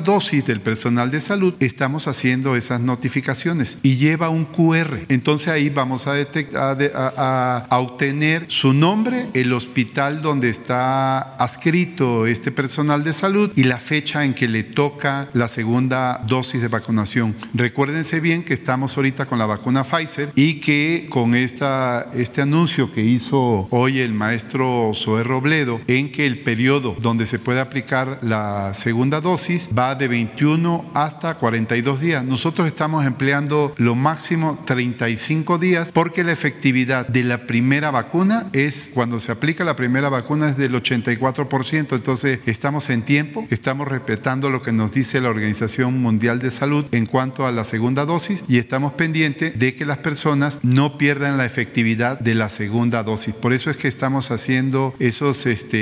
dosis 0.00 0.44
del 0.44 0.60
personal 0.60 1.10
de 1.10 1.20
salud, 1.20 1.54
estamos 1.60 2.08
haciendo 2.08 2.56
esas 2.56 2.80
notificaciones 2.80 3.78
y 3.82 3.96
lleva 3.96 4.28
un 4.28 4.44
QR. 4.44 4.98
Entonces 5.08 5.48
ahí 5.48 5.70
vamos 5.70 6.06
a, 6.06 6.14
a, 6.14 7.66
a 7.68 7.78
obtener 7.78 8.46
su 8.48 8.72
nombre, 8.72 9.28
el 9.34 9.52
hospital 9.52 10.22
donde 10.22 10.48
está 10.48 11.36
adscrito 11.36 12.26
este 12.26 12.43
personal 12.52 13.04
de 13.04 13.12
salud 13.12 13.50
y 13.56 13.64
la 13.64 13.78
fecha 13.78 14.24
en 14.24 14.34
que 14.34 14.48
le 14.48 14.62
toca 14.62 15.28
la 15.32 15.48
segunda 15.48 16.24
dosis 16.26 16.62
de 16.62 16.68
vacunación. 16.68 17.34
Recuérdense 17.54 18.20
bien 18.20 18.44
que 18.44 18.54
estamos 18.54 18.96
ahorita 18.96 19.26
con 19.26 19.38
la 19.38 19.46
vacuna 19.46 19.84
Pfizer 19.84 20.30
y 20.34 20.60
que 20.60 21.06
con 21.10 21.34
esta, 21.34 22.10
este 22.14 22.42
anuncio 22.42 22.92
que 22.92 23.02
hizo 23.02 23.68
hoy 23.70 24.00
el 24.00 24.12
maestro 24.12 24.92
Zoé 24.94 25.24
Robledo 25.24 25.80
en 25.86 26.10
que 26.10 26.26
el 26.26 26.40
periodo 26.40 26.96
donde 27.00 27.26
se 27.26 27.38
puede 27.38 27.60
aplicar 27.60 28.18
la 28.22 28.72
segunda 28.74 29.20
dosis 29.20 29.68
va 29.76 29.94
de 29.94 30.08
21 30.08 30.90
hasta 30.94 31.34
42 31.34 32.00
días. 32.00 32.24
Nosotros 32.24 32.66
estamos 32.66 33.06
empleando 33.06 33.74
lo 33.76 33.94
máximo 33.94 34.62
35 34.64 35.58
días 35.58 35.92
porque 35.92 36.24
la 36.24 36.32
efectividad 36.32 37.06
de 37.06 37.24
la 37.24 37.46
primera 37.46 37.90
vacuna 37.90 38.48
es, 38.52 38.90
cuando 38.92 39.20
se 39.20 39.32
aplica 39.32 39.64
la 39.64 39.76
primera 39.76 40.08
vacuna 40.08 40.48
es 40.48 40.56
del 40.56 40.74
84%. 40.74 41.94
Entonces 41.94 42.33
Estamos 42.46 42.90
en 42.90 43.02
tiempo, 43.02 43.46
estamos 43.50 43.88
respetando 43.88 44.50
lo 44.50 44.62
que 44.62 44.72
nos 44.72 44.92
dice 44.92 45.20
la 45.20 45.30
Organización 45.30 46.00
Mundial 46.00 46.38
de 46.38 46.50
Salud 46.50 46.86
en 46.92 47.06
cuanto 47.06 47.46
a 47.46 47.52
la 47.52 47.64
segunda 47.64 48.04
dosis 48.04 48.44
y 48.48 48.58
estamos 48.58 48.92
pendientes 48.92 49.58
de 49.58 49.74
que 49.74 49.86
las 49.86 49.98
personas 49.98 50.58
no 50.62 50.98
pierdan 50.98 51.36
la 51.36 51.44
efectividad 51.44 52.18
de 52.18 52.34
la 52.34 52.48
segunda 52.48 53.02
dosis. 53.02 53.34
Por 53.34 53.52
eso 53.52 53.70
es 53.70 53.76
que 53.76 53.88
estamos 53.88 54.30
haciendo 54.30 54.94
esos 54.98 55.46
este, 55.46 55.76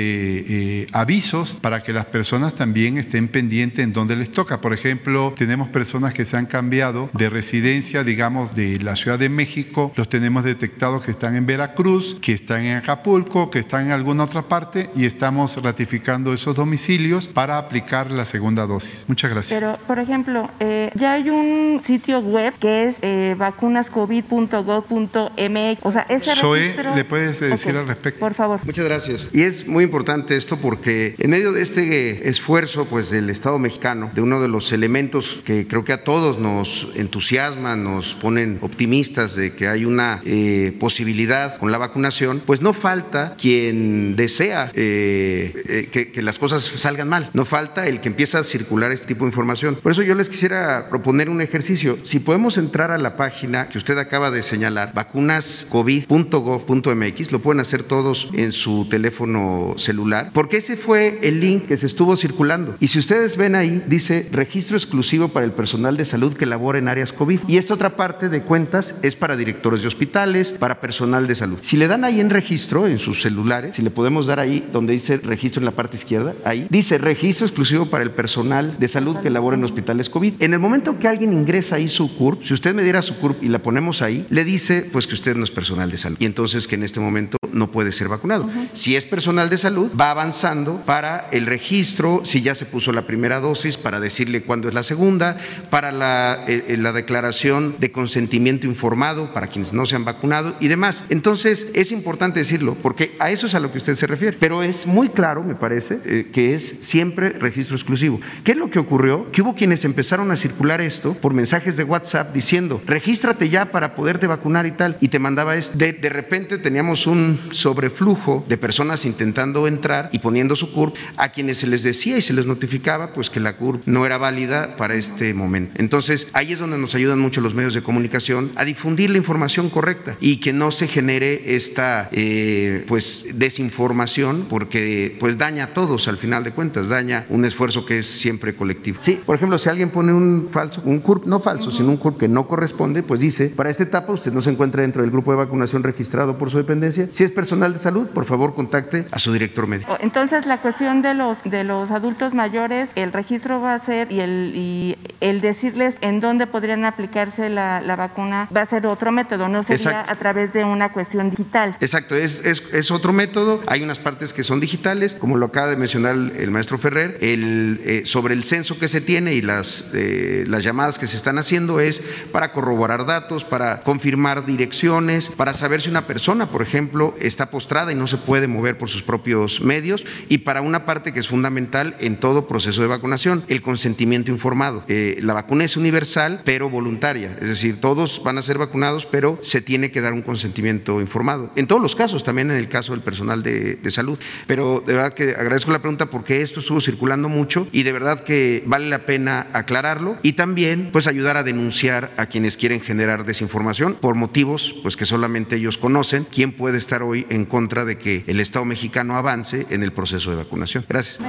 eh, 0.81 0.87
avisos 0.91 1.57
para 1.61 1.83
que 1.83 1.93
las 1.93 2.05
personas 2.05 2.55
también 2.55 2.97
estén 2.97 3.27
pendientes 3.27 3.83
en 3.83 3.93
dónde 3.93 4.15
les 4.15 4.31
toca. 4.31 4.61
Por 4.61 4.73
ejemplo, 4.73 5.33
tenemos 5.37 5.69
personas 5.69 6.13
que 6.13 6.25
se 6.25 6.37
han 6.37 6.45
cambiado 6.45 7.09
de 7.13 7.29
residencia, 7.29 8.03
digamos, 8.03 8.55
de 8.55 8.79
la 8.79 8.95
Ciudad 8.95 9.19
de 9.19 9.29
México, 9.29 9.91
los 9.95 10.09
tenemos 10.09 10.43
detectados 10.43 11.03
que 11.03 11.11
están 11.11 11.35
en 11.35 11.45
Veracruz, 11.45 12.17
que 12.21 12.33
están 12.33 12.63
en 12.65 12.77
Acapulco, 12.77 13.49
que 13.49 13.59
están 13.59 13.87
en 13.87 13.91
alguna 13.91 14.23
otra 14.23 14.43
parte 14.43 14.89
y 14.95 15.05
estamos 15.05 15.61
ratificando 15.61 16.33
esos 16.43 16.55
domicilios 16.55 17.27
para 17.27 17.57
aplicar 17.57 18.11
la 18.11 18.25
segunda 18.25 18.65
dosis. 18.65 19.05
Muchas 19.07 19.31
gracias. 19.31 19.57
Pero, 19.57 19.77
por 19.87 19.97
ejemplo, 19.97 20.51
eh, 20.59 20.91
ya 20.93 21.13
hay 21.13 21.29
un 21.29 21.81
sitio 21.83 22.19
web 22.19 22.53
que 22.59 22.89
es 22.89 22.97
eh, 23.01 23.33
vacunascovid.gov.mx. 23.37 25.85
O 25.85 25.91
sea, 25.93 26.05
ese 26.09 26.35
Zoe, 26.35 26.75
¿le 26.95 27.05
puedes 27.05 27.39
decir 27.39 27.77
al 27.77 27.87
respecto? 27.87 28.19
Por 28.19 28.33
favor. 28.33 28.59
Muchas 28.65 28.83
gracias. 28.83 29.29
Y 29.31 29.43
es 29.43 29.65
muy 29.67 29.85
importante 29.85 30.35
esto 30.35 30.57
porque 30.57 31.15
en 31.17 31.31
medio 31.31 31.53
de 31.53 31.61
este 31.61 32.27
esfuerzo 32.27 32.83
pues 32.85 33.09
del 33.09 33.29
Estado 33.29 33.57
mexicano, 33.57 34.11
de 34.13 34.21
uno 34.21 34.41
de 34.41 34.49
los 34.49 34.73
elementos 34.73 35.39
que 35.45 35.65
creo 35.65 35.85
que 35.85 35.93
a 35.93 36.03
todos 36.03 36.39
nos 36.39 36.89
entusiasman, 36.95 37.85
nos 37.85 38.15
ponen 38.15 38.57
optimistas 38.59 39.33
de 39.35 39.53
que 39.53 39.69
hay 39.69 39.85
una 39.85 40.21
eh, 40.25 40.75
posibilidad 40.77 41.57
con 41.57 41.71
la 41.71 41.77
vacunación, 41.77 42.41
pues 42.45 42.61
no 42.61 42.73
falta 42.73 43.35
quien 43.37 44.17
desea 44.17 44.71
eh, 44.73 45.53
eh, 45.69 45.87
que, 45.89 46.11
que 46.11 46.21
las 46.33 46.39
cosas 46.39 46.63
salgan 46.63 47.09
mal. 47.09 47.29
No 47.33 47.45
falta 47.45 47.87
el 47.87 48.01
que 48.01 48.07
empieza 48.07 48.39
a 48.39 48.43
circular 48.43 48.91
este 48.91 49.05
tipo 49.05 49.23
de 49.23 49.29
información. 49.29 49.75
Por 49.75 49.91
eso 49.91 50.01
yo 50.01 50.15
les 50.15 50.29
quisiera 50.29 50.87
proponer 50.89 51.29
un 51.29 51.41
ejercicio. 51.41 51.99
Si 52.01 52.19
podemos 52.19 52.57
entrar 52.57 52.89
a 52.89 52.97
la 52.97 53.17
página 53.17 53.69
que 53.69 53.77
usted 53.77 53.99
acaba 53.99 54.31
de 54.31 54.41
señalar, 54.41 54.93
vacunascovid.gov.mx, 54.95 57.31
lo 57.31 57.39
pueden 57.39 57.59
hacer 57.59 57.83
todos 57.83 58.31
en 58.33 58.51
su 58.51 58.87
teléfono 58.89 59.75
celular, 59.77 60.31
porque 60.33 60.57
ese 60.57 60.75
fue 60.75 61.19
el 61.21 61.39
link 61.39 61.67
que 61.67 61.77
se 61.77 61.85
estuvo 61.85 62.17
circulando. 62.17 62.73
Y 62.79 62.87
si 62.87 62.97
ustedes 62.97 63.37
ven 63.37 63.53
ahí, 63.53 63.83
dice 63.85 64.27
registro 64.31 64.75
exclusivo 64.75 65.27
para 65.27 65.45
el 65.45 65.51
personal 65.51 65.97
de 65.97 66.05
salud 66.05 66.33
que 66.33 66.47
labora 66.47 66.79
en 66.79 66.87
áreas 66.87 67.13
COVID. 67.13 67.41
Y 67.47 67.57
esta 67.57 67.75
otra 67.75 67.95
parte 67.95 68.29
de 68.29 68.41
cuentas 68.41 69.01
es 69.03 69.15
para 69.15 69.35
directores 69.35 69.83
de 69.83 69.87
hospitales, 69.87 70.49
para 70.49 70.81
personal 70.81 71.27
de 71.27 71.35
salud. 71.35 71.59
Si 71.61 71.77
le 71.77 71.87
dan 71.87 72.05
ahí 72.05 72.19
en 72.19 72.31
registro, 72.31 72.87
en 72.87 72.97
sus 72.97 73.21
celulares, 73.21 73.75
si 73.75 73.83
le 73.83 73.91
podemos 73.91 74.25
dar 74.25 74.39
ahí 74.39 74.67
donde 74.73 74.93
dice 74.93 75.17
registro 75.17 75.61
en 75.61 75.65
la 75.65 75.71
parte 75.71 75.97
izquierda, 75.97 76.22
ahí 76.45 76.67
dice 76.69 76.97
registro 76.97 77.45
exclusivo 77.45 77.87
para 77.87 78.03
el 78.03 78.11
personal 78.11 78.77
de 78.79 78.87
salud 78.87 79.17
que 79.17 79.29
labora 79.29 79.57
en 79.57 79.63
hospitales 79.63 80.09
COVID. 80.09 80.33
En 80.39 80.53
el 80.53 80.59
momento 80.59 80.97
que 80.99 81.07
alguien 81.07 81.33
ingresa 81.33 81.75
ahí 81.75 81.87
su 81.87 82.15
CURP, 82.15 82.43
si 82.43 82.53
usted 82.53 82.73
me 82.73 82.83
diera 82.83 83.01
su 83.01 83.17
CURP 83.17 83.43
y 83.43 83.47
la 83.47 83.59
ponemos 83.59 84.01
ahí, 84.01 84.25
le 84.29 84.43
dice 84.43 84.87
pues 84.91 85.07
que 85.07 85.15
usted 85.15 85.35
no 85.35 85.43
es 85.43 85.51
personal 85.51 85.89
de 85.89 85.97
salud 85.97 86.17
y 86.19 86.25
entonces 86.25 86.67
que 86.67 86.75
en 86.75 86.83
este 86.83 86.99
momento 86.99 87.37
no 87.51 87.71
puede 87.71 87.91
ser 87.91 88.09
vacunado. 88.09 88.49
Si 88.73 88.95
es 88.95 89.05
personal 89.05 89.49
de 89.49 89.57
salud, 89.57 89.91
va 89.99 90.11
avanzando 90.11 90.81
para 90.85 91.27
el 91.31 91.45
registro, 91.45 92.21
si 92.25 92.41
ya 92.41 92.55
se 92.55 92.65
puso 92.65 92.91
la 92.91 93.05
primera 93.05 93.39
dosis, 93.39 93.77
para 93.77 93.99
decirle 93.99 94.43
cuándo 94.43 94.67
es 94.67 94.73
la 94.73 94.83
segunda, 94.83 95.37
para 95.69 95.91
la, 95.91 96.43
eh, 96.47 96.77
la 96.79 96.91
declaración 96.91 97.75
de 97.79 97.91
consentimiento 97.91 98.67
informado 98.67 99.33
para 99.33 99.47
quienes 99.47 99.73
no 99.73 99.85
se 99.85 99.95
han 99.95 100.05
vacunado 100.05 100.55
y 100.59 100.67
demás. 100.67 101.05
Entonces, 101.09 101.67
es 101.73 101.91
importante 101.91 102.39
decirlo, 102.39 102.75
porque 102.81 103.15
a 103.19 103.31
eso 103.31 103.47
es 103.47 103.55
a 103.55 103.59
lo 103.59 103.71
que 103.71 103.77
usted 103.77 103.95
se 103.95 104.07
refiere. 104.07 104.37
Pero 104.39 104.63
es 104.63 104.85
muy 104.85 105.09
claro, 105.09 105.43
me 105.43 105.55
parece, 105.55 105.99
eh, 106.05 106.12
que 106.31 106.53
es 106.53 106.75
siempre 106.79 107.29
registro 107.29 107.75
exclusivo. 107.75 108.19
¿Qué 108.43 108.51
es 108.53 108.57
lo 108.57 108.69
que 108.69 108.79
ocurrió? 108.79 109.31
Que 109.31 109.41
hubo 109.41 109.55
quienes 109.55 109.85
empezaron 109.85 110.31
a 110.31 110.37
circular 110.37 110.81
esto 110.81 111.13
por 111.15 111.33
mensajes 111.33 111.77
de 111.77 111.83
WhatsApp 111.83 112.33
diciendo, 112.33 112.81
regístrate 112.85 113.49
ya 113.49 113.71
para 113.71 113.95
poderte 113.95 114.27
vacunar 114.27 114.65
y 114.65 114.71
tal, 114.71 114.97
y 115.01 115.07
te 115.07 115.19
mandaba 115.19 115.55
esto. 115.55 115.77
De, 115.77 115.93
de 115.93 116.09
repente 116.09 116.57
teníamos 116.57 117.07
un 117.07 117.39
sobreflujo 117.51 118.45
de 118.47 118.57
personas 118.57 119.05
intentando 119.05 119.67
entrar 119.67 120.09
y 120.11 120.19
poniendo 120.19 120.55
su 120.55 120.71
CURP 120.71 120.95
a 121.17 121.29
quienes 121.29 121.59
se 121.59 121.67
les 121.67 121.83
decía 121.83 122.17
y 122.17 122.21
se 122.21 122.33
les 122.33 122.45
notificaba 122.45 123.13
pues 123.13 123.29
que 123.29 123.39
la 123.39 123.57
CURP 123.57 123.85
no 123.85 124.05
era 124.05 124.17
válida 124.17 124.75
para 124.77 124.95
este 124.95 125.33
momento. 125.33 125.73
Entonces, 125.77 126.27
ahí 126.33 126.53
es 126.53 126.59
donde 126.59 126.77
nos 126.77 126.95
ayudan 126.95 127.19
mucho 127.19 127.41
los 127.41 127.53
medios 127.53 127.73
de 127.73 127.83
comunicación 127.83 128.51
a 128.55 128.65
difundir 128.65 129.09
la 129.09 129.17
información 129.17 129.69
correcta 129.69 130.17
y 130.19 130.37
que 130.37 130.53
no 130.53 130.71
se 130.71 130.87
genere 130.87 131.55
esta 131.55 132.09
eh, 132.11 132.83
pues 132.87 133.25
desinformación 133.33 134.45
porque 134.49 135.15
pues 135.19 135.37
daña 135.37 135.65
a 135.65 135.67
todos 135.73 135.92
al 136.07 136.17
final 136.17 136.43
de 136.43 136.51
cuentas, 136.51 136.89
daña 136.89 137.25
un 137.29 137.45
esfuerzo 137.45 137.85
que 137.85 137.99
es 137.99 138.07
siempre 138.07 138.55
colectivo. 138.55 138.97
Sí, 139.01 139.21
por 139.25 139.35
ejemplo, 139.35 139.57
si 139.57 139.69
alguien 139.69 139.89
pone 139.89 140.13
un 140.13 140.47
falso, 140.49 140.81
un 140.85 140.99
CURP 140.99 141.25
no 141.25 141.39
falso, 141.39 141.71
sino 141.71 141.89
un 141.89 141.97
CURP 141.97 142.19
que 142.19 142.27
no 142.27 142.47
corresponde, 142.47 143.03
pues 143.03 143.19
dice, 143.19 143.49
para 143.49 143.69
esta 143.69 143.83
etapa 143.83 144.11
usted 144.13 144.33
no 144.33 144.41
se 144.41 144.51
encuentra 144.51 144.81
dentro 144.81 145.01
del 145.01 145.11
grupo 145.11 145.31
de 145.31 145.37
vacunación 145.37 145.83
registrado 145.83 146.37
por 146.37 146.49
su 146.49 146.57
dependencia. 146.57 147.07
Si 147.11 147.23
es 147.23 147.31
personal 147.31 147.73
de 147.73 147.79
salud, 147.79 148.07
por 148.07 148.25
favor 148.25 148.55
contacte 148.55 149.05
a 149.11 149.19
su 149.19 149.31
director 149.31 149.67
médico. 149.67 149.95
Entonces, 149.99 150.45
la 150.45 150.61
cuestión 150.61 151.01
de 151.01 151.13
los 151.13 151.37
de 151.43 151.63
los 151.63 151.91
adultos 151.91 152.33
mayores, 152.33 152.89
el 152.95 153.13
registro 153.13 153.61
va 153.61 153.73
a 153.75 153.79
ser 153.79 154.11
y 154.11 154.19
el 154.19 154.53
y 154.55 154.97
el 155.21 155.41
decirles 155.41 155.95
en 156.01 156.19
dónde 156.19 156.47
podrían 156.47 156.85
aplicarse 156.85 157.49
la, 157.49 157.81
la 157.81 157.95
vacuna 157.95 158.47
va 158.55 158.61
a 158.61 158.65
ser 158.65 158.85
otro 158.87 159.11
método, 159.11 159.47
no 159.47 159.63
sería 159.63 159.91
Exacto. 159.91 160.11
a 160.11 160.15
través 160.15 160.53
de 160.53 160.63
una 160.63 160.91
cuestión 160.91 161.29
digital. 161.29 161.75
Exacto, 161.79 162.15
es, 162.15 162.43
es, 162.45 162.63
es 162.71 162.91
otro 162.91 163.13
método. 163.13 163.61
Hay 163.67 163.83
unas 163.83 163.99
partes 163.99 164.33
que 164.33 164.43
son 164.43 164.59
digitales, 164.59 165.13
como 165.13 165.37
lo 165.37 165.47
acaba 165.47 165.69
de 165.69 165.77
mencionar 165.83 166.15
el, 166.15 166.49
maestro 166.49 166.77
Ferrer. 166.77 167.17
El, 167.19 167.81
eh, 167.83 168.03
sobre 168.05 168.33
el 168.33 168.45
censo 168.45 168.79
que 168.79 168.87
se 168.87 169.01
tiene 169.01 169.33
y 169.33 169.41
las, 169.41 169.91
eh, 169.93 170.45
las 170.47 170.63
llamadas 170.63 170.97
que 170.97 171.07
se 171.07 171.17
están 171.17 171.37
haciendo 171.37 171.81
es 171.81 172.01
para 172.31 172.53
corroborar 172.53 173.05
datos, 173.05 173.43
para 173.43 173.81
confirmar 173.81 174.45
direcciones, 174.45 175.27
para 175.27 175.53
saber 175.53 175.81
si 175.81 175.89
una 175.89 176.07
persona, 176.07 176.49
por 176.49 176.61
ejemplo, 176.61 177.15
está 177.19 177.49
postrada 177.49 177.91
y 177.91 177.95
no 177.95 178.07
se 178.07 178.15
puede 178.15 178.47
mover 178.47 178.77
por 178.77 178.89
sus 178.89 179.03
propios 179.03 179.59
medios, 179.59 180.05
y 180.29 180.37
para 180.39 180.61
una 180.61 180.85
parte 180.85 181.11
que 181.11 181.19
es 181.19 181.27
fundamental 181.27 181.97
en 181.99 182.15
todo 182.15 182.47
proceso 182.47 182.81
de 182.81 182.87
vacunación, 182.87 183.43
el 183.49 183.61
consentimiento 183.61 184.31
informado. 184.31 184.85
Eh, 184.87 185.19
la 185.21 185.33
vacuna 185.33 185.65
es 185.65 185.75
universal, 185.75 186.43
pero 186.45 186.69
voluntaria, 186.69 187.37
es 187.41 187.49
decir, 187.49 187.81
todos 187.81 188.21
van 188.23 188.37
a 188.37 188.41
ser 188.41 188.57
vacunados, 188.57 189.05
pero 189.05 189.37
se 189.43 189.59
tiene 189.59 189.91
que 189.91 189.99
dar 189.99 190.13
un 190.13 190.21
consentimiento 190.21 191.01
informado. 191.01 191.51
En 191.57 191.67
todos 191.67 191.81
los 191.81 191.93
casos, 191.93 192.23
también 192.23 192.51
en 192.51 192.57
el 192.57 192.69
caso 192.69 192.93
del 192.93 193.01
personal 193.01 193.43
de, 193.43 193.75
de 193.75 193.91
salud. 193.91 194.17
Pero 194.47 194.81
de 194.85 194.93
verdad 194.93 195.13
que 195.13 195.31
agradezco 195.31 195.72
la 195.73 195.79
pregunta 195.79 196.05
porque 196.05 196.41
esto 196.41 196.59
estuvo 196.59 196.79
circulando 196.79 197.27
mucho 197.27 197.67
y 197.71 197.83
de 197.83 197.91
verdad 197.91 198.23
que 198.23 198.63
vale 198.65 198.89
la 198.89 199.05
pena 199.05 199.47
aclararlo 199.53 200.17
y 200.23 200.33
también 200.33 200.89
pues 200.91 201.07
ayudar 201.07 201.35
a 201.35 201.43
denunciar 201.43 202.11
a 202.17 202.27
quienes 202.27 202.55
quieren 202.55 202.79
generar 202.79 203.25
desinformación 203.25 203.95
por 203.95 204.15
motivos 204.15 204.75
pues 204.83 204.95
que 204.95 205.05
solamente 205.05 205.57
ellos 205.57 205.77
conocen. 205.77 206.25
¿Quién 206.31 206.51
puede 206.51 206.77
estar 206.77 207.03
hoy 207.03 207.25
en 207.29 207.45
contra 207.45 207.85
de 207.85 207.97
que 207.97 208.23
el 208.27 208.39
Estado 208.39 208.65
mexicano 208.65 209.17
avance 209.17 209.65
en 209.69 209.83
el 209.83 209.91
proceso 209.91 210.29
de 210.31 210.37
vacunación? 210.37 210.85
Gracias. 210.87 211.19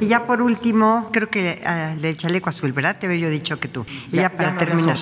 Y 0.00 0.06
ya 0.06 0.26
por 0.26 0.42
último, 0.42 1.08
creo 1.12 1.28
que 1.28 1.62
ah, 1.64 1.94
del 2.00 2.16
chaleco 2.16 2.50
azul, 2.50 2.72
¿verdad? 2.72 2.96
Te 2.98 3.06
había 3.06 3.18
yo 3.18 3.30
dicho 3.30 3.58
que 3.58 3.68
tú. 3.68 3.84
Y 4.12 4.16
ya, 4.16 4.30
para 4.30 4.56
terminar. 4.56 4.96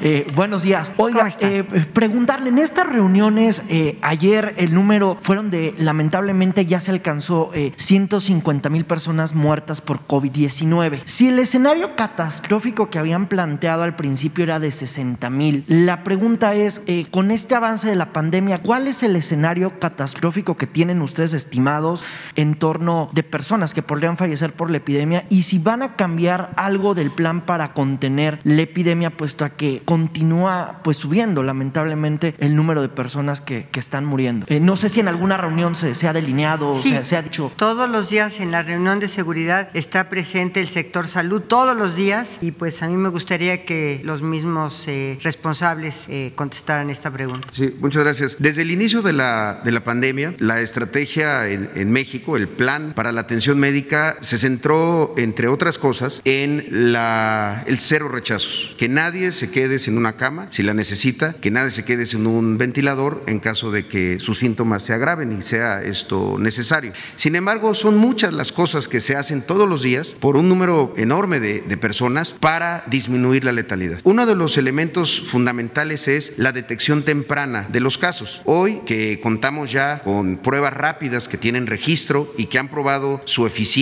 Eh, 0.00 0.30
buenos 0.34 0.62
días. 0.62 0.92
Oiga, 0.96 1.28
eh, 1.40 1.64
preguntarle, 1.92 2.50
en 2.50 2.58
estas 2.58 2.88
reuniones, 2.88 3.62
eh, 3.68 3.98
ayer 4.02 4.54
el 4.56 4.74
número 4.74 5.18
fueron 5.20 5.50
de, 5.50 5.74
lamentablemente 5.78 6.66
ya 6.66 6.80
se 6.80 6.90
alcanzó 6.90 7.50
eh, 7.54 7.72
150 7.76 8.68
mil 8.70 8.84
personas 8.84 9.34
muertas 9.34 9.80
por 9.80 10.06
COVID-19. 10.06 11.02
Si 11.04 11.28
el 11.28 11.38
escenario 11.38 11.96
catastrófico 11.96 12.90
que 12.90 12.98
habían 12.98 13.26
planteado 13.26 13.82
al 13.82 13.96
principio 13.96 14.44
era 14.44 14.60
de 14.60 14.70
60 14.70 15.30
mil, 15.30 15.64
la 15.68 16.02
pregunta 16.04 16.54
es, 16.54 16.82
con 17.10 17.30
este 17.30 17.54
avance 17.54 17.88
de 17.88 17.96
la 17.96 18.12
pandemia, 18.12 18.58
¿cuál 18.58 18.88
es 18.88 19.02
el 19.02 19.16
escenario 19.16 19.78
catastrófico 19.78 20.56
que 20.56 20.66
tienen 20.66 21.02
ustedes 21.02 21.34
estimados 21.34 22.04
en 22.36 22.54
torno 22.54 23.10
de 23.12 23.22
personas 23.22 23.74
que 23.74 23.82
podrían 24.00 24.16
fallecer 24.16 24.54
por 24.54 24.70
la 24.70 24.78
epidemia 24.78 25.26
y 25.28 25.42
si 25.42 25.58
van 25.58 25.82
a 25.82 25.94
cambiar 25.94 26.54
algo 26.56 26.94
del 26.94 27.10
plan 27.10 27.42
para 27.42 27.74
contener 27.74 28.38
la 28.44 28.62
epidemia, 28.62 29.10
puesto 29.10 29.44
a 29.44 29.50
que 29.50 29.82
continúa 29.84 30.80
pues 30.82 30.96
subiendo 30.96 31.42
lamentablemente 31.42 32.34
el 32.38 32.56
número 32.56 32.80
de 32.80 32.88
personas 32.88 33.42
que, 33.42 33.66
que 33.70 33.78
están 33.78 34.06
muriendo. 34.06 34.46
Eh, 34.48 34.58
no 34.58 34.76
sé 34.76 34.88
si 34.88 35.00
en 35.00 35.08
alguna 35.08 35.36
reunión 35.36 35.74
se, 35.74 35.94
se 35.94 36.08
ha 36.08 36.14
delineado, 36.14 36.80
Sí. 36.80 36.88
se, 36.92 37.04
se 37.04 37.16
ha 37.18 37.20
dicho. 37.20 37.52
Todos 37.56 37.90
los 37.90 38.08
días 38.08 38.40
en 38.40 38.52
la 38.52 38.62
reunión 38.62 39.00
de 39.00 39.08
seguridad 39.08 39.68
está 39.74 40.08
presente 40.08 40.60
el 40.60 40.68
sector 40.68 41.06
salud, 41.06 41.42
todos 41.42 41.76
los 41.76 41.94
días, 41.94 42.38
y 42.40 42.52
pues 42.52 42.82
a 42.82 42.88
mí 42.88 42.96
me 42.96 43.10
gustaría 43.10 43.66
que 43.66 44.00
los 44.02 44.22
mismos 44.22 44.84
eh, 44.86 45.18
responsables 45.22 46.04
eh, 46.08 46.32
contestaran 46.36 46.88
esta 46.88 47.10
pregunta. 47.10 47.46
Sí, 47.52 47.74
muchas 47.80 48.02
gracias. 48.02 48.36
Desde 48.38 48.62
el 48.62 48.70
inicio 48.70 49.02
de 49.02 49.12
la, 49.12 49.60
de 49.62 49.72
la 49.72 49.84
pandemia, 49.84 50.32
la 50.38 50.62
estrategia 50.62 51.48
en, 51.48 51.68
en 51.74 51.90
México, 51.92 52.38
el 52.38 52.48
plan 52.48 52.92
para 52.96 53.12
la 53.12 53.20
atención 53.20 53.58
médica 53.58 53.89
política 53.90 54.18
se 54.20 54.38
centró, 54.38 55.14
entre 55.16 55.48
otras 55.48 55.76
cosas, 55.76 56.20
en 56.24 56.92
la, 56.92 57.64
el 57.66 57.78
cero 57.78 58.08
rechazos. 58.08 58.74
Que 58.78 58.88
nadie 58.88 59.32
se 59.32 59.50
quede 59.50 59.78
sin 59.78 59.96
una 59.96 60.16
cama 60.16 60.46
si 60.50 60.62
la 60.62 60.74
necesita, 60.74 61.34
que 61.40 61.50
nadie 61.50 61.70
se 61.70 61.84
quede 61.84 62.06
sin 62.06 62.26
un 62.26 62.56
ventilador 62.56 63.22
en 63.26 63.40
caso 63.40 63.72
de 63.72 63.86
que 63.86 64.18
sus 64.20 64.38
síntomas 64.38 64.84
se 64.84 64.94
agraven 64.94 65.36
y 65.36 65.42
sea 65.42 65.82
esto 65.82 66.36
necesario. 66.38 66.92
Sin 67.16 67.34
embargo, 67.34 67.74
son 67.74 67.96
muchas 67.96 68.32
las 68.32 68.52
cosas 68.52 68.86
que 68.86 69.00
se 69.00 69.16
hacen 69.16 69.42
todos 69.42 69.68
los 69.68 69.82
días 69.82 70.16
por 70.20 70.36
un 70.36 70.48
número 70.48 70.94
enorme 70.96 71.40
de, 71.40 71.60
de 71.62 71.76
personas 71.76 72.32
para 72.38 72.84
disminuir 72.86 73.44
la 73.44 73.52
letalidad. 73.52 74.00
Uno 74.04 74.24
de 74.26 74.36
los 74.36 74.56
elementos 74.56 75.20
fundamentales 75.20 76.06
es 76.06 76.34
la 76.36 76.52
detección 76.52 77.02
temprana 77.02 77.66
de 77.70 77.80
los 77.80 77.98
casos. 77.98 78.40
Hoy 78.44 78.82
que 78.86 79.20
contamos 79.20 79.72
ya 79.72 80.00
con 80.04 80.36
pruebas 80.36 80.74
rápidas 80.74 81.26
que 81.26 81.38
tienen 81.38 81.66
registro 81.66 82.32
y 82.36 82.46
que 82.46 82.58
han 82.58 82.68
probado 82.68 83.20
su 83.24 83.46
eficiencia 83.46 83.79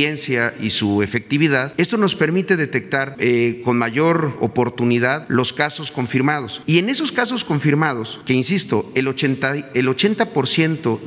y 0.60 0.70
su 0.70 1.02
efectividad, 1.02 1.72
esto 1.76 1.96
nos 1.96 2.14
permite 2.14 2.56
detectar 2.56 3.16
eh, 3.18 3.60
con 3.64 3.78
mayor 3.78 4.36
oportunidad 4.40 5.26
los 5.28 5.52
casos 5.52 5.90
confirmados. 5.90 6.62
Y 6.66 6.78
en 6.78 6.88
esos 6.88 7.10
casos 7.10 7.42
confirmados, 7.42 8.20
que 8.24 8.32
insisto, 8.32 8.90
el 8.94 9.06
80%, 9.06 9.64
el 9.74 9.88
80 9.88 10.28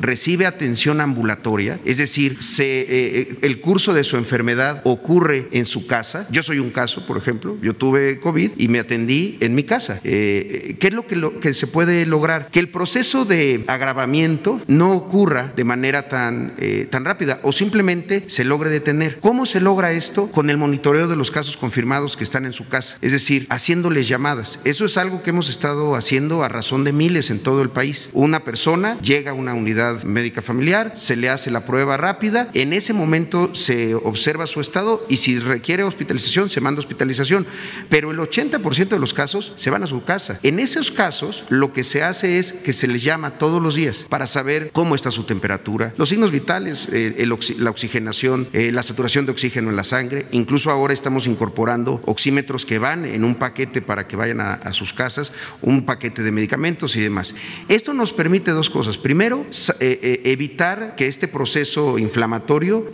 recibe 0.01 0.45
atención 0.45 0.99
ambulatoria, 0.99 1.79
es 1.85 1.97
decir, 1.97 2.41
se, 2.41 2.85
eh, 2.89 3.37
el 3.41 3.61
curso 3.61 3.93
de 3.93 4.03
su 4.03 4.17
enfermedad 4.17 4.81
ocurre 4.83 5.47
en 5.51 5.65
su 5.65 5.87
casa. 5.87 6.27
Yo 6.29 6.43
soy 6.43 6.59
un 6.59 6.69
caso, 6.69 7.05
por 7.07 7.17
ejemplo, 7.17 7.57
yo 7.61 7.73
tuve 7.75 8.19
COVID 8.19 8.51
y 8.57 8.67
me 8.67 8.79
atendí 8.79 9.37
en 9.39 9.55
mi 9.55 9.63
casa. 9.63 10.01
Eh, 10.03 10.75
¿Qué 10.79 10.87
es 10.87 10.93
lo 10.93 11.07
que, 11.07 11.15
lo 11.15 11.39
que 11.39 11.53
se 11.53 11.67
puede 11.67 12.05
lograr? 12.05 12.49
Que 12.51 12.59
el 12.59 12.69
proceso 12.69 13.23
de 13.23 13.63
agravamiento 13.67 14.61
no 14.67 14.91
ocurra 14.91 15.53
de 15.55 15.63
manera 15.63 16.09
tan, 16.09 16.53
eh, 16.57 16.87
tan 16.89 17.05
rápida 17.05 17.39
o 17.43 17.51
simplemente 17.51 18.25
se 18.27 18.43
logre 18.43 18.69
detener. 18.81 19.19
¿Cómo 19.19 19.45
se 19.45 19.61
logra 19.61 19.91
esto? 19.91 20.27
Con 20.31 20.49
el 20.49 20.57
monitoreo 20.57 21.07
de 21.07 21.15
los 21.15 21.31
casos 21.31 21.55
confirmados 21.55 22.17
que 22.17 22.23
están 22.23 22.45
en 22.45 22.53
su 22.53 22.67
casa, 22.67 22.97
es 23.01 23.11
decir, 23.11 23.45
haciéndoles 23.49 24.07
llamadas. 24.07 24.59
Eso 24.63 24.85
es 24.85 24.97
algo 24.97 25.21
que 25.21 25.29
hemos 25.29 25.49
estado 25.49 25.95
haciendo 25.95 26.43
a 26.43 26.49
razón 26.49 26.83
de 26.83 26.93
miles 26.93 27.29
en 27.29 27.39
todo 27.39 27.61
el 27.61 27.69
país. 27.69 28.09
Una 28.13 28.43
persona 28.43 28.99
llega 29.01 29.31
a 29.31 29.33
una 29.33 29.53
unidad 29.53 30.03
médica 30.03 30.41
familiar, 30.41 30.93
se 30.95 31.15
le 31.15 31.29
hace 31.29 31.51
la 31.51 31.65
prueba 31.65 31.97
rápida, 31.97 32.49
en 32.53 32.73
ese 32.73 32.93
momento 32.93 33.53
se 33.55 33.93
observa 33.95 34.47
su 34.47 34.61
estado 34.61 35.05
y 35.07 35.17
si 35.17 35.39
requiere 35.39 35.83
hospitalización 35.83 36.49
se 36.49 36.61
manda 36.61 36.79
hospitalización, 36.79 37.45
pero 37.89 38.11
el 38.11 38.17
80% 38.17 38.89
de 38.89 38.99
los 38.99 39.13
casos 39.13 39.53
se 39.55 39.69
van 39.69 39.83
a 39.83 39.87
su 39.87 40.03
casa. 40.03 40.39
En 40.43 40.59
esos 40.59 40.91
casos 40.91 41.43
lo 41.49 41.73
que 41.73 41.83
se 41.83 42.03
hace 42.03 42.39
es 42.39 42.51
que 42.51 42.73
se 42.73 42.87
les 42.87 43.03
llama 43.03 43.37
todos 43.37 43.61
los 43.61 43.75
días 43.75 44.05
para 44.09 44.27
saber 44.27 44.71
cómo 44.73 44.95
está 44.95 45.11
su 45.11 45.23
temperatura, 45.23 45.93
los 45.97 46.09
signos 46.09 46.31
vitales, 46.31 46.87
eh, 46.91 47.15
el 47.19 47.31
la 47.57 47.69
oxigenación, 47.69 48.47
eh, 48.71 48.73
la 48.73 48.83
saturación 48.83 49.25
de 49.25 49.31
oxígeno 49.31 49.69
en 49.69 49.75
la 49.75 49.83
sangre, 49.83 50.25
incluso 50.31 50.71
ahora 50.71 50.93
estamos 50.93 51.27
incorporando 51.27 52.01
oxímetros 52.05 52.65
que 52.65 52.79
van 52.79 53.05
en 53.05 53.23
un 53.23 53.35
paquete 53.35 53.81
para 53.81 54.07
que 54.07 54.15
vayan 54.15 54.41
a, 54.41 54.73
sus 54.73 54.93
casas, 54.93 55.31
un 55.61 55.85
paquete 55.85 56.23
de 56.23 56.31
medicamentos 56.31 56.95
y 56.95 57.01
demás. 57.01 57.35
Esto 57.67 57.93
nos 57.93 58.13
permite 58.13 58.51
dos 58.51 58.69
cosas. 58.69 58.97
Primero, 58.97 59.45
eh, 59.79 59.99
eh, 60.01 60.21
evitar 60.25 60.95
que 60.95 61.07
este 61.07 61.27
proceso 61.27 61.97
inflamatorio 61.97 62.89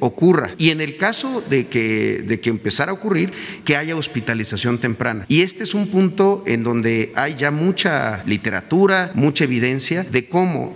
ocurra. 0.00 0.54
Y 0.58 0.70
en 0.70 0.80
el 0.80 0.96
caso 0.96 1.42
de 1.48 1.66
que, 1.66 2.24
de 2.26 2.40
que 2.40 2.50
empezara 2.50 2.92
a 2.92 2.94
ocurrir, 2.94 3.32
que 3.64 3.76
haya 3.76 3.96
hospitalización 3.96 4.80
temprana. 4.80 5.24
Y 5.28 5.42
este 5.42 5.64
es 5.64 5.74
un 5.74 5.88
punto 5.88 6.44
en 6.46 6.62
donde 6.62 7.12
hay 7.14 7.36
ya 7.36 7.50
mucha 7.50 8.22
literatura, 8.24 9.10
mucha 9.14 9.44
evidencia 9.44 10.04
de 10.04 10.28
cómo 10.28 10.74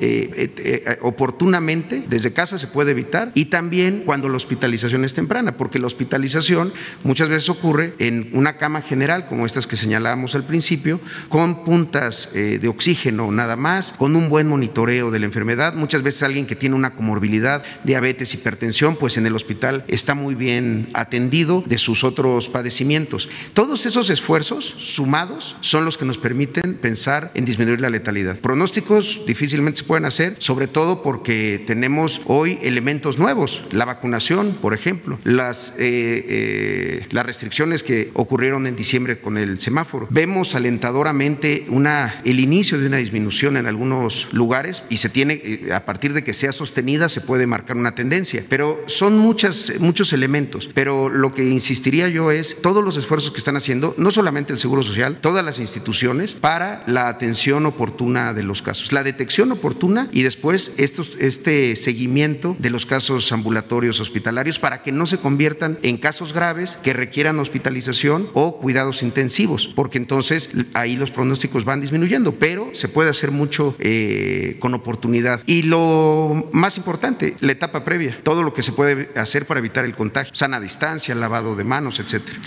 oportunamente 1.01 2.05
desde 2.09 2.33
casa 2.33 2.59
se 2.59 2.67
puede 2.67 2.91
evitar 2.91 3.33
y 3.35 3.47
también 3.47 3.92
cuando 4.01 4.29
la 4.29 4.37
hospitalización 4.37 5.05
es 5.05 5.15
temprana, 5.15 5.57
porque 5.57 5.79
la 5.79 5.87
hospitalización 5.87 6.73
muchas 7.05 7.29
veces 7.29 7.49
ocurre 7.49 7.95
en 7.99 8.31
una 8.33 8.57
cama 8.57 8.83
general, 8.83 9.27
como 9.27 9.47
estas 9.47 9.67
que 9.67 9.77
señalábamos 9.77 10.35
al 10.35 10.45
principio, 10.45 11.01
con 11.29 11.65
puntas 11.65 12.31
eh, 12.35 12.59
de 12.61 12.69
oxígeno 12.69 13.31
nada 13.31 13.57
más, 13.57 13.93
con 13.93 14.17
un 14.17 14.29
buen 14.29 14.49
monitoreo 14.49 15.11
de 15.11 15.19
la 15.19 15.27
enfermedad. 15.27 15.75
Muchas 15.75 16.03
veces 16.03 16.23
alguien 16.23 16.47
que 16.47 16.57
tiene 16.57 16.77
una 16.77 16.95
comorbilidad, 16.95 17.63
diabetes, 17.85 18.35
hipertensión, 18.35 18.97
pues 18.97 19.17
en 19.17 19.27
el 19.27 19.37
hospital 19.37 19.85
está 19.89 20.15
muy 20.15 20.35
bien 20.35 20.89
atendido 20.95 21.63
de 21.67 21.79
sus 21.79 22.05
otros 22.05 22.49
padecimientos. 22.49 23.29
Todos 23.55 23.87
esos 23.87 24.11
esfuerzos 24.11 24.75
sumados 24.79 25.57
son 25.61 25.85
los 25.85 25.99
que 25.99 26.05
nos 26.05 26.19
permiten 26.19 26.75
pensar 26.75 27.31
en 27.35 27.45
disminuir 27.45 27.81
la 27.81 27.91
letalidad. 27.91 28.39
Pronósticos 28.39 29.23
difícilmente 29.27 29.81
se 29.81 29.85
pueden 29.85 30.05
hacer, 30.05 30.37
sobre 30.39 30.67
todo 30.67 31.03
porque 31.03 31.63
tenemos 31.67 32.21
hoy 32.27 32.59
elementos 32.63 33.19
nuevos, 33.19 33.63
vacunación, 33.85 34.55
por 34.61 34.75
ejemplo, 34.75 35.19
las, 35.25 35.71
eh, 35.79 36.25
eh, 36.29 37.07
las 37.11 37.27
restricciones 37.27 37.83
que 37.83 38.11
ocurrieron 38.15 38.67
en 38.67 38.77
diciembre 38.77 39.19
con 39.19 39.39
el 39.39 39.61
semáforo. 39.61 40.07
Vemos 40.11 40.55
alentadoramente 40.55 41.65
una, 41.69 42.21
el 42.25 42.41
inicio 42.41 42.79
de 42.79 42.87
una 42.87 42.99
disminución 42.99 43.57
en 43.57 43.67
algunos 43.67 44.29
lugares 44.33 44.85
y 44.91 44.99
se 44.99 45.09
tiene, 45.09 45.41
eh, 45.45 45.73
a 45.73 45.85
partir 45.85 46.13
de 46.13 46.25
que 46.25 46.35
sea 46.35 46.53
sostenida, 46.53 47.09
se 47.09 47.21
puede 47.21 47.47
marcar 47.47 47.77
una 47.77 47.95
tendencia. 47.95 48.45
Pero 48.49 48.83
son 48.87 49.19
muchas, 49.19 49.73
muchos 49.81 50.13
elementos. 50.13 50.71
Pero 50.75 51.09
lo 51.09 51.35
que 51.35 51.45
insistiría 51.45 52.09
yo 52.09 52.31
es 52.31 52.61
todos 52.61 52.85
los 52.85 52.97
esfuerzos 52.97 53.33
que 53.33 53.39
están 53.39 53.57
haciendo, 53.57 53.95
no 53.97 54.11
solamente 54.11 54.53
el 54.53 54.59
Seguro 54.59 54.83
Social, 54.83 55.19
todas 55.21 55.45
las 55.45 55.59
instituciones, 55.59 56.35
para 56.35 56.85
la 56.87 57.09
atención 57.09 57.67
oportuna 57.67 58.35
de 58.35 58.43
los 58.43 58.63
casos, 58.63 58.93
la 58.93 59.03
detección 59.03 59.53
oportuna 59.53 60.09
y 60.13 60.23
después 60.23 60.73
estos, 60.77 61.17
este 61.19 61.77
seguimiento 61.77 62.57
de 62.59 62.71
los 62.71 62.87
casos 62.87 63.33
ambulatorios 63.33 63.72
hospitalarios 63.73 64.59
para 64.59 64.83
que 64.83 64.93
no 64.93 65.07
se 65.07 65.19
conviertan 65.19 65.79
en 65.83 65.97
casos 65.97 66.33
graves 66.33 66.79
que 66.83 66.93
requieran 66.93 67.39
hospitalización 67.39 68.29
o 68.35 68.59
cuidados 68.59 69.03
intensivos, 69.03 69.69
porque 69.75 69.99
entonces 69.99 70.51
ahí 70.75 70.97
los 70.97 71.11
pronósticos 71.11 71.65
van 71.65 71.81
disminuyendo, 71.81 72.33
pero 72.33 72.71
se 72.75 72.89
puede 72.89 73.11
hacer 73.11 73.31
mucho 73.31 73.75
eh, 73.79 74.57
con 74.59 74.75
oportunidad. 74.75 75.41
Y 75.47 75.63
lo 75.63 76.49
más 76.53 76.77
importante, 76.77 77.37
la 77.41 77.53
etapa 77.53 77.85
previa, 77.85 78.19
todo 78.23 78.43
lo 78.43 78.53
que 78.53 78.63
se 78.63 78.73
puede 78.73 79.11
hacer 79.17 79.47
para 79.47 79.61
evitar 79.61 79.85
el 79.85 79.95
contagio, 79.95 80.35
sana 80.35 80.61
distancia, 80.61 81.15
lavado 81.15 81.57
de 81.57 81.65
manos, 81.65 81.99
etcétera. 81.99 82.39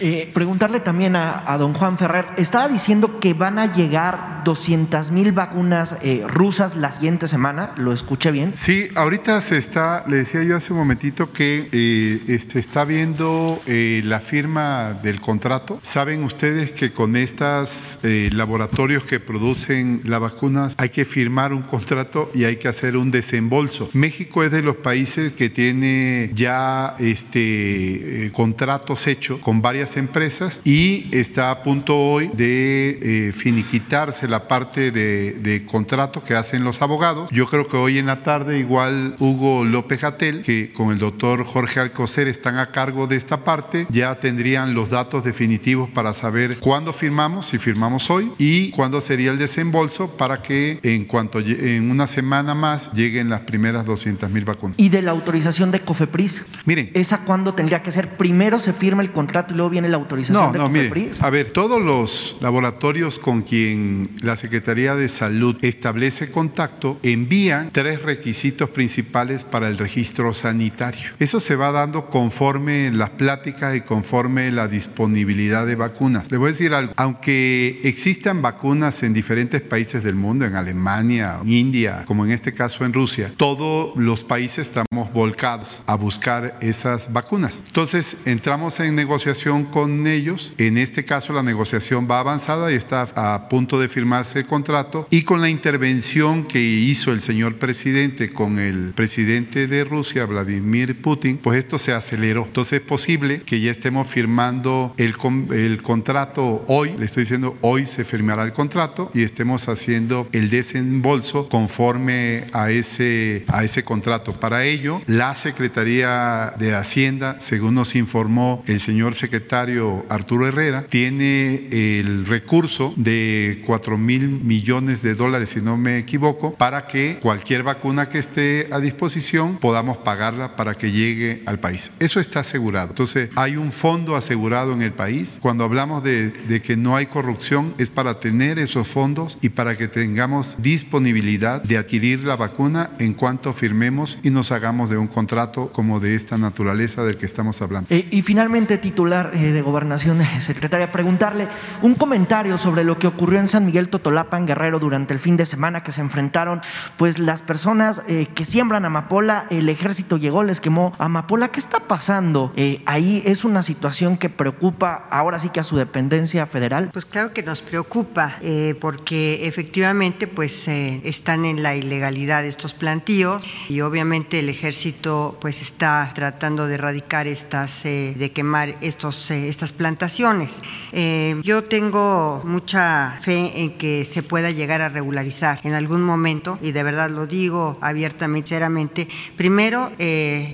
Eh, 0.00 0.30
preguntarle 0.34 0.80
también 0.80 1.16
a, 1.16 1.50
a 1.50 1.56
don 1.56 1.72
Juan 1.72 1.98
Ferrer, 1.98 2.26
estaba 2.36 2.68
diciendo 2.68 3.20
que 3.20 3.34
van 3.34 3.58
a 3.58 3.72
llegar 3.72 4.42
200 4.44 5.10
mil 5.10 5.32
vacunas 5.32 5.96
eh, 6.02 6.24
rusas 6.26 6.76
la 6.76 6.92
siguiente 6.92 7.28
semana, 7.28 7.72
¿lo 7.76 7.92
escuché 7.92 8.30
bien? 8.30 8.54
Sí, 8.56 8.88
ahorita 8.94 9.40
se 9.40 9.58
está, 9.58 10.04
le 10.06 10.16
decía 10.16 10.42
yo 10.42 10.56
hace 10.56 10.63
un 10.70 10.78
momentito 10.78 11.32
que 11.32 11.68
eh, 11.72 12.20
este, 12.28 12.58
está 12.58 12.84
viendo 12.84 13.60
eh, 13.66 14.02
la 14.04 14.20
firma 14.20 14.94
del 15.02 15.20
contrato. 15.20 15.78
Saben 15.82 16.24
ustedes 16.24 16.72
que 16.72 16.92
con 16.92 17.16
estos 17.16 17.98
laboratorios 18.02 19.04
que 19.04 19.20
producen 19.20 20.02
las 20.04 20.20
vacunas 20.20 20.74
hay 20.76 20.90
que 20.90 21.04
firmar 21.04 21.52
un 21.52 21.62
contrato 21.62 22.30
y 22.34 22.44
hay 22.44 22.56
que 22.56 22.68
hacer 22.68 22.96
un 22.96 23.10
desembolso. 23.10 23.88
México 23.92 24.44
es 24.44 24.50
de 24.50 24.62
los 24.62 24.76
países 24.76 25.34
que 25.34 25.50
tiene 25.50 26.30
ya 26.34 26.94
este, 26.98 28.26
eh, 28.26 28.32
contratos 28.32 29.06
hechos 29.06 29.40
con 29.40 29.62
varias 29.62 29.96
empresas 29.96 30.60
y 30.64 31.06
está 31.12 31.50
a 31.50 31.62
punto 31.62 31.96
hoy 31.96 32.30
de 32.34 33.28
eh, 33.28 33.32
finiquitarse 33.32 34.28
la 34.28 34.48
parte 34.48 34.90
de, 34.90 35.32
de 35.32 35.64
contrato 35.64 36.22
que 36.22 36.34
hacen 36.34 36.64
los 36.64 36.82
abogados. 36.82 37.30
Yo 37.32 37.46
creo 37.46 37.66
que 37.66 37.76
hoy 37.76 37.98
en 37.98 38.06
la 38.06 38.22
tarde 38.22 38.58
igual 38.58 39.16
Hugo 39.18 39.64
López 39.64 40.00
Gatel, 40.00 40.42
que 40.42 40.53
con 40.74 40.90
el 40.90 40.98
doctor 40.98 41.44
Jorge 41.44 41.80
Alcocer 41.80 42.28
están 42.28 42.58
a 42.58 42.66
cargo 42.66 43.06
de 43.06 43.16
esta 43.16 43.44
parte, 43.44 43.86
ya 43.90 44.14
tendrían 44.20 44.74
los 44.74 44.90
datos 44.90 45.24
definitivos 45.24 45.88
para 45.90 46.12
saber 46.14 46.58
cuándo 46.58 46.92
firmamos, 46.92 47.46
si 47.46 47.58
firmamos 47.58 48.10
hoy, 48.10 48.32
y 48.38 48.70
cuándo 48.70 49.00
sería 49.00 49.30
el 49.30 49.38
desembolso 49.38 50.16
para 50.16 50.42
que 50.42 50.78
en 50.82 51.04
cuanto 51.04 51.40
en 51.40 51.90
una 51.90 52.06
semana 52.06 52.54
más 52.54 52.92
lleguen 52.92 53.28
las 53.28 53.40
primeras 53.40 53.84
200 53.84 54.30
mil 54.30 54.44
vacunas. 54.44 54.78
Y 54.78 54.88
de 54.88 55.02
la 55.02 55.10
autorización 55.10 55.70
de 55.70 55.80
COFEPRIS, 55.80 56.44
Miren, 56.64 56.90
¿esa 56.94 57.18
cuándo 57.24 57.54
tendría 57.54 57.82
que 57.82 57.92
ser? 57.92 58.08
Primero 58.16 58.58
se 58.58 58.72
firma 58.72 59.02
el 59.02 59.10
contrato 59.10 59.52
y 59.52 59.56
luego 59.56 59.70
viene 59.70 59.88
la 59.88 59.96
autorización 59.96 60.46
No, 60.46 60.52
de 60.52 60.58
no, 60.58 60.68
COFEPRIS. 60.68 61.22
a 61.22 61.30
ver, 61.30 61.52
todos 61.52 61.80
los 61.82 62.36
laboratorios 62.40 63.18
con 63.18 63.42
quien 63.42 64.08
la 64.22 64.36
Secretaría 64.36 64.94
de 64.96 65.08
Salud 65.08 65.56
establece 65.62 66.30
contacto 66.30 66.98
envían 67.02 67.70
tres 67.72 68.02
requisitos 68.02 68.70
principales 68.70 69.44
para 69.44 69.68
el 69.68 69.78
registro 69.78 70.34
sanitario. 70.44 71.10
Eso 71.18 71.40
se 71.40 71.56
va 71.56 71.72
dando 71.72 72.06
conforme 72.06 72.90
las 72.92 73.10
pláticas 73.10 73.74
y 73.76 73.80
conforme 73.80 74.50
la 74.52 74.68
disponibilidad 74.68 75.66
de 75.66 75.74
vacunas. 75.74 76.30
Le 76.30 76.38
voy 76.38 76.48
a 76.48 76.52
decir 76.52 76.72
algo, 76.72 76.92
aunque 76.96 77.80
existan 77.82 78.40
vacunas 78.40 79.02
en 79.02 79.12
diferentes 79.12 79.60
países 79.60 80.04
del 80.04 80.14
mundo, 80.14 80.44
en 80.44 80.54
Alemania, 80.54 81.40
en 81.42 81.50
India, 81.50 82.04
como 82.06 82.24
en 82.24 82.30
este 82.30 82.54
caso 82.54 82.84
en 82.84 82.92
Rusia, 82.92 83.32
todos 83.36 83.96
los 83.96 84.22
países 84.22 84.68
estamos 84.68 85.12
volcados 85.12 85.82
a 85.86 85.96
buscar 85.96 86.56
esas 86.60 87.12
vacunas. 87.12 87.62
Entonces, 87.66 88.18
entramos 88.24 88.78
en 88.78 88.94
negociación 88.94 89.64
con 89.64 90.06
ellos. 90.06 90.52
En 90.58 90.78
este 90.78 91.04
caso, 91.04 91.32
la 91.32 91.42
negociación 91.42 92.06
va 92.08 92.20
avanzada 92.20 92.70
y 92.70 92.76
está 92.76 93.08
a 93.16 93.48
punto 93.48 93.80
de 93.80 93.88
firmar 93.88 94.04
firmarse 94.04 94.44
contrato 94.44 95.08
y 95.08 95.22
con 95.22 95.40
la 95.40 95.48
intervención 95.48 96.44
que 96.44 96.60
hizo 96.60 97.10
el 97.10 97.22
señor 97.22 97.56
presidente 97.56 98.34
con 98.34 98.58
el 98.58 98.92
presidente 98.94 99.66
de 99.66 99.82
Rusia, 99.82 100.26
Vladimir 100.34 101.00
Putin, 101.00 101.38
pues 101.38 101.58
esto 101.58 101.78
se 101.78 101.92
aceleró. 101.92 102.44
Entonces 102.46 102.80
es 102.80 102.86
posible 102.86 103.42
que 103.42 103.60
ya 103.60 103.70
estemos 103.70 104.06
firmando 104.06 104.94
el, 104.96 105.14
el 105.52 105.82
contrato 105.82 106.64
hoy, 106.68 106.94
le 106.98 107.06
estoy 107.06 107.22
diciendo 107.22 107.56
hoy 107.60 107.86
se 107.86 108.04
firmará 108.04 108.42
el 108.42 108.52
contrato 108.52 109.10
y 109.14 109.22
estemos 109.22 109.68
haciendo 109.68 110.28
el 110.32 110.50
desembolso 110.50 111.48
conforme 111.48 112.46
a 112.52 112.70
ese, 112.70 113.44
a 113.48 113.64
ese 113.64 113.84
contrato. 113.84 114.32
Para 114.32 114.64
ello, 114.64 115.00
la 115.06 115.34
Secretaría 115.34 116.54
de 116.58 116.74
Hacienda, 116.74 117.36
según 117.40 117.74
nos 117.74 117.94
informó 117.94 118.62
el 118.66 118.80
señor 118.80 119.14
secretario 119.14 120.04
Arturo 120.08 120.46
Herrera, 120.46 120.84
tiene 120.88 121.68
el 121.70 122.26
recurso 122.26 122.92
de 122.96 123.62
4 123.66 123.98
mil 123.98 124.28
millones 124.28 125.02
de 125.02 125.14
dólares, 125.14 125.50
si 125.50 125.60
no 125.60 125.76
me 125.76 125.98
equivoco, 125.98 126.52
para 126.52 126.86
que 126.86 127.18
cualquier 127.20 127.62
vacuna 127.62 128.08
que 128.08 128.18
esté 128.18 128.68
a 128.70 128.80
disposición 128.80 129.58
podamos 129.58 129.98
pagarla 130.24 130.56
para 130.56 130.74
que 130.74 130.90
llegue 130.90 131.42
al 131.44 131.58
país. 131.58 131.92
Eso 131.98 132.18
está 132.18 132.40
asegurado. 132.40 132.88
Entonces, 132.90 133.28
hay 133.36 133.56
un 133.56 133.72
fondo 133.72 134.16
asegurado 134.16 134.72
en 134.72 134.80
el 134.80 134.92
país. 134.92 135.38
Cuando 135.42 135.64
hablamos 135.64 136.02
de, 136.02 136.32
que 136.64 136.76
no 136.78 136.96
hay 136.96 137.06
corrupción, 137.06 137.74
es 137.76 137.90
para 137.90 138.20
tener 138.20 138.58
esos 138.58 138.88
fondos 138.88 139.36
y 139.42 139.50
para 139.50 139.76
que 139.76 139.86
tengamos 139.86 140.56
disponibilidad 140.62 141.62
de 141.62 141.76
adquirir 141.76 142.20
la 142.20 142.36
vacuna 142.36 142.90
en 142.98 143.12
cuanto 143.12 143.52
firmemos 143.52 144.18
y 144.22 144.30
nos 144.30 144.50
hagamos 144.50 144.88
de 144.88 144.96
un 144.96 145.08
contrato 145.08 145.70
como 145.72 146.00
de 146.00 146.14
esta 146.14 146.38
naturaleza 146.38 147.04
del 147.04 147.18
que 147.18 147.26
estamos 147.26 147.60
hablando. 147.60 147.88
Eh, 147.90 148.08
y 148.10 148.22
finalmente, 148.22 148.78
titular 148.78 149.32
eh, 149.34 149.52
de 149.52 149.60
Gobernación, 149.60 150.22
eh, 150.22 150.40
secretaria, 150.40 150.90
preguntarle 150.90 151.48
un 151.82 151.94
comentario 151.94 152.56
sobre 152.56 152.82
lo 152.82 152.98
que 152.98 153.08
ocurrió 153.08 153.40
en 153.40 153.48
San 153.48 153.66
Miguel 153.66 153.90
Totolapan, 153.90 154.46
Guerrero, 154.46 154.78
durante 154.78 155.12
el 155.12 155.20
fin 155.20 155.36
de 155.36 155.44
semana 155.44 155.82
que 155.82 155.92
se 155.92 156.00
enfrentaron 156.00 156.62
pues 156.96 157.18
las 157.18 157.42
personas 157.42 158.00
que 158.06 158.44
siembran 158.44 158.84
amapola, 158.84 159.46
el 159.50 159.68
ejército 159.68 160.13
llegó, 160.16 160.42
les 160.42 160.60
quemó 160.60 160.92
amapola. 160.98 161.48
¿Qué 161.48 161.60
está 161.60 161.80
pasando 161.80 162.52
ahí? 162.86 163.22
¿Es 163.24 163.44
una 163.44 163.62
situación 163.62 164.16
que 164.16 164.28
preocupa 164.28 165.06
ahora 165.10 165.38
sí 165.38 165.48
que 165.50 165.60
a 165.60 165.64
su 165.64 165.76
dependencia 165.76 166.46
federal? 166.46 166.90
Pues 166.92 167.04
claro 167.04 167.32
que 167.32 167.42
nos 167.42 167.62
preocupa, 167.62 168.38
porque 168.80 169.46
efectivamente 169.46 170.26
pues 170.26 170.68
están 170.68 171.44
en 171.44 171.62
la 171.62 171.74
ilegalidad 171.76 172.44
estos 172.44 172.74
plantíos 172.74 173.44
y 173.68 173.80
obviamente 173.80 174.38
el 174.38 174.48
ejército 174.48 175.38
pues 175.40 175.62
está 175.62 176.10
tratando 176.14 176.66
de 176.66 176.74
erradicar 176.74 177.26
estas, 177.26 177.84
eh, 177.86 178.14
de 178.16 178.32
quemar 178.32 178.76
estos, 178.80 179.30
eh, 179.30 179.48
estas 179.48 179.72
plantaciones. 179.72 180.60
Eh, 180.92 181.40
yo 181.42 181.64
tengo 181.64 182.42
mucha 182.44 183.18
fe 183.22 183.62
en 183.62 183.78
que 183.78 184.04
se 184.04 184.22
pueda 184.22 184.50
llegar 184.50 184.80
a 184.82 184.88
regularizar 184.88 185.60
en 185.64 185.74
algún 185.74 186.02
momento 186.02 186.58
y 186.62 186.72
de 186.72 186.82
verdad 186.82 187.10
lo 187.10 187.26
digo 187.26 187.78
abiertamente, 187.80 188.44
sinceramente, 188.44 189.08
primero 189.36 189.90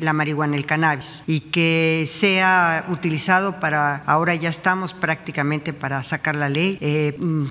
la 0.00 0.12
marihuana, 0.12 0.56
el 0.56 0.66
cannabis 0.66 1.22
y 1.26 1.40
que 1.40 2.08
sea 2.10 2.84
utilizado 2.88 3.60
para, 3.60 3.96
ahora 4.06 4.34
ya 4.34 4.48
estamos 4.48 4.92
prácticamente 4.94 5.72
para 5.72 6.02
sacar 6.02 6.34
la 6.34 6.48
ley, 6.48 6.78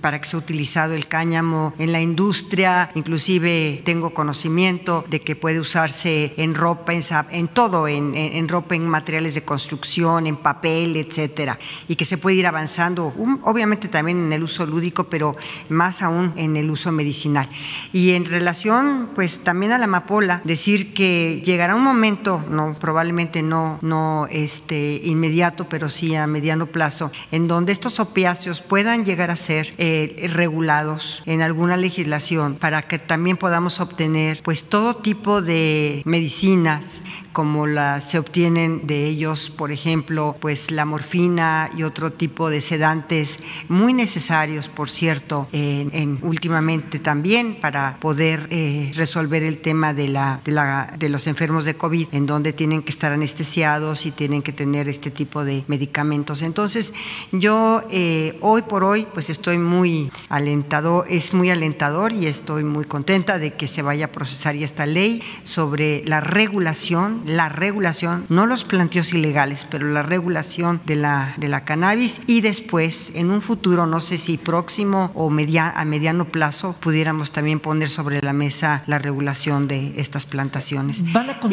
para 0.02 0.20
que 0.20 0.28
sea 0.28 0.39
utilizado 0.39 0.93
el 0.93 1.08
cáñamo 1.08 1.74
en 1.78 1.91
la 1.91 2.02
industria, 2.02 2.89
inclusive 2.95 3.82
tengo 3.86 4.14
conocimiento 4.14 5.06
de 5.10 5.22
que 5.22 5.36
puede 5.36 5.60
usarse 5.60 6.34
en 6.38 6.56
ropa, 6.56 6.93
en, 6.93 7.02
en 7.32 7.47
todo, 7.47 7.88
en, 7.88 8.16
en, 8.16 8.47
ropa, 8.47 8.76
en 8.76 8.88
materiales 8.88 9.36
de 9.36 9.43
construcción, 9.43 10.28
en 10.28 10.38
papel, 10.38 10.95
etcétera, 10.97 11.58
y 11.88 11.95
que 11.95 12.06
se 12.06 12.18
puede 12.18 12.38
ir 12.38 12.47
avanzando, 12.47 13.14
obviamente 13.43 13.88
también 13.88 14.26
en 14.26 14.34
el 14.34 14.43
uso 14.43 14.66
lúdico, 14.66 15.06
pero 15.06 15.36
más 15.70 16.02
aún 16.02 16.34
en 16.36 16.56
el 16.56 16.70
uso 16.70 16.91
medicinal. 16.91 17.50
Y 17.93 18.12
en 18.12 18.26
relación, 18.26 19.10
pues 19.16 19.43
también 19.43 19.72
a 19.72 19.78
la 19.78 19.86
amapola, 19.86 20.41
decir 20.43 20.93
que 20.93 21.41
llegará 21.43 21.76
un 21.76 21.84
momento, 21.90 22.44
no, 22.50 22.76
probablemente 22.80 23.42
no, 23.42 23.80
no 23.82 24.28
este, 24.30 25.02
inmediato, 25.04 25.68
pero 25.68 25.90
sí 25.90 26.16
a 26.16 26.28
mediano 26.28 26.68
plazo, 26.68 27.12
en 27.32 27.48
donde 27.48 27.72
estos 27.72 28.00
opiáceos 28.00 28.62
puedan 28.62 29.06
llegar 29.06 29.32
a 29.32 29.36
ser 29.36 29.74
eh, 29.78 30.30
regulados 30.34 31.24
en 31.26 31.42
alguna 31.42 31.78
legislación 31.78 32.56
para 32.56 32.84
que 32.84 33.00
también 33.00 33.38
podamos 33.38 33.80
obtener 33.80 34.42
pues 34.44 34.70
todo 34.70 34.96
tipo 34.96 35.42
de 35.42 36.02
medicinas 36.06 37.04
como 37.32 37.68
las 37.68 38.10
se 38.10 38.20
obtienen 38.20 38.86
de 38.88 39.06
ellos, 39.06 39.50
por 39.50 39.72
ejemplo, 39.72 40.36
pues 40.40 40.72
la 40.72 40.86
morfina 40.86 41.70
y 41.78 41.84
otro 41.84 42.12
tipo 42.12 42.50
de 42.50 42.60
sedantes 42.60 43.40
muy 43.68 43.94
necesarios, 43.94 44.68
por 44.68 44.90
cierto, 44.90 45.48
en, 45.52 46.20
últimamente 46.22 47.00
también 47.00 47.58
para 47.62 47.98
poder 48.00 48.48
eh, 48.50 48.92
resolver 48.96 49.44
el 49.44 49.60
tema 49.60 49.94
de, 49.94 50.08
la, 50.08 50.42
de, 50.44 50.52
la, 50.52 50.94
de 50.98 51.10
los 51.10 51.28
enfermos 51.28 51.66
de 51.66 51.76
COVID, 51.80 52.10
en 52.12 52.28
donde 52.28 52.54
tienen 52.54 52.84
que 52.84 52.92
estar 52.92 53.12
anestesiados 53.12 54.06
y 54.06 54.12
tienen 54.12 54.44
que 54.44 54.54
tener 54.54 54.88
este 54.88 55.10
tipo 55.10 55.44
de 55.44 55.64
medicamentos. 55.68 56.44
Entonces, 56.44 56.94
yo 57.32 57.82
eh, 57.90 58.38
hoy 58.42 58.62
por 58.62 58.84
hoy, 58.84 59.08
pues 59.12 59.32
estoy 59.32 59.58
muy 59.58 60.12
alentado, 60.30 61.06
es 61.06 61.34
muy 61.34 61.50
alentador 61.50 62.12
y 62.12 62.28
estoy 62.28 62.64
muy 62.64 62.86
contenta 62.86 63.40
de 63.40 63.56
que 63.56 63.68
se 63.68 63.82
vaya 63.82 64.06
a 64.06 64.12
procesar 64.12 64.60
esta 64.64 64.86
ley 64.86 65.22
sobre 65.44 66.04
la 66.06 66.22
regulación, 66.22 67.22
la 67.26 67.50
regulación, 67.50 68.26
no 68.30 68.46
los 68.46 68.64
planteos 68.64 69.14
ilegales, 69.14 69.66
pero 69.70 69.90
la 69.90 70.04
regulación 70.04 70.82
de 70.86 70.96
la, 70.96 71.34
de 71.38 71.48
la 71.48 71.64
cannabis 71.66 72.22
y 72.28 72.42
después, 72.42 73.12
en 73.16 73.32
un 73.32 73.42
futuro, 73.42 73.86
no 73.86 74.00
sé 74.00 74.18
si 74.18 74.38
próximo 74.38 75.12
o 75.16 75.30
media, 75.30 75.72
a 75.76 75.86
mediano 75.86 76.26
plazo, 76.26 76.76
pudiéramos 76.80 77.32
también 77.32 77.60
poner 77.60 77.90
sobre 77.90 78.22
la 78.22 78.34
mesa 78.34 78.84
la 78.88 79.00
regulación 79.00 79.68
de 79.68 79.94
estas 79.98 80.26
plantaciones. 80.26 81.04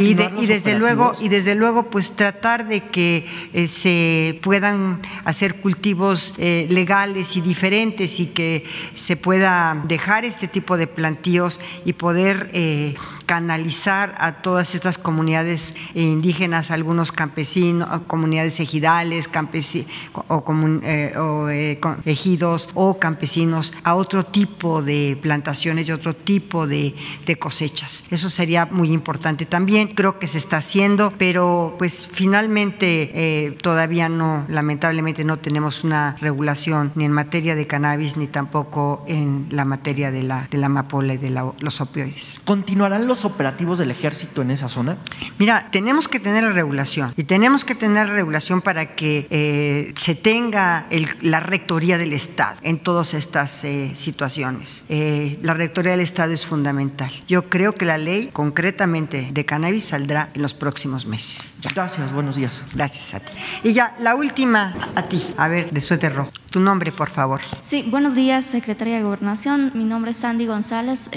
Y, 0.07 0.43
y, 0.43 0.47
desde 0.47 0.79
luego, 0.79 1.13
y 1.21 1.29
desde 1.29 1.55
luego, 1.55 1.91
pues 1.91 2.13
tratar 2.13 2.67
de 2.67 2.81
que 2.81 3.27
eh, 3.53 3.67
se 3.67 4.39
puedan 4.43 5.01
hacer 5.25 5.57
cultivos 5.57 6.35
eh, 6.39 6.67
legales 6.71 7.37
y 7.37 7.41
diferentes 7.41 8.21
y 8.21 8.27
que 8.27 8.65
se 8.95 9.17
pueda 9.17 9.83
dejar 9.87 10.25
este 10.25 10.49
tipo 10.49 10.77
de 10.77 10.87
plantíos 10.87 11.61
y 11.85 11.95
poder 11.95 12.51
eh, 12.53 12.95
canalizar 13.27 14.15
a 14.19 14.33
todas 14.33 14.75
estas 14.75 14.99
comunidades 14.99 15.75
indígenas, 15.95 16.71
algunos 16.71 17.13
campesinos, 17.13 17.89
comunidades 18.07 18.61
ejidales, 18.61 19.29
campesinos 19.29 19.91
o, 20.29 20.45
eh, 20.83 21.13
eh, 21.51 21.81
ejidos 22.05 22.71
o 22.75 22.99
campesinos 22.99 23.75
a 23.83 23.95
otro 23.95 24.25
tipo 24.25 24.83
de 24.83 25.19
plantaciones 25.21 25.89
y 25.89 25.93
otro 25.93 26.15
tipo 26.15 26.67
de, 26.67 26.95
cosechas. 27.39 28.05
Eso 28.11 28.31
sería 28.31 28.67
muy 28.67 28.93
importante 28.93 29.45
también. 29.45 29.89
Creo 29.89 30.19
que 30.19 30.27
se 30.27 30.39
está 30.39 30.59
haciendo, 30.59 31.13
pero 31.19 31.75
pues 31.79 32.09
finalmente 32.11 33.11
eh, 33.15 33.57
todavía 33.61 34.09
no, 34.09 34.47
lamentablemente 34.49 35.25
no 35.25 35.39
tenemos 35.39 35.85
una 35.85 36.17
regulación 36.21 36.93
ni 36.95 37.05
en 37.05 37.13
materia 37.13 37.55
de 37.55 37.67
cannabis 37.67 38.17
ni 38.17 38.27
tampoco 38.27 39.05
en 39.07 39.49
la 39.51 39.65
materia 39.65 40.11
de 40.11 40.23
la, 40.23 40.49
de 40.51 40.59
la 40.59 40.67
amapola 40.67 41.15
y 41.15 41.19
de 41.19 41.31
los 41.31 41.81
opioides. 41.81 42.41
¿Continuarán 42.45 43.07
operativos 43.25 43.79
del 43.79 43.91
ejército 43.91 44.43
en 44.43 44.51
esa 44.51 44.69
zona? 44.69 44.97
Mira, 45.39 45.69
tenemos 45.71 46.09
que 46.09 46.21
tener 46.21 46.45
la 46.45 46.53
regulación 46.53 47.13
y 47.17 47.25
tenemos 47.25 47.65
que 47.65 47.75
tener 47.75 48.09
la 48.09 48.15
regulación 48.15 48.63
para 48.63 48.95
que 48.95 49.27
eh, 49.31 49.93
se 49.97 50.15
tenga 50.15 50.87
la 51.21 51.41
rectoría 51.41 51.99
del 51.99 52.13
Estado 52.13 52.57
en 52.63 52.79
todas 52.79 53.15
estas 53.15 53.65
eh, 53.65 53.93
situaciones. 53.95 54.85
Eh, 54.89 55.39
la 55.43 55.55
rectoría 55.55 55.93
del 55.93 56.01
Estado 56.01 56.33
es 56.33 56.47
fundamental. 56.47 57.13
Yo 57.29 57.49
creo 57.49 57.75
que 57.75 57.85
la 57.85 57.99
ley 57.99 58.31
concretamente 58.33 59.29
de 59.33 59.45
cannabis 59.45 59.85
saldrá 59.85 60.31
en 60.35 60.43
los 60.43 60.55
próximos 60.55 61.07
meses. 61.07 61.55
Gracias, 61.75 62.13
buenos 62.13 62.37
días. 62.37 62.65
Gracias 62.75 63.15
a 63.15 63.21
ti. 63.21 63.33
Y 63.63 63.73
ya, 63.73 63.95
la 63.99 64.15
última 64.15 64.75
a 64.95 65.03
ti, 65.09 65.23
a 65.37 65.49
ver, 65.49 65.71
de 65.71 65.81
suéter 65.81 66.15
rojo. 66.15 66.31
Tu 66.57 66.63
nombre, 66.63 66.91
por 66.91 67.11
favor. 67.11 67.43
Sí, 67.61 67.85
buenos 67.87 68.15
días, 68.15 68.47
secretaria 68.47 68.97
de 68.97 69.03
Gobernación. 69.03 69.73
Mi 69.75 69.85
nombre 69.85 70.13
es 70.13 70.17
Sandy 70.17 70.47
González, 70.47 71.11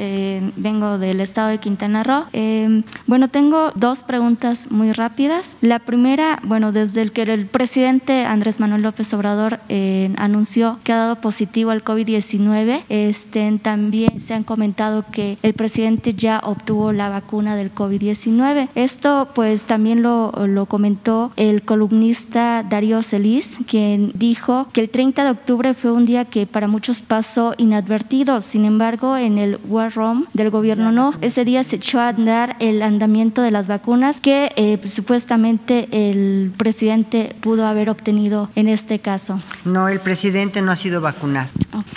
vengo 0.57 0.97
del 0.97 1.21
estado 1.21 1.47
de 1.47 1.59
Quintana 1.59 2.03
Roo. 2.03 2.25
Eh, 2.33 2.83
bueno, 3.07 3.29
tengo 3.29 3.71
dos 3.73 4.03
preguntas 4.03 4.69
muy 4.69 4.91
rápidas. 4.91 5.55
La 5.61 5.79
primera, 5.79 6.41
bueno, 6.43 6.73
desde 6.73 7.01
el 7.01 7.13
que 7.13 7.21
el 7.21 7.45
presidente 7.45 8.25
Andrés 8.25 8.59
Manuel 8.59 8.81
López 8.81 9.13
Obrador 9.13 9.61
eh, 9.69 10.11
anunció 10.17 10.77
que 10.83 10.91
ha 10.91 10.97
dado 10.97 11.21
positivo 11.21 11.71
al 11.71 11.85
COVID-19, 11.85 12.83
este, 12.89 13.59
también 13.63 14.19
se 14.19 14.33
han 14.33 14.43
comentado 14.43 15.05
que 15.09 15.37
el 15.41 15.53
presidente 15.53 16.13
ya 16.15 16.41
obtuvo 16.43 16.91
la 16.91 17.07
vacuna 17.07 17.55
del 17.55 17.73
COVID-19. 17.73 18.67
Esto 18.75 19.29
pues 19.33 19.63
también 19.63 20.03
lo, 20.03 20.33
lo 20.47 20.65
comentó 20.65 21.31
el 21.37 21.61
columnista 21.61 22.61
Darío 22.69 23.03
Celis, 23.03 23.59
quien 23.65 24.11
dijo 24.15 24.67
que 24.73 24.81
el 24.81 24.89
30 24.89 25.23
de 25.23 25.28
octubre 25.31 25.73
fue 25.73 25.91
un 25.91 26.05
día 26.05 26.25
que 26.25 26.45
para 26.47 26.67
muchos 26.67 27.01
pasó 27.01 27.53
inadvertido. 27.57 28.41
Sin 28.41 28.65
embargo, 28.65 29.17
en 29.17 29.37
el 29.37 29.59
War 29.67 29.93
Room 29.93 30.25
del 30.33 30.49
gobierno 30.49 30.91
no. 30.91 31.13
Ese 31.21 31.45
día 31.45 31.63
se 31.63 31.77
echó 31.77 31.99
a 31.99 32.09
andar 32.09 32.55
el 32.59 32.81
andamiento 32.81 33.41
de 33.41 33.51
las 33.51 33.67
vacunas 33.67 34.21
que 34.21 34.51
eh, 34.55 34.79
supuestamente 34.85 35.87
el 35.91 36.51
presidente 36.57 37.35
pudo 37.41 37.65
haber 37.65 37.89
obtenido 37.89 38.49
en 38.55 38.67
este 38.67 38.99
caso. 38.99 39.41
No, 39.65 39.87
el 39.87 39.99
presidente 39.99 40.61
no 40.61 40.71
ha 40.71 40.75
sido 40.75 41.01
vacunado. 41.01 41.49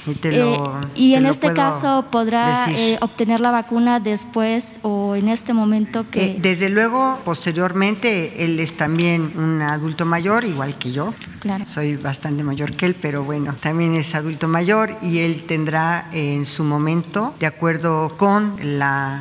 Y, 0.07 0.15
te 0.15 0.33
lo, 0.33 0.81
Eh, 0.81 0.87
y 0.95 1.11
te 1.13 1.17
en 1.17 1.23
lo 1.25 1.31
este 1.31 1.53
caso 1.53 2.07
podrá 2.11 2.67
eh, 2.71 2.99
obtener 3.01 3.41
la 3.41 3.51
vacuna 3.51 4.01
después 4.01 4.81
o 4.83 5.15
en 5.15 5.29
este 5.29 5.53
momento 5.53 6.09
que... 6.11 6.25
Eh, 6.25 6.37
desde 6.41 6.71
luego, 6.71 7.21
posteriormente, 7.25 8.45
él 8.45 8.59
es 8.61 8.77
también 8.77 9.33
un 9.37 9.63
adulto 9.63 10.05
mayor, 10.05 10.45
igual 10.45 10.77
que 10.77 10.93
yo. 10.93 11.15
Claro. 11.41 11.65
Soy 11.67 11.97
bastante 11.97 12.43
mayor 12.45 12.73
que 12.73 12.87
él, 12.87 12.97
pero 13.01 13.12
bueno, 13.21 13.55
también 13.61 13.95
es 13.95 14.15
adulto 14.15 14.49
mayor 14.49 14.97
y 15.03 15.19
él 15.19 15.45
tendrá 15.47 16.09
eh, 16.13 16.35
en 16.35 16.45
su 16.45 16.65
momento, 16.65 17.35
de 17.39 17.47
acuerdo 17.47 18.17
con 18.17 18.57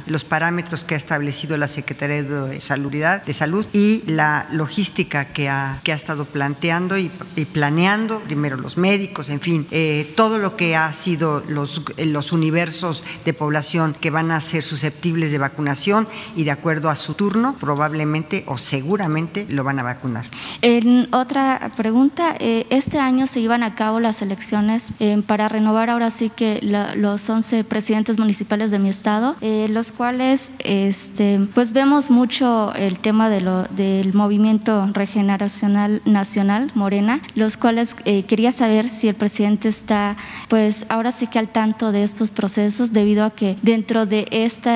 los 0.06 0.24
parámetros 0.24 0.84
que 0.84 0.96
ha 0.96 0.98
establecido 0.98 1.58
la 1.58 1.68
Secretaría 1.68 2.24
de 2.24 2.62
Salud, 2.62 3.66
y 3.74 4.04
la 4.06 4.48
logística 4.52 5.26
que 5.26 5.50
ha, 5.50 5.82
estado 5.86 6.26
planteando 6.26 6.98
y, 6.98 7.10
planeando, 7.52 8.20
primero 8.22 8.56
los 8.56 8.78
médicos, 8.78 9.30
en 9.30 9.40
fin, 9.42 9.68
eh, 9.72 10.14
todo 10.16 10.38
lo 10.38 10.56
que 10.56 10.76
ha 10.76 10.92
sido 10.94 11.44
los, 11.48 11.84
los 11.98 12.32
universos 12.32 13.04
de 13.26 13.34
población 13.34 13.96
que 14.00 14.10
van 14.10 14.32
a 14.32 14.40
ser 14.40 14.64
susceptibles 14.64 15.32
de 15.32 15.38
vacunación 15.38 16.08
y 16.36 16.44
de 16.44 16.52
acuerdo 16.52 16.90
a 16.90 16.96
su 16.96 17.14
turno, 17.14 17.56
probablemente 17.60 18.44
o 18.48 18.58
seguramente 18.58 19.46
lo 19.50 19.64
van 19.64 19.80
a 19.80 19.84
vacunar. 19.84 20.26
En 20.62 21.14
otra 21.14 21.72
pregunta, 21.76 22.36
eh, 22.40 22.68
este 22.70 23.00
año 23.00 23.28
se 23.28 23.40
iban 23.40 23.64
a 23.64 23.76
cabo 23.82 24.00
las 24.00 24.22
elecciones 24.22 24.94
eh, 25.00 25.24
para 25.26 25.48
renovar 25.48 25.90
ahora 25.90 26.12
sí 26.12 26.30
que 26.30 26.60
la- 26.62 26.94
los 26.94 27.28
11 27.28 27.64
presidentes 27.64 28.20
municipales 28.20 28.70
de 28.70 28.78
mi 28.78 28.90
estado, 28.90 29.36
eh, 29.42 29.66
los 29.72 29.92
cuales 29.92 30.54
este, 30.60 31.40
pues 31.56 31.74
vemos 31.74 32.12
mucho 32.12 32.74
el 32.76 33.00
tema 33.00 33.28
de 33.30 33.42
lo, 33.42 33.64
del 33.64 34.14
movimiento 34.14 34.88
regeneracional 34.94 36.02
nacional, 36.06 36.72
Morena, 36.76 37.22
los 37.34 37.58
cuales 37.58 37.96
eh, 38.06 38.22
quería 38.24 38.52
saber 38.52 38.88
si 38.90 39.08
el 39.08 39.16
presidente 39.16 39.68
está 39.70 40.16
pues 40.48 40.86
ahora 40.90 41.12
sí 41.12 41.26
que 41.26 41.40
al 41.40 41.48
tanto 41.48 41.92
de 41.92 42.04
estos 42.04 42.30
procesos 42.30 42.92
debido 42.94 43.26
a 43.26 43.32
que 43.32 43.58
dentro 43.64 44.06
de 44.06 44.28
este 44.30 44.70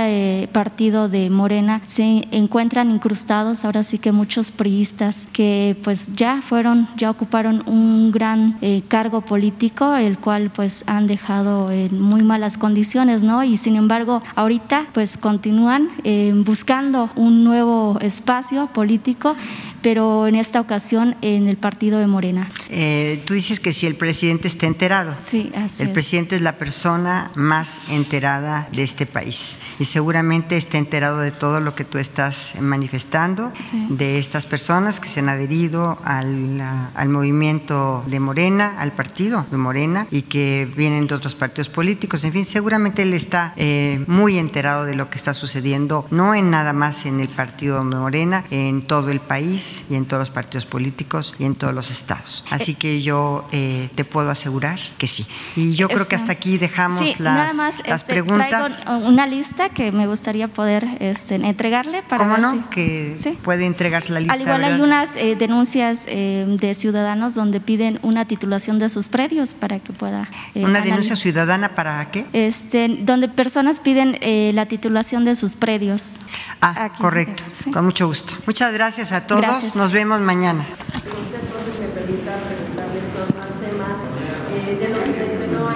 eh, 0.43 0.47
partido 0.51 1.09
de 1.09 1.29
Morena 1.29 1.81
se 1.85 2.25
encuentran 2.31 2.89
incrustados 2.89 3.65
ahora 3.65 3.83
sí 3.83 3.99
que 3.99 4.11
muchos 4.11 4.49
priistas 4.51 5.27
que 5.31 5.77
pues 5.83 6.13
ya 6.13 6.41
fueron, 6.41 6.87
ya 6.97 7.11
ocuparon 7.11 7.61
un 7.67 8.11
gran 8.11 8.57
eh, 8.61 8.81
cargo 8.95 9.19
político, 9.19 9.93
el 9.95 10.17
cual 10.17 10.51
pues 10.55 10.85
han 10.87 11.05
dejado 11.05 11.69
en 11.69 11.99
muy 12.01 12.23
malas 12.23 12.57
condiciones, 12.57 13.23
¿no? 13.23 13.43
Y 13.43 13.57
sin 13.57 13.75
embargo, 13.75 14.23
ahorita 14.35 14.85
pues 14.93 15.17
continúan 15.17 15.89
eh, 16.05 16.31
buscando 16.45 17.09
un 17.15 17.43
nuevo 17.43 17.97
espacio 17.99 18.67
político, 18.67 19.35
pero 19.81 20.27
en 20.27 20.35
esta 20.35 20.61
ocasión 20.61 21.15
en 21.21 21.47
el 21.49 21.57
partido 21.57 21.99
de 21.99 22.07
Morena. 22.07 22.47
Eh, 22.69 23.21
tú 23.25 23.33
dices 23.33 23.59
que 23.59 23.73
si 23.73 23.85
el 23.85 23.95
presidente 23.95 24.47
está 24.47 24.65
enterado. 24.65 25.13
Sí, 25.19 25.51
así 25.57 25.83
El 25.83 25.89
es. 25.89 25.93
presidente 25.93 26.37
es 26.37 26.41
la 26.41 26.53
persona 26.57 27.31
más 27.35 27.81
enterada 27.89 28.69
de 28.71 28.83
este 28.83 29.05
país 29.05 29.57
y 29.77 29.85
seguramente 29.85 30.55
está 30.55 30.77
enterado 30.77 31.19
de 31.19 31.31
todo 31.31 31.59
lo 31.59 31.75
que 31.75 31.83
tú 31.83 31.97
estás 31.97 32.53
manifestando, 32.61 33.51
Sí. 33.69 33.87
de 33.89 34.17
estas 34.19 34.45
personas 34.45 34.99
que 35.01 35.09
se 35.09 35.19
han 35.19 35.27
adherido 35.27 35.97
al, 36.05 36.61
al 36.95 37.09
movimiento 37.09 38.03
de 38.07 38.19
Morena, 38.21 38.75
al 38.85 38.93
partido 38.93 39.45
de 39.51 39.57
Morena 39.57 40.07
y 40.11 40.21
que 40.23 40.67
vienen 40.77 41.07
de 41.07 41.15
otros 41.15 41.35
partidos 41.35 41.69
políticos. 41.69 42.23
En 42.23 42.31
fin, 42.31 42.45
seguramente 42.45 43.01
él 43.01 43.13
está 43.13 43.53
eh, 43.57 44.03
muy 44.07 44.37
enterado 44.37 44.85
de 44.85 44.95
lo 44.95 45.09
que 45.09 45.17
está 45.17 45.33
sucediendo, 45.33 46.05
no 46.11 46.33
en 46.35 46.49
nada 46.51 46.71
más 46.73 47.05
en 47.05 47.19
el 47.19 47.27
partido 47.27 47.77
de 47.79 47.83
Morena, 47.97 48.45
en 48.51 48.81
todo 48.81 49.11
el 49.11 49.19
país 49.19 49.85
y 49.89 49.95
en 49.95 50.05
todos 50.05 50.21
los 50.21 50.29
partidos 50.29 50.65
políticos 50.65 51.35
y 51.39 51.45
en 51.45 51.55
todos 51.55 51.73
los 51.73 51.91
estados. 51.91 52.45
Así 52.49 52.75
que 52.75 53.01
yo 53.01 53.47
eh, 53.51 53.89
te 53.95 54.05
puedo 54.05 54.29
asegurar 54.29 54.79
que 54.97 55.07
sí. 55.07 55.25
Y 55.55 55.73
yo 55.75 55.87
creo 55.89 56.07
que 56.07 56.15
Eso. 56.15 56.23
hasta 56.25 56.33
aquí 56.33 56.57
dejamos 56.57 57.07
Sí, 57.07 57.15
las, 57.19 57.33
nada 57.35 57.53
más, 57.53 57.81
las 57.87 58.01
este, 58.01 58.13
preguntas. 58.13 58.83
traigo 58.83 59.05
una 59.07 59.27
lista 59.27 59.69
que 59.69 59.91
me 59.91 60.07
gustaría 60.07 60.47
poder 60.47 60.85
este, 60.99 61.35
entregarle 61.35 62.03
para 62.03 62.17
¿Cómo 62.23 62.31
ver 62.33 62.41
no? 62.41 62.51
si- 62.53 62.59
Que 62.69 63.15
Sí. 63.19 63.37
puede 63.43 63.65
entregar 63.65 64.09
la 64.09 64.19
lista. 64.19 64.33
Al 64.33 64.41
igual 64.41 64.63
hay 64.63 64.79
unas 64.81 65.15
eh, 65.15 65.35
denuncias 65.37 66.03
eh, 66.07 66.45
de 66.59 66.73
ciudadanos 66.73 67.33
donde 67.33 67.59
piden 67.59 67.99
una 68.01 68.25
titulación 68.25 68.74
de 68.79 68.89
sus 68.89 69.07
predios 69.07 69.53
para 69.53 69.79
que 69.79 69.93
pueda. 69.93 70.27
eh, 70.53 70.59
¿Una 70.63 70.79
denuncia 70.81 70.93
analizar. 70.93 71.17
ciudadana 71.17 71.69
para 71.69 72.09
qué? 72.11 72.25
Este, 72.33 72.87
donde 73.01 73.27
personas 73.29 73.79
piden 73.79 74.17
eh, 74.21 74.51
la 74.53 74.65
titulación 74.67 75.25
de 75.25 75.35
sus 75.35 75.55
predios. 75.55 76.19
Ah, 76.61 76.85
Aquí, 76.85 77.01
correcto. 77.01 77.43
sí. 77.63 77.71
Con 77.71 77.85
mucho 77.85 78.07
gusto. 78.07 78.35
Muchas 78.45 78.73
gracias 78.73 79.11
a 79.11 79.25
todos. 79.27 79.41
Gracias. 79.41 79.75
Nos 79.75 79.91
vemos 79.91 80.19
mañana. 80.21 80.65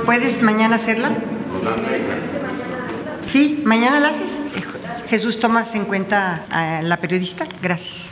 ¿Puedes 0.06 0.42
mañana 0.42 0.78
hacerla? 0.78 1.12
Sí, 3.26 3.62
mañana 3.66 4.00
la 4.00 4.10
haces. 4.10 4.40
Jesús, 5.08 5.40
¿tomas 5.40 5.74
en 5.76 5.86
cuenta 5.86 6.46
a 6.50 6.82
la 6.82 6.98
periodista? 6.98 7.46
Gracias. 7.62 8.12